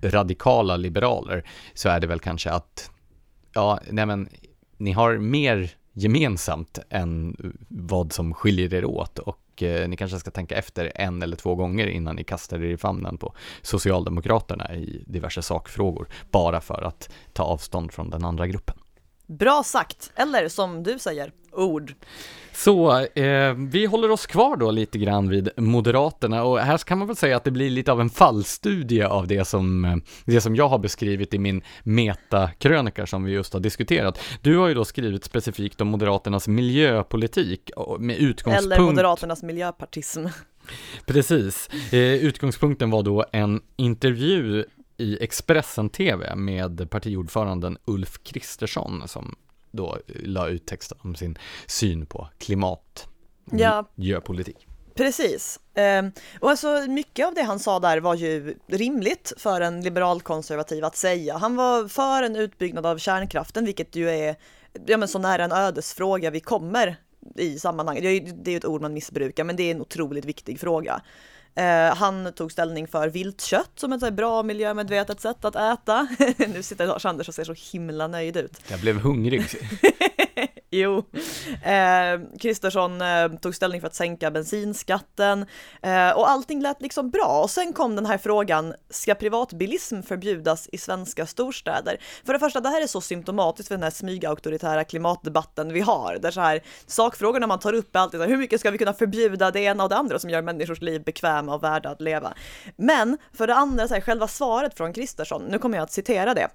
radikala 0.02 0.76
liberaler 0.76 1.44
så 1.74 1.88
är 1.88 2.00
det 2.00 2.06
väl 2.06 2.20
kanske 2.20 2.50
att 2.50 2.90
ja, 3.54 3.80
nej 3.90 4.06
men 4.06 4.28
ni 4.76 4.92
har 4.92 5.18
mer 5.18 5.70
gemensamt 5.92 6.78
än 6.90 7.36
vad 7.68 8.12
som 8.12 8.34
skiljer 8.34 8.74
er 8.74 8.84
åt 8.84 9.18
och 9.18 9.38
eh, 9.62 9.88
ni 9.88 9.96
kanske 9.96 10.18
ska 10.18 10.30
tänka 10.30 10.56
efter 10.56 10.92
en 10.94 11.22
eller 11.22 11.36
två 11.36 11.54
gånger 11.54 11.86
innan 11.86 12.16
ni 12.16 12.24
kastar 12.24 12.58
er 12.58 12.70
i 12.70 12.76
famnen 12.76 13.18
på 13.18 13.34
Socialdemokraterna 13.62 14.74
i 14.74 15.04
diverse 15.06 15.42
sakfrågor, 15.42 16.08
bara 16.30 16.60
för 16.60 16.82
att 16.82 17.10
ta 17.32 17.42
avstånd 17.42 17.92
från 17.92 18.10
den 18.10 18.24
andra 18.24 18.46
gruppen. 18.46 18.76
Bra 19.28 19.62
sagt, 19.62 20.12
eller 20.16 20.48
som 20.48 20.82
du 20.82 20.98
säger, 20.98 21.32
ord. 21.52 21.94
Så 22.52 23.00
eh, 23.00 23.54
vi 23.54 23.86
håller 23.86 24.10
oss 24.10 24.26
kvar 24.26 24.56
då 24.56 24.70
lite 24.70 24.98
grann 24.98 25.28
vid 25.28 25.50
Moderaterna 25.56 26.44
och 26.44 26.58
här 26.58 26.78
kan 26.78 26.98
man 26.98 27.06
väl 27.06 27.16
säga 27.16 27.36
att 27.36 27.44
det 27.44 27.50
blir 27.50 27.70
lite 27.70 27.92
av 27.92 28.00
en 28.00 28.10
fallstudie 28.10 29.02
av 29.02 29.26
det 29.26 29.44
som, 29.44 29.84
eh, 29.84 29.96
det 30.24 30.40
som 30.40 30.56
jag 30.56 30.68
har 30.68 30.78
beskrivit 30.78 31.34
i 31.34 31.38
min 31.38 31.62
metakrönika 31.82 33.06
som 33.06 33.24
vi 33.24 33.32
just 33.32 33.52
har 33.52 33.60
diskuterat. 33.60 34.20
Du 34.42 34.56
har 34.56 34.68
ju 34.68 34.74
då 34.74 34.84
skrivit 34.84 35.24
specifikt 35.24 35.80
om 35.80 35.88
Moderaternas 35.88 36.48
miljöpolitik 36.48 37.70
med 37.98 38.16
utgångspunkt... 38.16 38.66
Eller 38.66 38.80
Moderaternas 38.80 39.42
miljöpartism. 39.42 40.26
Precis. 41.06 41.68
Eh, 41.92 41.98
utgångspunkten 41.98 42.90
var 42.90 43.02
då 43.02 43.24
en 43.32 43.60
intervju 43.76 44.64
i 44.98 45.18
Expressen 45.20 45.90
TV 45.90 46.34
med 46.34 46.90
partiordföranden 46.90 47.78
Ulf 47.84 48.18
Kristersson 48.22 49.08
som 49.08 49.36
då 49.70 49.98
la 50.06 50.48
ut 50.48 50.66
texten 50.66 50.98
om 51.02 51.14
sin 51.14 51.38
syn 51.66 52.06
på 52.06 52.28
klimat 52.38 53.08
ja. 53.50 53.84
miljöpolitik. 53.94 54.66
Precis. 54.94 55.60
Ehm, 55.74 56.12
och 56.40 56.50
alltså 56.50 56.84
mycket 56.88 57.26
av 57.26 57.34
det 57.34 57.42
han 57.42 57.58
sa 57.58 57.80
där 57.80 58.00
var 58.00 58.14
ju 58.14 58.54
rimligt 58.66 59.32
för 59.36 59.60
en 59.60 59.80
liberalkonservativ 59.80 60.84
att 60.84 60.96
säga. 60.96 61.36
Han 61.36 61.56
var 61.56 61.88
för 61.88 62.22
en 62.22 62.36
utbyggnad 62.36 62.86
av 62.86 62.98
kärnkraften, 62.98 63.64
vilket 63.64 63.96
ju 63.96 64.10
är 64.10 64.36
ja, 64.86 64.96
men 64.96 65.08
så 65.08 65.18
nära 65.18 65.44
en 65.44 65.52
ödesfråga 65.52 66.30
vi 66.30 66.40
kommer 66.40 66.96
i 67.38 67.58
sammanhanget. 67.58 68.02
Det 68.44 68.50
är 68.50 68.52
ju 68.52 68.56
ett 68.56 68.64
ord 68.64 68.80
man 68.80 68.94
missbrukar, 68.94 69.44
men 69.44 69.56
det 69.56 69.62
är 69.62 69.70
en 69.70 69.80
otroligt 69.80 70.24
viktig 70.24 70.60
fråga. 70.60 71.00
Eh, 71.54 71.96
han 71.96 72.32
tog 72.32 72.52
ställning 72.52 72.88
för 72.88 73.08
viltkött 73.08 73.70
som 73.74 73.92
ett 73.92 74.14
bra 74.14 74.42
miljömedvetet 74.42 75.20
sätt 75.20 75.44
att 75.44 75.56
äta. 75.56 76.08
nu 76.36 76.62
sitter 76.62 76.86
Lars 76.86 77.06
Anders 77.06 77.28
och 77.28 77.34
ser 77.34 77.44
så 77.44 77.54
himla 77.72 78.06
nöjd 78.06 78.36
ut. 78.36 78.60
Jag 78.68 78.80
blev 78.80 78.98
hungrig. 78.98 79.42
Jo, 80.70 81.04
eh, 81.64 82.38
Kristersson 82.40 83.00
eh, 83.00 83.08
eh, 83.08 83.32
tog 83.32 83.54
ställning 83.54 83.80
för 83.80 83.88
att 83.88 83.94
sänka 83.94 84.30
bensinskatten 84.30 85.46
eh, 85.82 86.10
och 86.10 86.30
allting 86.30 86.62
lät 86.62 86.82
liksom 86.82 87.10
bra. 87.10 87.40
Och 87.42 87.50
sen 87.50 87.72
kom 87.72 87.96
den 87.96 88.06
här 88.06 88.18
frågan, 88.18 88.74
ska 88.90 89.14
privatbilism 89.14 90.02
förbjudas 90.02 90.68
i 90.72 90.78
svenska 90.78 91.26
storstäder? 91.26 92.00
För 92.24 92.32
det 92.32 92.38
första, 92.38 92.60
det 92.60 92.68
här 92.68 92.82
är 92.82 92.86
så 92.86 93.00
symptomatiskt 93.00 93.68
för 93.68 93.74
den 93.74 93.82
här 93.82 93.90
smygauktoritära 93.90 94.84
klimatdebatten 94.84 95.72
vi 95.72 95.80
har, 95.80 96.18
där 96.18 96.30
så 96.30 96.40
här 96.40 96.62
sakfrågorna 96.86 97.46
man 97.46 97.58
tar 97.58 97.72
upp 97.72 97.96
är 97.96 98.00
alltid 98.00 98.18
så 98.18 98.24
här, 98.24 98.30
hur 98.30 98.38
mycket 98.38 98.60
ska 98.60 98.70
vi 98.70 98.78
kunna 98.78 98.92
förbjuda 98.92 99.50
det 99.50 99.60
ena 99.60 99.82
och 99.82 99.88
det 99.88 99.96
andra 99.96 100.18
som 100.18 100.30
gör 100.30 100.42
människors 100.42 100.80
liv 100.80 101.04
bekväma 101.04 101.54
och 101.54 101.62
värda 101.62 101.90
att 101.90 102.00
leva? 102.00 102.34
Men 102.76 103.18
för 103.32 103.46
det 103.46 103.54
andra, 103.54 103.88
så 103.88 103.94
här, 103.94 104.00
själva 104.00 104.28
svaret 104.28 104.76
från 104.76 104.92
Kristersson, 104.92 105.42
nu 105.42 105.58
kommer 105.58 105.76
jag 105.76 105.84
att 105.84 105.92
citera 105.92 106.34
det. 106.34 106.48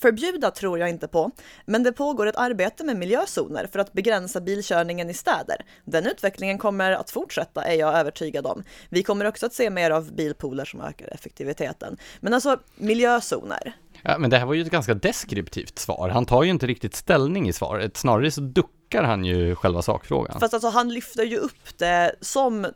Förbjuda 0.00 0.50
tror 0.50 0.78
jag 0.78 0.88
inte 0.88 1.08
på, 1.08 1.30
men 1.66 1.82
det 1.82 1.92
pågår 1.92 2.26
ett 2.26 2.36
arbete 2.36 2.84
med 2.84 2.96
miljözoner 2.96 3.68
för 3.72 3.78
att 3.78 3.92
begränsa 3.92 4.40
bilkörningen 4.40 5.10
i 5.10 5.14
städer. 5.14 5.56
Den 5.84 6.06
utvecklingen 6.06 6.58
kommer 6.58 6.92
att 6.92 7.10
fortsätta 7.10 7.64
är 7.64 7.74
jag 7.74 7.94
övertygad 7.94 8.46
om. 8.46 8.62
Vi 8.88 9.02
kommer 9.02 9.24
också 9.24 9.46
att 9.46 9.54
se 9.54 9.70
mer 9.70 9.90
av 9.90 10.12
bilpooler 10.12 10.64
som 10.64 10.80
ökar 10.80 11.14
effektiviteten. 11.14 11.96
Men 12.20 12.34
alltså 12.34 12.56
miljözoner. 12.76 13.72
Ja, 14.02 14.18
men 14.18 14.30
det 14.30 14.38
här 14.38 14.46
var 14.46 14.54
ju 14.54 14.62
ett 14.62 14.70
ganska 14.70 14.94
deskriptivt 14.94 15.78
svar. 15.78 16.08
Han 16.08 16.26
tar 16.26 16.42
ju 16.42 16.50
inte 16.50 16.66
riktigt 16.66 16.94
ställning 16.94 17.48
i 17.48 17.52
svaret, 17.52 17.96
snarare 17.96 18.30
så 18.30 18.40
duckar 18.40 19.02
han 19.02 19.24
ju 19.24 19.54
själva 19.54 19.82
sakfrågan. 19.82 20.40
Fast 20.40 20.54
alltså 20.54 20.68
han 20.68 20.88
lyfter 20.88 21.24
ju 21.24 21.36
upp 21.36 21.78
det 21.78 22.14
som 22.20 22.66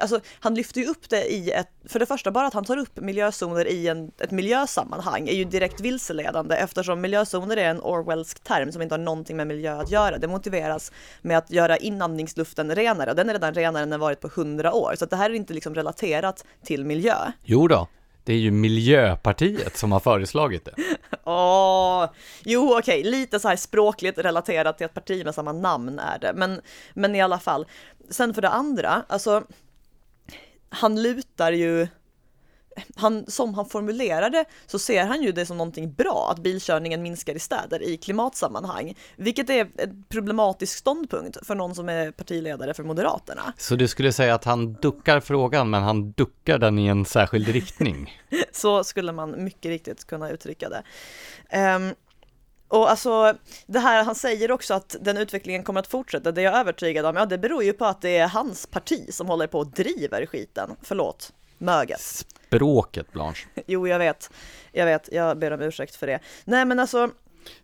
alltså, 0.00 0.20
han 0.40 0.54
lyfter 0.54 0.80
ju 0.80 0.86
upp 0.86 1.08
det 1.10 1.32
i 1.32 1.50
ett, 1.50 1.68
för 1.84 1.98
det 1.98 2.06
första 2.06 2.30
bara 2.30 2.46
att 2.46 2.54
han 2.54 2.64
tar 2.64 2.76
upp 2.76 3.00
miljözoner 3.00 3.68
i 3.68 3.88
en, 3.88 4.12
ett 4.18 4.30
miljösammanhang 4.30 5.28
är 5.28 5.34
ju 5.34 5.44
direkt 5.44 5.80
vilseledande 5.80 6.56
eftersom 6.56 7.00
miljözoner 7.00 7.56
är 7.56 7.70
en 7.70 7.80
Orwellsk 7.80 8.44
term 8.44 8.72
som 8.72 8.82
inte 8.82 8.92
har 8.92 8.98
någonting 8.98 9.36
med 9.36 9.46
miljö 9.46 9.80
att 9.80 9.90
göra. 9.90 10.18
Det 10.18 10.28
motiveras 10.28 10.92
med 11.22 11.38
att 11.38 11.50
göra 11.50 11.76
inandningsluften 11.76 12.74
renare 12.74 13.10
och 13.10 13.16
den 13.16 13.28
är 13.28 13.32
redan 13.32 13.54
renare 13.54 13.82
än 13.82 13.90
den 13.90 14.00
varit 14.00 14.20
på 14.20 14.28
hundra 14.34 14.72
år. 14.72 14.94
Så 14.98 15.06
det 15.06 15.16
här 15.16 15.30
är 15.30 15.34
inte 15.34 15.54
liksom 15.54 15.74
relaterat 15.74 16.44
till 16.64 16.84
miljö. 16.84 17.16
Jo 17.44 17.68
då. 17.68 17.88
Det 18.24 18.32
är 18.32 18.38
ju 18.38 18.50
Miljöpartiet 18.50 19.76
som 19.76 19.92
har 19.92 20.00
föreslagit 20.00 20.64
det. 20.64 20.74
Åh, 21.24 22.10
jo 22.44 22.78
okej, 22.78 23.00
okay. 23.00 23.10
lite 23.10 23.40
så 23.40 23.48
här 23.48 23.56
språkligt 23.56 24.18
relaterat 24.18 24.78
till 24.78 24.84
ett 24.84 24.94
parti 24.94 25.24
med 25.24 25.34
samma 25.34 25.52
namn 25.52 25.98
är 25.98 26.18
det, 26.18 26.32
men, 26.34 26.60
men 26.94 27.14
i 27.14 27.22
alla 27.22 27.38
fall. 27.38 27.66
Sen 28.10 28.34
för 28.34 28.42
det 28.42 28.48
andra, 28.48 29.02
alltså 29.08 29.42
han 30.68 31.02
lutar 31.02 31.52
ju 31.52 31.86
han, 32.96 33.24
som 33.26 33.54
han 33.54 33.66
formulerar 33.66 34.30
det 34.30 34.44
så 34.66 34.78
ser 34.78 35.04
han 35.04 35.22
ju 35.22 35.32
det 35.32 35.46
som 35.46 35.56
någonting 35.56 35.92
bra 35.92 36.28
att 36.30 36.38
bilkörningen 36.38 37.02
minskar 37.02 37.34
i 37.34 37.38
städer 37.38 37.82
i 37.82 37.96
klimatsammanhang, 37.96 38.94
vilket 39.16 39.50
är 39.50 39.68
en 39.76 40.04
problematisk 40.08 40.78
ståndpunkt 40.78 41.46
för 41.46 41.54
någon 41.54 41.74
som 41.74 41.88
är 41.88 42.10
partiledare 42.10 42.74
för 42.74 42.82
Moderaterna. 42.82 43.52
Så 43.56 43.76
du 43.76 43.88
skulle 43.88 44.12
säga 44.12 44.34
att 44.34 44.44
han 44.44 44.72
duckar 44.72 45.20
frågan, 45.20 45.70
men 45.70 45.82
han 45.82 46.12
duckar 46.12 46.58
den 46.58 46.78
i 46.78 46.86
en 46.86 47.04
särskild 47.04 47.48
riktning? 47.48 48.22
så 48.52 48.84
skulle 48.84 49.12
man 49.12 49.44
mycket 49.44 49.68
riktigt 49.68 50.04
kunna 50.04 50.30
uttrycka 50.30 50.68
det. 50.68 50.82
Um, 51.76 51.94
och 52.74 52.90
alltså, 52.90 53.34
det 53.66 53.78
här, 53.78 54.04
han 54.04 54.14
säger 54.14 54.50
också 54.50 54.74
att 54.74 54.96
den 55.00 55.16
utvecklingen 55.16 55.62
kommer 55.62 55.80
att 55.80 55.86
fortsätta, 55.86 56.32
det 56.32 56.40
är 56.40 56.44
jag 56.44 56.54
övertygad 56.54 57.06
om. 57.06 57.16
Ja, 57.16 57.26
det 57.26 57.38
beror 57.38 57.64
ju 57.64 57.72
på 57.72 57.84
att 57.84 58.00
det 58.00 58.16
är 58.16 58.28
hans 58.28 58.66
parti 58.66 59.14
som 59.14 59.26
håller 59.26 59.46
på 59.46 59.58
och 59.58 59.66
driver 59.66 60.26
skiten. 60.26 60.70
Förlåt, 60.82 61.32
möget. 61.58 62.00
Språket, 62.00 63.12
Blanche. 63.12 63.46
jo, 63.66 63.88
jag 63.88 63.98
vet. 63.98 64.30
Jag 64.72 64.86
vet, 64.86 65.08
jag 65.12 65.38
ber 65.38 65.50
om 65.50 65.60
ursäkt 65.60 65.96
för 65.96 66.06
det. 66.06 66.20
Nej, 66.44 66.64
men 66.64 66.80
alltså. 66.80 67.10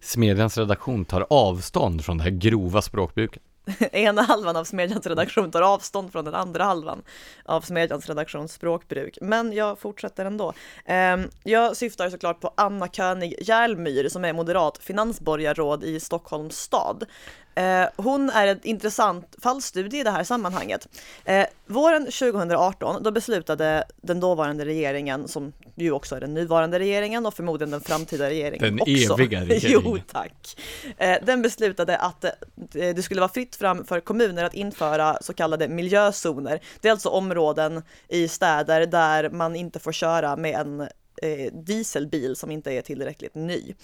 Smedjans 0.00 0.58
redaktion 0.58 1.04
tar 1.04 1.26
avstånd 1.30 2.04
från 2.04 2.18
det 2.18 2.24
här 2.24 2.30
grova 2.30 2.82
språkbruket. 2.82 3.42
ena 3.92 4.22
halvan 4.22 4.56
av 4.56 4.64
Smedjans 4.64 5.06
redaktion 5.06 5.50
tar 5.50 5.62
avstånd 5.62 6.12
från 6.12 6.24
den 6.24 6.34
andra 6.34 6.64
halvan 6.64 7.02
av 7.44 7.60
Smedjans 7.60 8.06
redaktions 8.06 8.52
språkbruk. 8.52 9.18
Men 9.20 9.52
jag 9.52 9.78
fortsätter 9.78 10.24
ändå. 10.24 10.52
Ehm, 10.84 11.28
jag 11.44 11.76
syftar 11.76 12.10
såklart 12.10 12.40
på 12.40 12.52
Anna 12.56 12.88
König 12.88 13.34
Järlmyr 13.40 14.08
som 14.08 14.24
är 14.24 14.32
moderat 14.32 14.78
finansborgarråd 14.78 15.84
i 15.84 16.00
Stockholms 16.00 16.58
stad. 16.58 17.04
Eh, 17.54 17.88
hon 17.96 18.30
är 18.30 18.46
en 18.46 18.60
intressant 18.62 19.36
fallstudie 19.42 20.00
i 20.00 20.02
det 20.02 20.10
här 20.10 20.24
sammanhanget. 20.24 20.88
Eh, 21.24 21.46
våren 21.66 22.04
2018 22.04 23.02
då 23.02 23.10
beslutade 23.10 23.84
den 23.96 24.20
dåvarande 24.20 24.64
regeringen, 24.64 25.28
som 25.28 25.52
ju 25.74 25.92
också 25.92 26.16
är 26.16 26.20
den 26.20 26.34
nuvarande 26.34 26.78
regeringen 26.78 27.26
och 27.26 27.34
förmodligen 27.34 27.70
den 27.70 27.80
framtida 27.80 28.30
regeringen 28.30 28.76
den 28.76 28.80
också. 28.80 29.14
eviga 29.14 29.40
regeringen. 29.44 29.80
jo, 29.84 29.98
tack. 30.12 30.56
Eh, 30.98 31.16
den 31.22 31.42
beslutade 31.42 31.96
att 31.96 32.24
det 32.72 33.04
skulle 33.04 33.20
vara 33.20 33.32
fritt 33.32 33.56
fram 33.56 33.84
för 33.84 34.00
kommuner 34.00 34.44
att 34.44 34.54
införa 34.54 35.18
så 35.20 35.34
kallade 35.34 35.68
miljözoner. 35.68 36.60
Det 36.80 36.88
är 36.88 36.92
alltså 36.92 37.08
områden 37.08 37.82
i 38.08 38.28
städer 38.28 38.86
där 38.86 39.30
man 39.30 39.56
inte 39.56 39.78
får 39.78 39.92
köra 39.92 40.36
med 40.36 40.60
en 40.60 40.88
dieselbil 41.52 42.36
som 42.36 42.50
inte 42.50 42.72
är 42.72 42.82
tillräckligt 42.82 43.34
ny. 43.34 43.74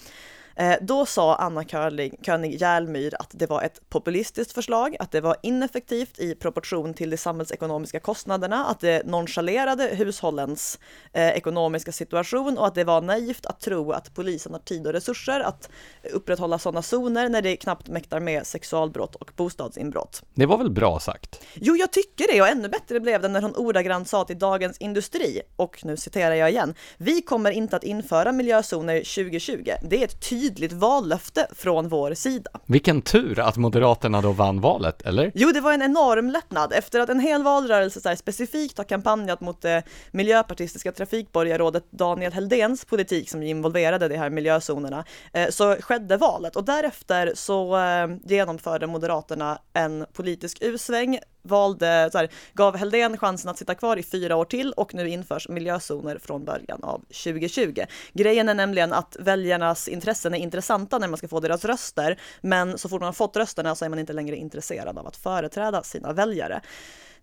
Eh, 0.59 0.75
då 0.81 1.05
sa 1.05 1.35
Anna 1.35 1.63
König 1.63 2.61
Järlmyr 2.61 3.13
att 3.19 3.29
det 3.31 3.45
var 3.45 3.61
ett 3.61 3.89
populistiskt 3.89 4.53
förslag, 4.53 4.95
att 4.99 5.11
det 5.11 5.21
var 5.21 5.35
ineffektivt 5.43 6.19
i 6.19 6.35
proportion 6.35 6.93
till 6.93 7.09
de 7.09 7.17
samhällsekonomiska 7.17 7.99
kostnaderna, 7.99 8.65
att 8.65 8.79
det 8.79 9.05
nonchalerade 9.05 9.83
hushållens 9.83 10.79
eh, 11.13 11.27
ekonomiska 11.27 11.91
situation 11.91 12.57
och 12.57 12.67
att 12.67 12.75
det 12.75 12.83
var 12.83 13.01
naivt 13.01 13.45
att 13.45 13.59
tro 13.59 13.91
att 13.91 14.15
polisen 14.15 14.53
har 14.53 14.59
tid 14.59 14.87
och 14.87 14.93
resurser 14.93 15.39
att 15.39 15.69
upprätthålla 16.13 16.59
sådana 16.59 16.81
zoner 16.81 17.29
när 17.29 17.41
det 17.41 17.55
knappt 17.57 17.87
mäktar 17.87 18.19
med 18.19 18.47
sexualbrott 18.47 19.15
och 19.15 19.31
bostadsinbrott. 19.35 20.23
Det 20.33 20.45
var 20.45 20.57
väl 20.57 20.71
bra 20.71 20.99
sagt? 20.99 21.41
Jo, 21.53 21.75
jag 21.75 21.91
tycker 21.91 22.33
det 22.33 22.41
och 22.41 22.47
ännu 22.47 22.69
bättre 22.69 22.99
blev 22.99 23.21
det 23.21 23.27
när 23.27 23.41
hon 23.41 23.55
ordagrant 23.55 24.07
sa 24.07 24.23
till 24.23 24.39
Dagens 24.39 24.77
Industri, 24.77 25.41
och 25.55 25.85
nu 25.85 25.97
citerar 25.97 26.35
jag 26.35 26.49
igen, 26.49 26.73
vi 26.97 27.21
kommer 27.21 27.51
inte 27.51 27.75
att 27.75 27.83
införa 27.83 28.31
miljözoner 28.31 28.99
2020. 28.99 29.71
Det 29.81 29.99
är 29.99 30.03
ett 30.03 30.29
tydligt 30.29 30.46
tydligt 30.47 30.73
vallöfte 30.73 31.47
från 31.55 31.87
vår 31.87 32.13
sida. 32.13 32.51
Vilken 32.65 33.01
tur 33.01 33.39
att 33.39 33.57
Moderaterna 33.57 34.21
då 34.21 34.31
vann 34.31 34.61
valet, 34.61 35.01
eller? 35.01 35.31
Jo, 35.35 35.51
det 35.51 35.61
var 35.61 35.73
en 35.73 35.81
enorm 35.81 36.29
lättnad 36.29 36.73
efter 36.73 36.99
att 36.99 37.09
en 37.09 37.19
hel 37.19 37.43
valrörelse 37.43 38.01
så 38.01 38.15
specifikt 38.15 38.77
har 38.77 38.85
kampanjat 38.85 39.41
mot 39.41 39.61
det 39.61 39.83
miljöpartistiska 40.11 40.91
trafikborgarrådet 40.91 41.91
Daniel 41.91 42.33
Heldens 42.33 42.85
politik 42.85 43.29
som 43.29 43.43
involverade 43.43 44.07
de 44.07 44.17
här 44.17 44.29
miljözonerna, 44.29 45.05
eh, 45.33 45.49
så 45.49 45.75
skedde 45.79 46.17
valet 46.17 46.55
och 46.55 46.63
därefter 46.63 47.31
så 47.35 47.77
eh, 47.77 48.07
genomförde 48.25 48.87
Moderaterna 48.87 49.59
en 49.73 50.05
politisk 50.13 50.57
U-sväng 50.61 51.19
valde, 51.47 52.09
så 52.11 52.17
här, 52.17 52.29
gav 52.53 52.77
Heldén 52.77 53.17
chansen 53.17 53.51
att 53.51 53.57
sitta 53.57 53.75
kvar 53.75 53.97
i 53.97 54.03
fyra 54.03 54.35
år 54.35 54.45
till 54.45 54.73
och 54.73 54.93
nu 54.93 55.09
införs 55.09 55.49
miljözoner 55.49 56.17
från 56.17 56.45
början 56.45 56.83
av 56.83 56.99
2020. 56.99 57.81
Grejen 58.13 58.49
är 58.49 58.53
nämligen 58.53 58.93
att 58.93 59.17
väljarnas 59.19 59.87
intressen 59.87 60.33
är 60.33 60.37
intressanta 60.37 60.97
när 60.97 61.07
man 61.07 61.17
ska 61.17 61.27
få 61.27 61.39
deras 61.39 61.65
röster, 61.65 62.19
men 62.41 62.77
så 62.77 62.89
fort 62.89 63.01
man 63.01 63.07
har 63.07 63.13
fått 63.13 63.37
rösterna 63.37 63.75
så 63.75 63.85
är 63.85 63.89
man 63.89 63.99
inte 63.99 64.13
längre 64.13 64.35
intresserad 64.35 64.97
av 64.97 65.07
att 65.07 65.17
företräda 65.17 65.83
sina 65.83 66.13
väljare. 66.13 66.61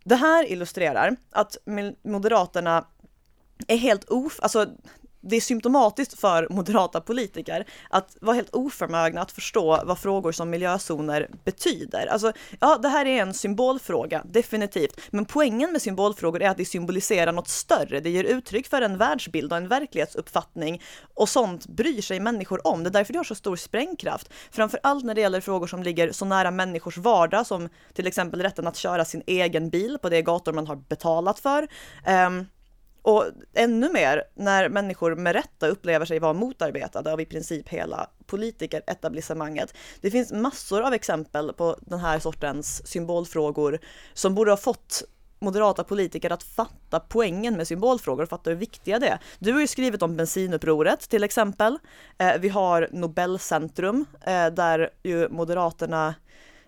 Det 0.05 0.17
här 0.17 0.53
illustrerar 0.53 1.17
att 1.31 1.57
Moderaterna 2.03 2.85
är 3.69 3.77
helt 3.77 4.05
of, 4.05 4.41
alltså 4.43 4.67
det 5.25 5.37
är 5.37 5.41
symptomatiskt 5.41 6.21
för 6.21 6.47
moderata 6.51 7.01
politiker 7.01 7.67
att 7.91 8.17
vara 8.21 8.35
helt 8.35 8.55
oförmögna 8.55 9.21
att 9.21 9.33
förstå 9.33 9.83
vad 9.85 9.99
frågor 9.99 10.33
som 10.33 10.51
miljözoner 10.51 11.31
betyder. 11.45 12.07
Alltså, 12.07 12.33
ja, 12.61 12.79
det 12.79 12.89
här 12.89 13.07
är 13.07 13.23
en 13.23 13.35
symbolfråga, 13.35 14.23
definitivt. 14.25 15.01
Men 15.11 15.25
poängen 15.25 15.73
med 15.73 15.83
symbolfrågor 15.83 16.43
är 16.43 16.51
att 16.51 16.57
det 16.57 16.65
symboliserar 16.65 17.33
något 17.33 17.49
större. 17.49 18.01
Det 18.01 18.11
ger 18.11 18.25
uttryck 18.25 18.69
för 18.69 18.83
en 18.83 18.99
världsbild 18.99 19.53
och 19.53 19.59
en 19.59 19.69
verklighetsuppfattning 19.69 20.83
och 21.15 21.29
sånt 21.29 21.67
bryr 21.67 22.03
sig 22.03 22.21
människor 22.21 22.67
om. 22.67 22.83
Det 22.83 22.89
är 22.89 22.93
därför 22.93 23.13
det 23.13 23.19
har 23.19 23.25
så 23.25 23.35
stor 23.35 23.57
sprängkraft. 23.57 24.31
Framför 24.51 24.81
allt 24.83 25.05
när 25.05 25.15
det 25.15 25.21
gäller 25.21 25.41
frågor 25.41 25.67
som 25.67 25.83
ligger 25.83 26.13
så 26.13 26.25
nära 26.25 26.51
människors 26.51 26.99
vardag 26.99 27.47
som 27.47 27.69
till 27.95 28.07
exempel 28.07 28.43
rätten 28.43 28.67
att 28.67 28.77
köra 28.77 29.05
sin 29.05 29.23
egen 29.27 29.71
bil 29.71 29.99
på 30.03 30.09
de 30.09 30.23
gator 30.23 30.53
man 30.53 30.67
har 30.67 30.77
betalat 30.77 31.39
för. 31.39 31.69
Um, 32.27 32.47
och 33.05 33.25
ännu 33.55 33.93
mer 33.93 34.23
när 34.35 34.69
människor 34.69 35.15
med 35.15 35.33
rätta 35.33 35.69
upplever 35.69 36.07
sig 36.07 36.19
vara 36.19 36.33
motarbetade 36.33 37.13
av 37.13 37.21
i 37.21 37.25
princip 37.25 37.69
hela 37.69 38.11
politikeretablissemanget. 38.27 39.75
Det 40.01 40.11
finns 40.11 40.33
massor 40.33 40.83
av 40.83 40.95
exempel 40.95 41.53
på 41.53 41.77
den 41.81 41.99
här 41.99 42.19
sortens 42.19 42.87
symbolfrågor 42.87 43.79
som 44.15 44.35
borde 44.35 44.51
ha 44.51 44.57
fått 44.57 45.03
moderata 45.39 45.85
politiker 45.85 46.31
att 46.31 46.43
fatta 46.43 47.01
poängen 47.01 47.57
med 47.57 47.69
symbolfrågor 47.69 48.23
och 48.23 48.29
fatta 48.29 48.51
hur 48.51 48.57
viktiga 48.57 48.99
det 48.99 49.09
är. 49.09 49.19
Du 49.39 49.53
har 49.53 49.61
ju 49.61 49.67
skrivit 49.67 50.03
om 50.03 50.17
bensinupproret 50.17 51.01
till 51.01 51.25
exempel. 51.25 51.79
Eh, 52.19 52.33
vi 52.41 52.49
har 52.49 52.89
Nobelcentrum 52.93 54.05
eh, 54.27 54.47
där 54.47 54.91
ju 55.03 55.29
Moderaterna 55.29 56.15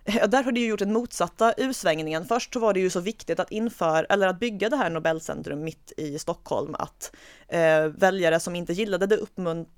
där 0.27 0.43
har 0.43 0.51
det 0.51 0.59
ju 0.59 0.67
gjort 0.67 0.79
den 0.79 0.93
motsatta 0.93 1.53
usvängningen. 1.57 2.25
Först 2.25 2.53
så 2.53 2.59
var 2.59 2.73
det 2.73 2.79
ju 2.79 2.89
så 2.89 2.99
viktigt 2.99 3.39
att 3.39 3.51
införa, 3.51 4.05
eller 4.05 4.27
att 4.27 4.39
bygga 4.39 4.69
det 4.69 4.75
här 4.75 4.89
Nobelcentrum 4.89 5.63
mitt 5.63 5.91
i 5.97 6.19
Stockholm, 6.19 6.75
att 6.75 7.15
eh, 7.47 7.85
väljare 7.85 8.39
som 8.39 8.55
inte 8.55 8.73
gillade 8.73 9.05
det 9.05 9.19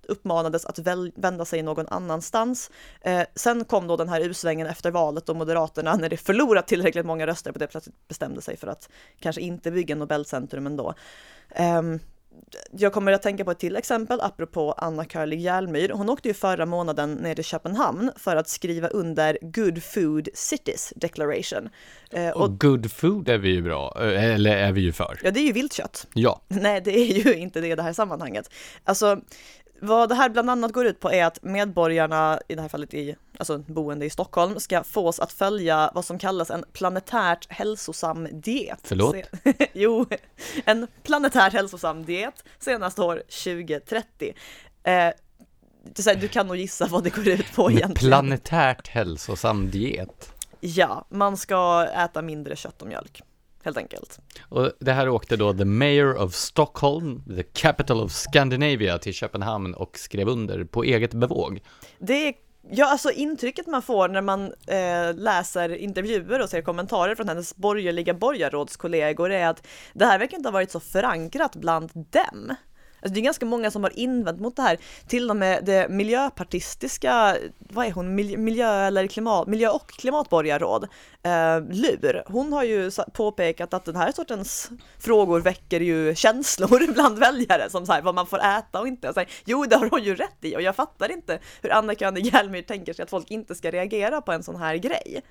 uppmanades 0.08 0.66
att 0.66 0.80
väl, 0.80 1.12
vända 1.16 1.46
sig 1.46 1.62
någon 1.62 1.88
annanstans. 1.88 2.72
Eh, 3.02 3.22
sen 3.36 3.66
kom 3.66 3.88
då 3.88 3.98
den 3.98 4.10
här 4.10 4.22
usvängen 4.22 4.68
efter 4.68 4.92
valet 4.92 5.30
och 5.30 5.36
Moderaterna, 5.36 5.96
när 6.00 6.10
det 6.10 6.18
förlorat 6.18 6.68
tillräckligt 6.68 7.06
många 7.06 7.28
röster 7.28 7.52
på 7.52 7.60
det, 7.60 7.68
plötsligt 7.68 8.08
bestämde 8.08 8.42
sig 8.42 8.58
för 8.58 8.68
att 8.68 8.90
kanske 9.20 9.42
inte 9.42 9.72
bygga 9.72 9.96
Nobelcentrum 9.96 10.68
ändå. 10.68 10.94
Eh, 11.50 11.82
jag 12.72 12.94
kommer 12.94 13.12
att 13.12 13.22
tänka 13.22 13.46
på 13.46 13.52
ett 13.52 13.60
till 13.60 13.76
exempel 13.76 14.22
apropå 14.22 14.74
Anna 14.78 15.06
Karlig 15.06 15.40
Järlmyr. 15.40 15.90
Hon 15.90 16.10
åkte 16.10 16.28
ju 16.28 16.34
förra 16.34 16.66
månaden 16.66 17.14
ner 17.14 17.36
till 17.36 17.44
Köpenhamn 17.44 18.12
för 18.16 18.36
att 18.36 18.50
skriva 18.50 18.88
under 18.88 19.38
Good 19.42 19.84
Food 19.84 20.30
Cities 20.34 20.94
Declaration. 20.96 21.70
Eh, 22.12 22.30
och, 22.30 22.42
och 22.42 22.60
good 22.60 22.92
food 22.92 23.30
är 23.30 23.38
vi 23.38 23.50
ju 23.50 23.62
bra, 23.62 23.98
eh, 24.02 24.24
eller 24.24 24.58
är 24.58 24.72
vi 24.72 24.82
ju 24.82 24.92
för. 24.92 25.20
Ja, 25.24 25.32
det 25.32 25.40
är 25.40 25.46
ju 25.46 25.54
viltkött. 25.54 26.08
Ja. 26.14 26.42
Nej, 26.48 26.82
det 26.82 27.00
är 27.00 27.26
ju 27.26 27.36
inte 27.36 27.62
det 27.62 27.68
i 27.68 27.76
det 27.76 27.84
här 27.84 27.94
sammanhanget. 27.94 28.50
Alltså, 28.84 29.22
vad 29.82 30.10
det 30.10 30.16
här 30.16 30.30
bland 30.30 30.50
annat 30.50 30.72
går 30.72 30.86
ut 30.86 31.00
på 31.00 31.12
är 31.12 31.26
att 31.26 31.44
medborgarna, 31.44 32.40
i 32.48 32.56
det 32.56 32.62
här 32.62 32.70
fallet 32.70 32.94
i, 32.94 33.16
alltså 33.38 33.58
boende 33.58 34.06
i 34.06 34.10
Stockholm, 34.10 34.60
ska 34.60 34.84
fås 34.84 35.20
att 35.20 35.32
följa 35.32 35.92
vad 35.96 36.06
som 36.06 36.20
kallas 36.20 36.50
en 36.50 36.66
planetärt 36.74 37.52
hälsosam 37.52 38.28
diet. 38.32 38.80
Förlåt? 38.84 39.16
jo, 39.74 40.06
en 40.66 40.88
planetärt 41.04 41.54
hälsosam 41.54 42.06
diet 42.06 42.44
senast 42.60 43.00
år 43.00 43.24
2030. 43.44 44.34
Eh, 44.84 45.10
du 46.22 46.28
kan 46.28 46.48
nog 46.48 46.56
gissa 46.56 46.88
vad 46.88 47.04
det 47.04 47.10
går 47.10 47.28
ut 47.28 47.56
på 47.56 47.72
egentligen. 47.72 48.12
Planetärt 48.12 48.88
hälsosam 48.88 49.72
diet? 49.72 50.34
Ja, 50.60 51.06
man 51.10 51.38
ska 51.38 51.88
äta 51.96 52.22
mindre 52.22 52.56
kött 52.56 52.82
och 52.82 52.88
mjölk 52.88 53.24
helt 53.64 53.78
enkelt. 53.78 54.20
Och 54.42 54.72
det 54.80 54.92
här 54.92 55.10
åkte 55.10 55.38
då 55.38 55.54
the 55.54 55.66
mayor 55.66 56.18
of 56.18 56.34
Stockholm, 56.34 57.24
the 57.36 57.44
capital 57.44 58.02
of 58.02 58.12
Scandinavia, 58.12 58.98
till 58.98 59.14
Köpenhamn 59.14 59.74
och 59.74 59.98
skrev 59.98 60.28
under 60.28 60.64
på 60.64 60.84
eget 60.84 61.14
bevåg. 61.14 61.62
Det 62.00 62.28
är 62.28 62.34
Ja, 62.72 62.92
alltså 62.92 63.12
intrycket 63.12 63.68
man 63.68 63.82
får 63.82 64.08
när 64.08 64.22
man 64.22 64.46
eh, 64.68 65.16
läser 65.16 65.76
intervjuer 65.76 66.42
och 66.42 66.50
ser 66.50 66.62
kommentarer 66.62 67.16
från 67.16 67.28
hennes 67.28 67.56
borgerliga 67.56 68.14
borgarrådskollegor 68.14 69.32
är 69.32 69.48
att 69.48 69.68
det 69.94 70.06
här 70.06 70.20
verkar 70.20 70.38
inte 70.38 70.50
ha 70.50 70.54
varit 70.54 70.72
så 70.72 70.80
förankrat 70.80 71.56
bland 71.56 71.92
dem. 71.94 72.56
Alltså 73.02 73.14
det 73.14 73.20
är 73.20 73.24
ganska 73.24 73.46
många 73.46 73.72
som 73.72 73.84
har 73.84 74.00
invänt 74.00 74.40
mot 74.40 74.56
det 74.56 74.62
här. 74.62 74.78
Till 75.08 75.30
och 75.30 75.36
med 75.36 75.66
det 75.66 75.90
miljöpartistiska, 75.90 77.38
vad 77.60 77.86
är 77.86 77.92
hon, 77.92 78.16
miljö 78.16 78.88
eller 78.88 79.08
klimat, 79.08 79.48
miljö 79.48 79.70
och 79.70 79.90
klimatborgarråd, 79.90 80.84
eh, 81.24 81.62
Lur, 81.70 82.24
hon 82.26 82.54
har 82.54 82.64
ju 82.64 82.92
påpekat 83.14 83.74
att 83.74 83.86
den 83.86 83.96
här 83.96 84.12
sortens 84.12 84.72
frågor 85.00 85.40
väcker 85.40 85.80
ju 85.80 86.16
känslor 86.16 86.94
bland 86.94 87.20
väljare 87.20 87.70
som 87.70 87.86
så 87.86 87.92
här, 87.92 88.02
vad 88.02 88.16
man 88.16 88.28
får 88.28 88.40
äta 88.40 88.80
och 88.80 88.88
inte. 88.88 89.14
Så 89.14 89.20
här, 89.20 89.30
jo, 89.46 89.66
det 89.66 89.76
har 89.76 89.90
hon 89.90 90.04
ju 90.04 90.16
rätt 90.16 90.38
i 90.42 90.56
och 90.56 90.62
jag 90.62 90.76
fattar 90.76 91.12
inte 91.12 91.40
hur 91.62 91.74
Anna 91.74 91.96
König 91.96 92.26
Hjelmyr 92.26 92.62
tänker 92.62 92.94
sig 92.94 93.04
att 93.04 93.10
folk 93.10 93.32
inte 93.32 93.56
ska 93.56 93.72
reagera 93.72 94.22
på 94.22 94.32
en 94.32 94.44
sån 94.44 94.56
här 94.56 94.76
grej. 94.76 95.22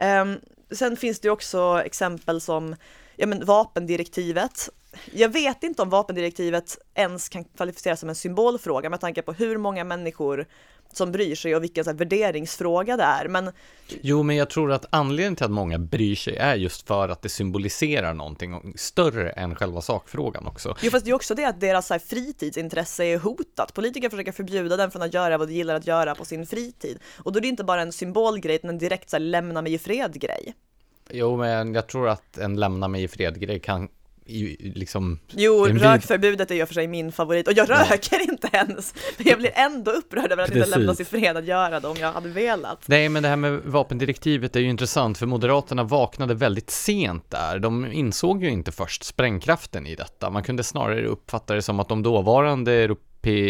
Eh, 0.00 0.24
sen 0.70 0.96
finns 0.96 1.20
det 1.20 1.28
ju 1.28 1.32
också 1.32 1.82
exempel 1.84 2.40
som 2.40 2.76
ja, 3.16 3.26
men 3.26 3.44
vapendirektivet 3.44 4.68
jag 5.12 5.28
vet 5.28 5.62
inte 5.62 5.82
om 5.82 5.90
vapendirektivet 5.90 6.78
ens 6.94 7.28
kan 7.28 7.44
kvalificeras 7.44 8.00
som 8.00 8.08
en 8.08 8.14
symbolfråga 8.14 8.90
med 8.90 9.00
tanke 9.00 9.22
på 9.22 9.32
hur 9.32 9.58
många 9.58 9.84
människor 9.84 10.46
som 10.92 11.12
bryr 11.12 11.34
sig 11.34 11.56
och 11.56 11.62
vilken 11.62 11.84
så 11.84 11.90
här, 11.90 11.98
värderingsfråga 11.98 12.96
det 12.96 13.02
är. 13.02 13.28
Men... 13.28 13.52
Jo, 14.00 14.22
men 14.22 14.36
jag 14.36 14.50
tror 14.50 14.72
att 14.72 14.86
anledningen 14.90 15.36
till 15.36 15.44
att 15.44 15.50
många 15.50 15.78
bryr 15.78 16.14
sig 16.14 16.36
är 16.36 16.54
just 16.54 16.86
för 16.86 17.08
att 17.08 17.22
det 17.22 17.28
symboliserar 17.28 18.14
någonting 18.14 18.72
större 18.76 19.30
än 19.30 19.54
själva 19.54 19.80
sakfrågan 19.80 20.46
också. 20.46 20.76
Jo, 20.80 20.90
fast 20.90 21.04
det 21.04 21.10
är 21.10 21.14
också 21.14 21.34
det 21.34 21.44
att 21.44 21.60
deras 21.60 21.86
så 21.86 21.94
här, 21.94 21.98
fritidsintresse 21.98 23.04
är 23.04 23.18
hotat. 23.18 23.74
Politiker 23.74 24.10
försöker 24.10 24.32
förbjuda 24.32 24.76
dem 24.76 24.90
från 24.90 25.02
att 25.02 25.14
göra 25.14 25.38
vad 25.38 25.48
de 25.48 25.54
gillar 25.54 25.74
att 25.74 25.86
göra 25.86 26.14
på 26.14 26.24
sin 26.24 26.46
fritid. 26.46 26.98
Och 27.18 27.32
då 27.32 27.38
är 27.38 27.42
det 27.42 27.48
inte 27.48 27.64
bara 27.64 27.82
en 27.82 27.92
symbolgrej, 27.92 28.56
utan 28.56 28.70
en 28.70 28.78
direkt 28.78 29.10
så 29.10 29.16
här, 29.16 29.20
lämna 29.20 29.62
mig 29.62 29.74
i 29.74 29.78
fred-grej. 29.78 30.54
Jo, 31.10 31.36
men 31.36 31.74
jag 31.74 31.86
tror 31.86 32.08
att 32.08 32.38
en 32.38 32.60
lämna 32.60 32.88
mig 32.88 33.02
i 33.02 33.08
fred-grej 33.08 33.60
kan 33.60 33.88
liksom 34.28 35.18
Jo, 35.30 35.66
rökförbudet 35.66 36.50
är 36.50 36.54
ju 36.54 36.66
för 36.66 36.74
sig 36.74 36.86
min 36.88 37.12
favorit 37.12 37.48
och 37.48 37.52
jag 37.52 37.70
röker 37.70 38.16
ja. 38.16 38.20
inte 38.20 38.48
ens. 38.52 38.94
Men 39.16 39.26
jag 39.26 39.38
blir 39.38 39.50
ändå 39.54 39.90
upprörd 39.90 40.32
över 40.32 40.42
att 40.42 40.50
Precis. 40.50 40.66
inte 40.66 40.78
lämnas 40.78 41.00
i 41.00 41.04
fred 41.04 41.36
att 41.36 41.44
göra 41.44 41.80
det 41.80 41.88
om 41.88 41.96
jag 42.00 42.12
hade 42.12 42.28
velat. 42.28 42.88
Nej, 42.88 43.08
men 43.08 43.22
det 43.22 43.28
här 43.28 43.36
med 43.36 43.60
vapendirektivet 43.64 44.56
är 44.56 44.60
ju 44.60 44.68
intressant 44.68 45.18
för 45.18 45.26
Moderaterna 45.26 45.82
vaknade 45.82 46.34
väldigt 46.34 46.70
sent 46.70 47.30
där. 47.30 47.58
De 47.58 47.92
insåg 47.92 48.42
ju 48.42 48.50
inte 48.50 48.72
först 48.72 49.04
sprängkraften 49.04 49.86
i 49.86 49.94
detta. 49.94 50.30
Man 50.30 50.42
kunde 50.42 50.64
snarare 50.64 51.06
uppfatta 51.06 51.54
det 51.54 51.62
som 51.62 51.80
att 51.80 51.88
de 51.88 52.02
dåvarande 52.02 52.88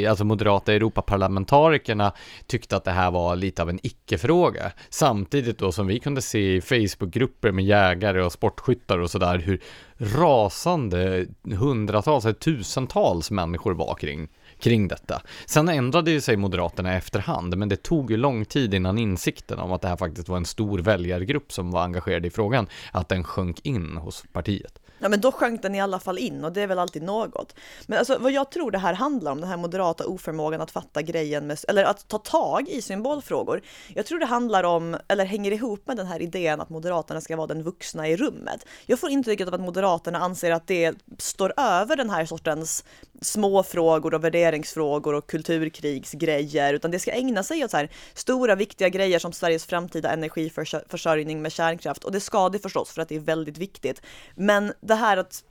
alltså 0.09 0.24
moderata 0.24 0.72
Europaparlamentarikerna 0.72 2.12
tyckte 2.47 2.77
att 2.77 2.85
det 2.85 2.91
här 2.91 3.11
var 3.11 3.37
lite 3.37 3.62
av 3.62 3.70
en 3.70 3.81
icke-fråga. 3.83 4.72
Samtidigt 4.89 5.59
då 5.59 5.72
som 5.72 5.87
vi 5.87 5.99
kunde 5.99 6.22
se 6.22 6.57
i 6.57 6.61
Facebookgrupper 6.61 7.53
med 7.53 7.64
jägare 7.64 8.22
och 8.22 8.33
sportskyttar 8.33 8.99
och 8.99 9.11
sådär 9.11 9.39
hur 9.39 9.62
rasande 9.99 11.27
hundratals, 11.43 12.24
eller 12.24 12.35
tusentals 12.35 13.31
människor 13.31 13.74
var 13.74 13.95
kring 13.95 14.29
kring 14.61 14.89
detta. 14.89 15.22
Sen 15.47 15.68
ändrade 15.68 16.11
ju 16.11 16.20
sig 16.20 16.37
Moderaterna 16.37 16.95
efterhand, 16.95 17.57
men 17.57 17.68
det 17.68 17.83
tog 17.83 18.11
ju 18.11 18.16
lång 18.16 18.45
tid 18.45 18.74
innan 18.74 18.99
insikten 18.99 19.59
om 19.59 19.72
att 19.72 19.83
det 19.83 19.89
här 19.89 19.97
faktiskt 19.97 20.29
var 20.29 20.37
en 20.37 20.45
stor 20.45 20.79
väljargrupp 20.79 21.53
som 21.53 21.70
var 21.70 21.83
engagerad 21.83 22.27
i 22.27 22.31
frågan, 22.31 22.66
att 22.93 23.09
den 23.09 23.24
sjönk 23.24 23.66
in 23.66 23.97
hos 23.97 24.24
partiet. 24.33 24.79
Ja 24.99 25.09
men 25.09 25.20
då 25.20 25.32
sjönk 25.32 25.62
den 25.62 25.74
i 25.74 25.80
alla 25.80 26.01
fall 26.01 26.18
in 26.18 26.44
och 26.44 26.53
det 26.53 26.62
är 26.62 26.66
väl 26.66 26.78
alltid 26.78 27.03
något. 27.03 27.55
Men 27.86 27.99
alltså 27.99 28.18
vad 28.18 28.32
jag 28.32 28.51
tror 28.51 28.70
det 28.70 28.78
här 28.78 28.94
handlar 28.94 29.32
om, 29.32 29.40
den 29.40 29.51
här 29.51 29.57
moderata 29.57 30.07
oförmågan 30.07 30.61
att 30.61 30.70
fatta 30.70 31.03
grejen 31.03 31.47
med, 31.47 31.59
eller 31.68 31.84
att 31.84 32.09
ta 32.09 32.18
tag 32.18 32.68
i 32.68 32.82
symbolfrågor. 32.82 33.62
Jag 33.94 34.07
tror 34.07 34.18
det 34.18 34.26
handlar 34.26 34.64
om, 34.64 34.97
eller 35.09 35.24
hänger 35.24 35.53
ihop 35.53 35.86
med 35.86 35.97
den 35.97 36.07
här 36.07 36.22
idén 36.22 36.61
att 36.61 36.70
Moderaterna 36.70 37.20
ska 37.20 37.36
vara 37.36 37.47
den 37.47 37.62
vuxna 37.62 38.09
i 38.09 38.16
rummet. 38.16 38.66
Jag 38.86 39.01
får 39.01 39.11
intrycket 39.11 39.49
av 39.49 39.55
att 39.55 39.61
Moderaterna 39.61 40.18
anser 40.18 40.51
att 40.51 40.66
det 40.66 40.94
står 41.18 41.53
över 41.57 41.97
den 41.97 42.11
här 42.11 42.26
sortens 42.26 42.84
småfrågor 43.20 44.14
och 44.14 44.24
värderingsfrågor 44.24 45.14
och 45.14 45.26
kulturkrigsgrejer, 45.26 46.74
utan 46.74 46.90
det 46.90 46.99
ska 46.99 47.12
ägna 47.12 47.42
sig 47.42 47.64
åt 47.64 47.70
så 47.70 47.76
här 47.76 47.90
stora 48.14 48.55
viktiga 48.55 48.88
grejer 48.88 49.18
som 49.18 49.32
Sveriges 49.32 49.66
framtida 49.66 50.11
energiförsörjning 50.11 51.42
med 51.42 51.53
kärnkraft. 51.53 52.05
Och 52.05 52.12
det 52.12 52.20
ska 52.20 52.49
det 52.49 52.59
förstås 52.59 52.90
för 52.90 53.03
att 53.03 53.09
det 53.09 53.16
är 53.16 53.20
väldigt 53.20 53.59
viktigt. 53.59 54.03
Men 54.34 54.72
det 54.87 54.95
här 54.95 55.16
att 55.16 55.45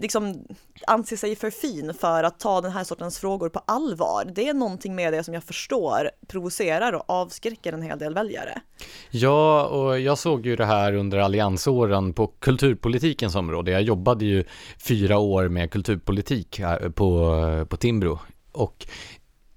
liksom 0.00 0.44
anse 0.86 1.16
sig 1.16 1.36
för 1.36 1.50
fin 1.50 1.94
för 1.94 2.24
att 2.24 2.40
ta 2.40 2.60
den 2.60 2.72
här 2.72 2.84
sortens 2.84 3.18
frågor 3.18 3.48
på 3.48 3.62
allvar. 3.66 4.32
Det 4.34 4.48
är 4.48 4.54
någonting 4.54 4.94
med 4.94 5.12
det 5.12 5.24
som 5.24 5.34
jag 5.34 5.44
förstår 5.44 6.10
provocerar 6.28 6.92
och 6.92 7.04
avskräcker 7.06 7.72
en 7.72 7.82
hel 7.82 7.98
del 7.98 8.14
väljare. 8.14 8.60
Ja, 9.10 9.66
och 9.66 10.00
jag 10.00 10.18
såg 10.18 10.46
ju 10.46 10.56
det 10.56 10.64
här 10.64 10.92
under 10.92 11.18
alliansåren 11.18 12.12
på 12.12 12.26
kulturpolitikens 12.26 13.34
område. 13.34 13.70
Jag 13.70 13.82
jobbade 13.82 14.24
ju 14.24 14.44
fyra 14.78 15.18
år 15.18 15.48
med 15.48 15.70
kulturpolitik 15.70 16.60
på, 16.94 17.66
på 17.68 17.76
Timbro 17.76 18.18
och 18.52 18.86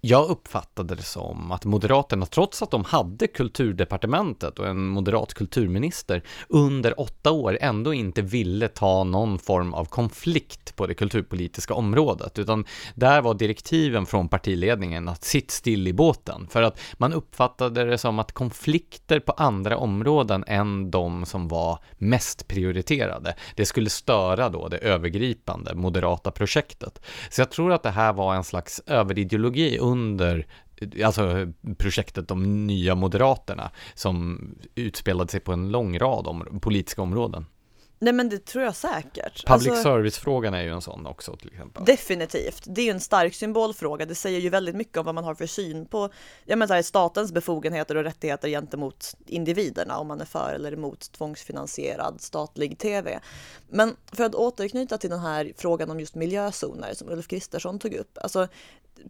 jag 0.06 0.30
uppfattade 0.30 0.96
det 0.96 1.04
som 1.04 1.52
att 1.52 1.66
Moderaterna, 1.66 2.26
trots 2.26 2.62
att 2.62 2.72
de 2.72 2.84
hade 2.84 3.28
kulturdepartementet 3.28 4.60
och 4.60 4.68
en 4.68 4.88
moderat 4.88 5.34
kulturminister 5.34 6.24
under 6.50 7.00
åtta 7.00 7.32
år, 7.32 7.58
ändå 7.62 7.94
inte 7.94 8.22
ville 8.22 8.68
ta 8.68 9.04
någon 9.04 9.40
form 9.40 9.74
av 9.74 9.86
konflikt 9.86 10.76
på 10.76 10.88
det 10.88 10.94
kulturpolitiska 10.94 11.74
området, 11.74 12.40
utan 12.40 12.66
där 12.96 13.22
var 13.22 13.34
direktiven 13.34 14.06
från 14.06 14.30
partiledningen 14.30 15.10
att 15.10 15.24
sitt 15.24 15.52
still 15.52 15.88
i 15.88 15.94
båten, 15.94 16.48
för 16.50 16.62
att 16.62 16.80
man 16.94 17.14
uppfattade 17.14 17.84
det 17.84 17.98
som 17.98 18.20
att 18.20 18.32
konflikter 18.32 19.20
på 19.20 19.32
andra 19.32 19.78
områden 19.78 20.44
än 20.48 20.92
de 20.92 21.26
som 21.26 21.48
var 21.48 21.80
mest 21.98 22.48
prioriterade, 22.48 23.36
det 23.56 23.66
skulle 23.66 23.90
störa 23.90 24.50
då 24.50 24.68
det 24.68 24.78
övergripande 24.78 25.76
moderata 25.76 26.32
projektet. 26.32 27.02
Så 27.30 27.42
jag 27.42 27.52
tror 27.52 27.72
att 27.72 27.84
det 27.84 27.92
här 27.92 28.14
var 28.14 28.36
en 28.36 28.44
slags 28.44 28.82
överideologi 28.88 29.80
under 29.94 30.46
alltså 31.04 31.54
projektet 31.78 32.28
De 32.28 32.68
nya 32.68 32.96
Moderaterna 32.96 33.72
som 33.94 34.40
utspelade 34.76 35.32
sig 35.32 35.40
på 35.40 35.54
en 35.54 35.72
lång 35.72 36.00
rad 36.00 36.28
om, 36.28 36.60
politiska 36.62 37.02
områden. 37.02 37.46
Nej 38.04 38.14
men 38.14 38.30
det 38.30 38.46
tror 38.46 38.64
jag 38.64 38.76
säkert. 38.76 39.46
Public 39.48 39.68
alltså, 39.68 39.84
service-frågan 39.84 40.54
är 40.54 40.62
ju 40.62 40.70
en 40.70 40.82
sån 40.82 41.06
också 41.06 41.36
till 41.36 41.48
exempel. 41.48 41.86
Definitivt. 41.86 42.64
Det 42.66 42.82
är 42.82 42.86
ju 42.86 42.92
en 42.92 43.00
stark 43.00 43.36
symbolfråga. 43.36 44.06
Det 44.06 44.16
säger 44.16 44.40
ju 44.40 44.50
väldigt 44.50 44.76
mycket 44.76 44.98
om 44.98 45.06
vad 45.06 45.16
man 45.16 45.24
har 45.24 45.36
för 45.36 45.46
syn 45.46 45.86
på 45.86 46.10
ja, 46.46 46.56
men 46.56 46.68
så 46.68 46.74
här, 46.74 46.82
statens 46.82 47.32
befogenheter 47.32 47.96
och 47.96 48.04
rättigheter 48.04 48.50
gentemot 48.50 49.16
individerna, 49.26 49.98
om 49.98 50.08
man 50.08 50.22
är 50.22 50.26
för 50.26 50.54
eller 50.54 50.74
emot 50.74 51.12
tvångsfinansierad 51.12 52.22
statlig 52.22 52.78
tv. 52.78 53.20
Men 53.70 53.96
för 54.12 54.24
att 54.24 54.36
återknyta 54.36 54.98
till 54.98 55.10
den 55.10 55.20
här 55.20 55.54
frågan 55.58 55.92
om 55.92 56.00
just 56.00 56.16
miljözoner 56.16 56.94
som 56.94 57.10
Ulf 57.10 57.28
Kristersson 57.28 57.80
tog 57.80 57.94
upp. 57.94 58.18
Alltså, 58.22 58.48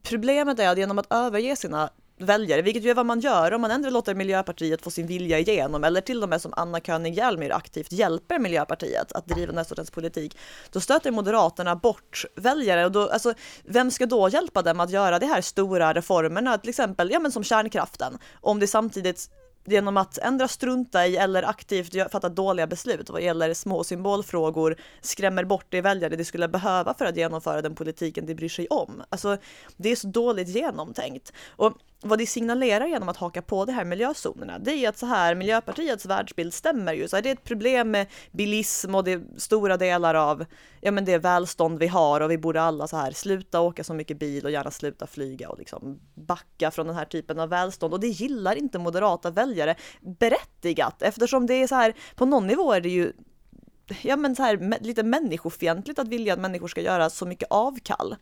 problemet 0.03 0.59
är 0.59 0.69
att 0.69 0.77
genom 0.77 0.99
att 0.99 1.13
överge 1.13 1.55
sina 1.55 1.89
väljare, 2.17 2.61
vilket 2.61 2.83
ju 2.83 2.89
är 2.89 2.93
vad 2.93 3.05
man 3.05 3.19
gör 3.19 3.53
om 3.53 3.61
man 3.61 3.71
ändå 3.71 3.89
låter 3.89 4.15
Miljöpartiet 4.15 4.81
få 4.81 4.91
sin 4.91 5.07
vilja 5.07 5.39
igenom 5.39 5.83
eller 5.83 6.01
till 6.01 6.23
och 6.23 6.29
med 6.29 6.41
som 6.41 6.53
Anna 6.55 6.79
König 6.79 7.13
Hjelmer 7.13 7.49
aktivt 7.49 7.91
hjälper 7.91 8.39
Miljöpartiet 8.39 9.11
att 9.11 9.27
driva 9.27 9.47
den 9.47 9.57
här 9.57 9.63
sortens 9.63 9.91
politik. 9.91 10.37
Då 10.71 10.79
stöter 10.79 11.11
Moderaterna 11.11 11.75
bort 11.75 12.25
väljare 12.35 12.85
och 12.85 12.91
då, 12.91 13.09
alltså, 13.09 13.33
vem 13.63 13.91
ska 13.91 14.05
då 14.05 14.29
hjälpa 14.29 14.61
dem 14.61 14.79
att 14.79 14.89
göra 14.89 15.19
de 15.19 15.25
här 15.25 15.41
stora 15.41 15.93
reformerna, 15.93 16.57
till 16.57 16.69
exempel 16.69 17.11
ja, 17.11 17.19
men 17.19 17.31
som 17.31 17.43
kärnkraften, 17.43 18.17
om 18.41 18.59
det 18.59 18.67
samtidigt 18.67 19.29
genom 19.65 19.97
att 19.97 20.17
ändra 20.17 20.47
strunta 20.47 21.07
i 21.07 21.17
eller 21.17 21.43
aktivt 21.43 22.11
fatta 22.11 22.29
dåliga 22.29 22.67
beslut 22.67 23.09
vad 23.09 23.21
gäller 23.21 23.53
små 23.53 23.83
symbolfrågor 23.83 24.75
skrämmer 25.01 25.43
bort 25.43 25.65
de 25.69 25.81
väljare 25.81 26.15
de 26.15 26.25
skulle 26.25 26.47
behöva 26.47 26.93
för 26.93 27.05
att 27.05 27.17
genomföra 27.17 27.61
den 27.61 27.75
politiken 27.75 28.25
de 28.25 28.35
bryr 28.35 28.49
sig 28.49 28.67
om. 28.67 29.03
Alltså, 29.09 29.37
det 29.77 29.89
är 29.89 29.95
så 29.95 30.07
dåligt 30.07 30.47
genomtänkt. 30.47 31.33
Och 31.49 31.73
vad 32.03 32.19
de 32.19 32.25
signalerar 32.25 32.85
genom 32.85 33.09
att 33.09 33.17
haka 33.17 33.41
på 33.41 33.65
de 33.65 33.71
här 33.71 33.85
miljözonerna, 33.85 34.59
det 34.59 34.71
är 34.71 34.89
att 34.89 34.97
så 34.97 35.05
här, 35.05 35.35
Miljöpartiets 35.35 36.05
världsbild 36.05 36.53
stämmer 36.53 36.93
ju. 36.93 37.07
Så 37.07 37.15
här, 37.15 37.23
det 37.23 37.29
är 37.29 37.33
ett 37.33 37.43
problem 37.43 37.91
med 37.91 38.07
bilism 38.31 38.95
och 38.95 39.03
det 39.03 39.11
är 39.11 39.21
stora 39.37 39.77
delar 39.77 40.15
av 40.15 40.45
ja, 40.81 40.91
men 40.91 41.05
det 41.05 41.17
välstånd 41.17 41.79
vi 41.79 41.87
har 41.87 42.21
och 42.21 42.31
vi 42.31 42.37
borde 42.37 42.61
alla 42.61 42.87
så 42.87 42.97
här 42.97 43.11
sluta 43.11 43.61
åka 43.61 43.83
så 43.83 43.93
mycket 43.93 44.19
bil 44.19 44.45
och 44.45 44.51
gärna 44.51 44.71
sluta 44.71 45.07
flyga 45.07 45.49
och 45.49 45.59
liksom 45.59 45.99
backa 46.13 46.71
från 46.71 46.87
den 46.87 46.95
här 46.95 47.05
typen 47.05 47.39
av 47.39 47.49
välstånd. 47.49 47.93
Och 47.93 47.99
det 47.99 48.07
gillar 48.07 48.55
inte 48.55 48.79
moderata 48.79 49.31
väljare 49.31 49.75
berättigat 50.01 51.01
eftersom 51.01 51.47
det 51.47 51.53
är 51.53 51.67
så 51.67 51.75
här, 51.75 51.93
på 52.15 52.25
någon 52.25 52.47
nivå 52.47 52.73
är 52.73 52.81
det 52.81 52.89
ju 52.89 53.13
ja, 54.01 54.15
men 54.15 54.35
så 54.35 54.43
här, 54.43 54.79
lite 54.81 55.03
människofientligt 55.03 55.99
att 55.99 56.07
vilja 56.07 56.33
att 56.33 56.39
människor 56.39 56.67
ska 56.67 56.81
göra 56.81 57.09
så 57.09 57.25
mycket 57.25 57.47
avkall 57.51 58.15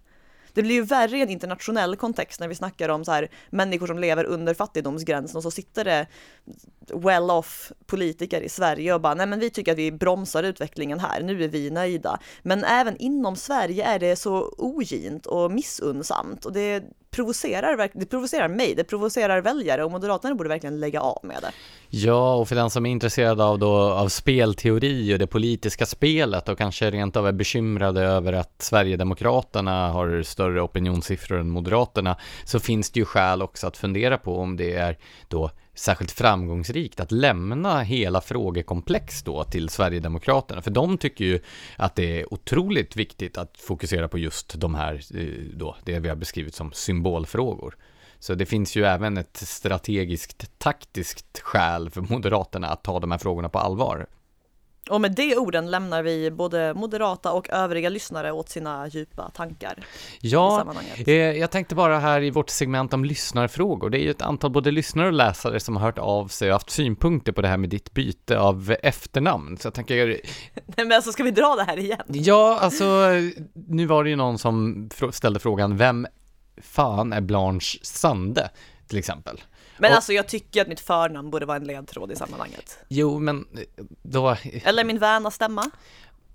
det 0.54 0.62
blir 0.62 0.76
ju 0.76 0.82
värre 0.82 1.18
i 1.18 1.22
en 1.22 1.30
internationell 1.30 1.96
kontext 1.96 2.40
när 2.40 2.48
vi 2.48 2.56
snackar 2.56 2.90
om 2.90 3.06
så 3.06 3.12
här, 3.12 3.28
människor 3.50 3.88
som 3.88 4.00
lever 4.00 4.24
under 4.24 4.54
fattigdomsgränsen 4.54 5.38
och 5.38 5.44
så 5.44 5.52
sitter 5.52 5.86
det 5.86 6.08
well-off 6.94 7.72
politiker 7.86 8.42
i 8.42 8.50
Sverige 8.50 8.94
och 8.94 9.02
bara 9.02 9.14
nej 9.14 9.28
men 9.28 9.40
vi 9.40 9.50
tycker 9.50 9.72
att 9.72 9.78
vi 9.78 9.92
bromsar 9.92 10.44
utvecklingen 10.44 11.00
här, 11.00 11.22
nu 11.22 11.44
är 11.44 11.48
vi 11.48 11.70
nöjda. 11.70 12.20
Men 12.42 12.64
även 12.64 12.98
inom 12.98 13.36
Sverige 13.36 13.86
är 13.86 14.00
det 14.00 14.16
så 14.16 14.54
ogint 14.58 15.26
och 15.26 15.52
missunnsamt 15.52 16.46
och 16.46 16.54
det 16.54 16.84
provocerar, 17.12 17.90
det 17.94 18.06
provocerar 18.06 18.48
mig, 18.48 18.74
det 18.76 18.84
provocerar 18.84 19.42
väljare 19.42 19.84
och 19.84 19.92
Moderaterna 19.92 20.36
borde 20.36 20.50
verkligen 20.50 20.80
lägga 20.80 21.02
av 21.02 21.20
med 21.24 21.38
det. 21.42 21.52
Ja, 21.90 22.36
och 22.36 22.48
för 22.48 22.56
den 22.56 22.70
som 22.70 22.86
är 22.86 22.90
intresserad 22.90 23.42
av, 23.42 23.60
då, 23.60 23.76
av 23.78 24.08
spelteori 24.08 25.16
och 25.16 25.20
det 25.20 25.28
politiska 25.28 25.86
spelet 25.86 26.50
och 26.50 26.58
kanske 26.58 26.92
rent 26.92 27.16
av 27.16 27.28
är 27.28 27.32
bekymrade 27.32 28.02
över 28.02 28.34
att 28.34 28.56
Sverigedemokraterna 28.62 29.90
har 29.90 30.24
större 30.42 30.62
opinionssiffror 30.62 31.40
än 31.40 31.50
Moderaterna 31.50 32.18
så 32.44 32.60
finns 32.60 32.92
det 32.92 33.00
ju 33.00 33.06
skäl 33.06 33.42
också 33.42 33.68
att 33.68 33.78
fundera 33.78 34.18
på 34.18 34.38
om 34.38 34.58
det 34.58 34.74
är 34.74 34.98
då 35.28 35.52
särskilt 35.74 36.12
framgångsrikt 36.12 37.00
att 37.00 37.12
lämna 37.12 37.82
hela 37.82 38.22
frågekomplex 38.22 39.24
då 39.24 39.44
till 39.44 39.70
Sverigedemokraterna, 39.70 40.62
för 40.62 40.72
de 40.72 40.98
tycker 40.98 41.26
ju 41.26 41.40
att 41.78 41.96
det 41.96 42.20
är 42.20 42.34
otroligt 42.34 42.96
viktigt 42.96 43.38
att 43.38 43.58
fokusera 43.58 44.08
på 44.08 44.18
just 44.18 44.60
de 44.60 44.76
här, 44.76 44.94
eh, 44.94 45.26
då, 45.54 45.76
det 45.84 46.00
vi 46.00 46.10
har 46.10 46.16
beskrivit 46.16 46.56
som 46.56 46.72
symbolfrågor. 46.72 47.76
Så 48.20 48.36
det 48.36 48.46
finns 48.46 48.76
ju 48.76 48.86
även 48.86 49.18
ett 49.18 49.38
strategiskt 49.38 50.60
taktiskt 50.60 51.40
skäl 51.40 51.90
för 51.90 52.02
Moderaterna 52.02 52.68
att 52.68 52.84
ta 52.84 53.00
de 53.00 53.12
här 53.12 53.18
frågorna 53.18 53.50
på 53.50 53.60
allvar. 53.60 54.08
Och 54.92 55.02
med 55.02 55.12
de 55.12 55.36
orden 55.36 55.72
lämnar 55.72 56.04
vi 56.04 56.32
både 56.32 56.74
moderata 56.74 57.32
och 57.32 57.50
övriga 57.50 57.90
lyssnare 57.90 58.32
åt 58.32 58.50
sina 58.50 58.88
djupa 58.88 59.30
tankar. 59.30 59.86
Ja, 60.22 60.74
eh, 61.06 61.14
jag 61.14 61.52
tänkte 61.52 61.76
bara 61.76 62.00
här 62.00 62.22
i 62.22 62.30
vårt 62.30 62.50
segment 62.50 62.94
om 62.94 63.06
lyssnarfrågor. 63.06 63.90
Det 63.90 64.00
är 64.00 64.04
ju 64.04 64.12
ett 64.12 64.22
antal 64.22 64.52
både 64.52 64.72
lyssnare 64.72 65.08
och 65.08 65.14
läsare 65.14 65.60
som 65.60 65.78
har 65.78 65.86
hört 65.86 65.98
av 65.98 66.28
sig 66.28 66.50
och 66.50 66.54
haft 66.54 66.70
synpunkter 66.70 67.32
på 67.32 67.42
det 67.42 67.48
här 67.48 67.58
med 67.58 67.70
ditt 67.70 67.94
byte 67.94 68.40
av 68.40 68.76
efternamn. 68.84 69.58
Så 69.58 69.66
jag 69.66 69.74
tänker... 69.74 70.08
Nej 70.54 70.86
men 70.86 70.92
alltså 70.92 71.12
ska 71.12 71.24
vi 71.24 71.32
dra 71.32 71.56
det 71.56 71.64
här 71.64 71.80
igen? 71.80 72.04
Ja, 72.08 72.60
alltså 72.62 72.86
nu 73.54 73.86
var 73.86 74.04
det 74.04 74.10
ju 74.10 74.16
någon 74.16 74.38
som 74.38 74.90
ställde 75.12 75.40
frågan, 75.40 75.78
vem 75.78 76.08
fan 76.62 77.14
är 77.14 77.22
Blanche 77.22 77.80
Sande? 77.82 78.50
Till 78.88 78.98
exempel. 79.00 79.42
Men 79.82 79.92
och, 79.92 79.96
alltså 79.96 80.14
jag 80.14 80.28
tycker 80.28 80.62
att 80.62 80.68
mitt 80.68 80.80
förnamn 80.80 81.30
borde 81.30 81.46
vara 81.46 81.58
en 81.58 81.64
ledtråd 81.64 82.12
i 82.12 82.16
sammanhanget. 82.16 82.80
Jo, 82.88 83.20
men 83.20 83.46
då... 84.02 84.38
Eller 84.64 84.84
min 84.84 85.00
väna 85.00 85.32
stämma. 85.32 85.72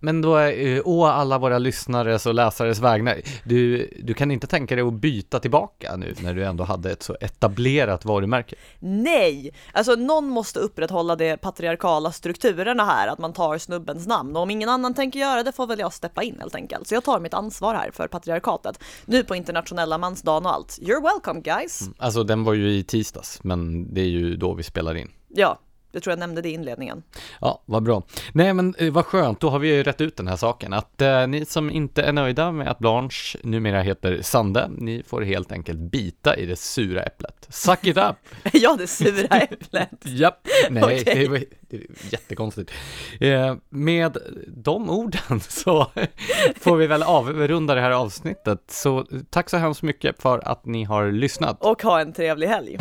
Men 0.01 0.21
då, 0.21 0.39
eh, 0.39 0.83
å 0.85 1.05
alla 1.05 1.39
våra 1.39 1.59
lyssnares 1.59 2.27
och 2.27 2.35
läsares 2.35 2.79
vägnar, 2.79 3.21
du, 3.45 3.91
du 4.03 4.15
kan 4.15 4.31
inte 4.31 4.47
tänka 4.47 4.75
dig 4.75 4.85
att 4.85 4.93
byta 4.93 5.41
tillbaka 5.41 5.97
nu 5.97 6.15
när 6.23 6.35
du 6.35 6.45
ändå 6.45 6.65
hade 6.65 6.91
ett 6.91 7.03
så 7.03 7.17
etablerat 7.21 8.05
varumärke? 8.05 8.57
Nej! 8.79 9.55
Alltså 9.73 9.95
någon 9.95 10.29
måste 10.29 10.59
upprätthålla 10.59 11.17
de 11.17 11.37
patriarkala 11.37 12.13
strukturerna 12.13 12.85
här, 12.85 13.09
att 13.09 13.19
man 13.19 13.33
tar 13.33 13.59
snubbens 13.59 14.07
namn. 14.07 14.37
Och 14.37 14.43
om 14.43 14.51
ingen 14.51 14.69
annan 14.69 14.95
tänker 14.95 15.19
göra 15.19 15.43
det 15.43 15.53
får 15.53 15.67
väl 15.67 15.79
jag 15.79 15.93
steppa 15.93 16.23
in 16.23 16.37
helt 16.41 16.55
enkelt. 16.55 16.89
Så 16.89 16.95
jag 16.95 17.05
tar 17.05 17.21
mitt 17.21 17.35
ansvar 17.35 17.75
här 17.75 17.91
för 17.91 18.09
patriarkatet. 18.09 18.81
Nu 19.05 19.25
på 19.25 19.35
internationella 19.37 19.99
mansdagen 19.99 20.47
och 20.47 20.53
allt. 20.53 20.79
You're 20.83 21.03
welcome 21.03 21.41
guys! 21.41 21.81
Mm, 21.81 21.95
alltså 21.99 22.25
den 22.25 22.45
var 22.45 22.55
ju 22.55 22.71
i 22.71 22.85
tisdags, 22.85 23.45
men 23.45 23.95
det 23.95 24.01
är 24.01 24.09
ju 24.09 24.37
då 24.37 24.55
vi 24.55 24.63
spelar 24.63 24.95
in. 24.95 25.11
Ja, 25.29 25.59
jag 25.97 26.03
tror 26.03 26.13
jag 26.13 26.19
nämnde 26.19 26.43
det 26.43 26.49
i 26.49 26.53
inledningen. 26.53 27.03
Ja, 27.41 27.63
vad 27.67 27.83
bra. 27.83 28.03
Nej, 28.33 28.55
men 28.55 28.75
eh, 28.79 28.93
vad 28.93 29.07
skönt, 29.07 29.41
då 29.41 29.51
har 29.51 29.59
vi 29.59 29.69
ju 29.69 29.83
rätt 29.83 30.01
ut 30.01 30.17
den 30.17 30.29
här 30.29 30.37
saken. 30.37 30.73
Att 30.73 31.03
eh, 31.03 31.27
ni 31.27 31.45
som 31.45 31.71
inte 31.71 32.03
är 32.03 32.13
nöjda 32.13 32.53
med 32.53 32.69
att 32.69 32.79
Blanche 32.79 33.39
numera 33.43 33.83
heter 33.83 34.23
Sande, 34.23 34.71
ni 34.79 35.03
får 35.07 35.23
helt 35.23 35.53
enkelt 35.53 35.79
bita 35.79 36.37
i 36.37 36.47
det 36.47 36.57
sura 36.57 37.03
äpplet. 37.03 37.47
Suck 37.49 37.87
it 37.87 37.97
up! 37.97 38.17
ja, 38.53 38.77
det 38.79 38.87
sura 38.87 39.27
äpplet. 39.37 39.91
Japp, 40.03 40.49
nej, 40.71 40.85
okay. 41.03 41.23
det, 41.23 41.29
var, 41.29 41.43
det 41.61 41.77
är 41.77 41.83
jättekonstigt. 42.11 42.71
Eh, 43.21 43.55
med 43.69 44.17
de 44.49 44.91
orden 44.91 45.41
så 45.41 45.87
får 46.57 46.77
vi 46.77 46.87
väl 46.87 47.03
avrunda 47.03 47.75
det 47.75 47.81
här 47.81 47.91
avsnittet. 47.91 48.63
Så 48.69 49.07
tack 49.31 49.51
så 49.51 49.57
hemskt 49.57 49.83
mycket 49.83 50.23
för 50.23 50.49
att 50.49 50.67
ni 50.67 50.85
har 50.85 51.13
lyssnat. 51.13 51.65
Och 51.65 51.83
ha 51.83 52.01
en 52.01 52.13
trevlig 52.13 52.47
helg. 52.47 52.79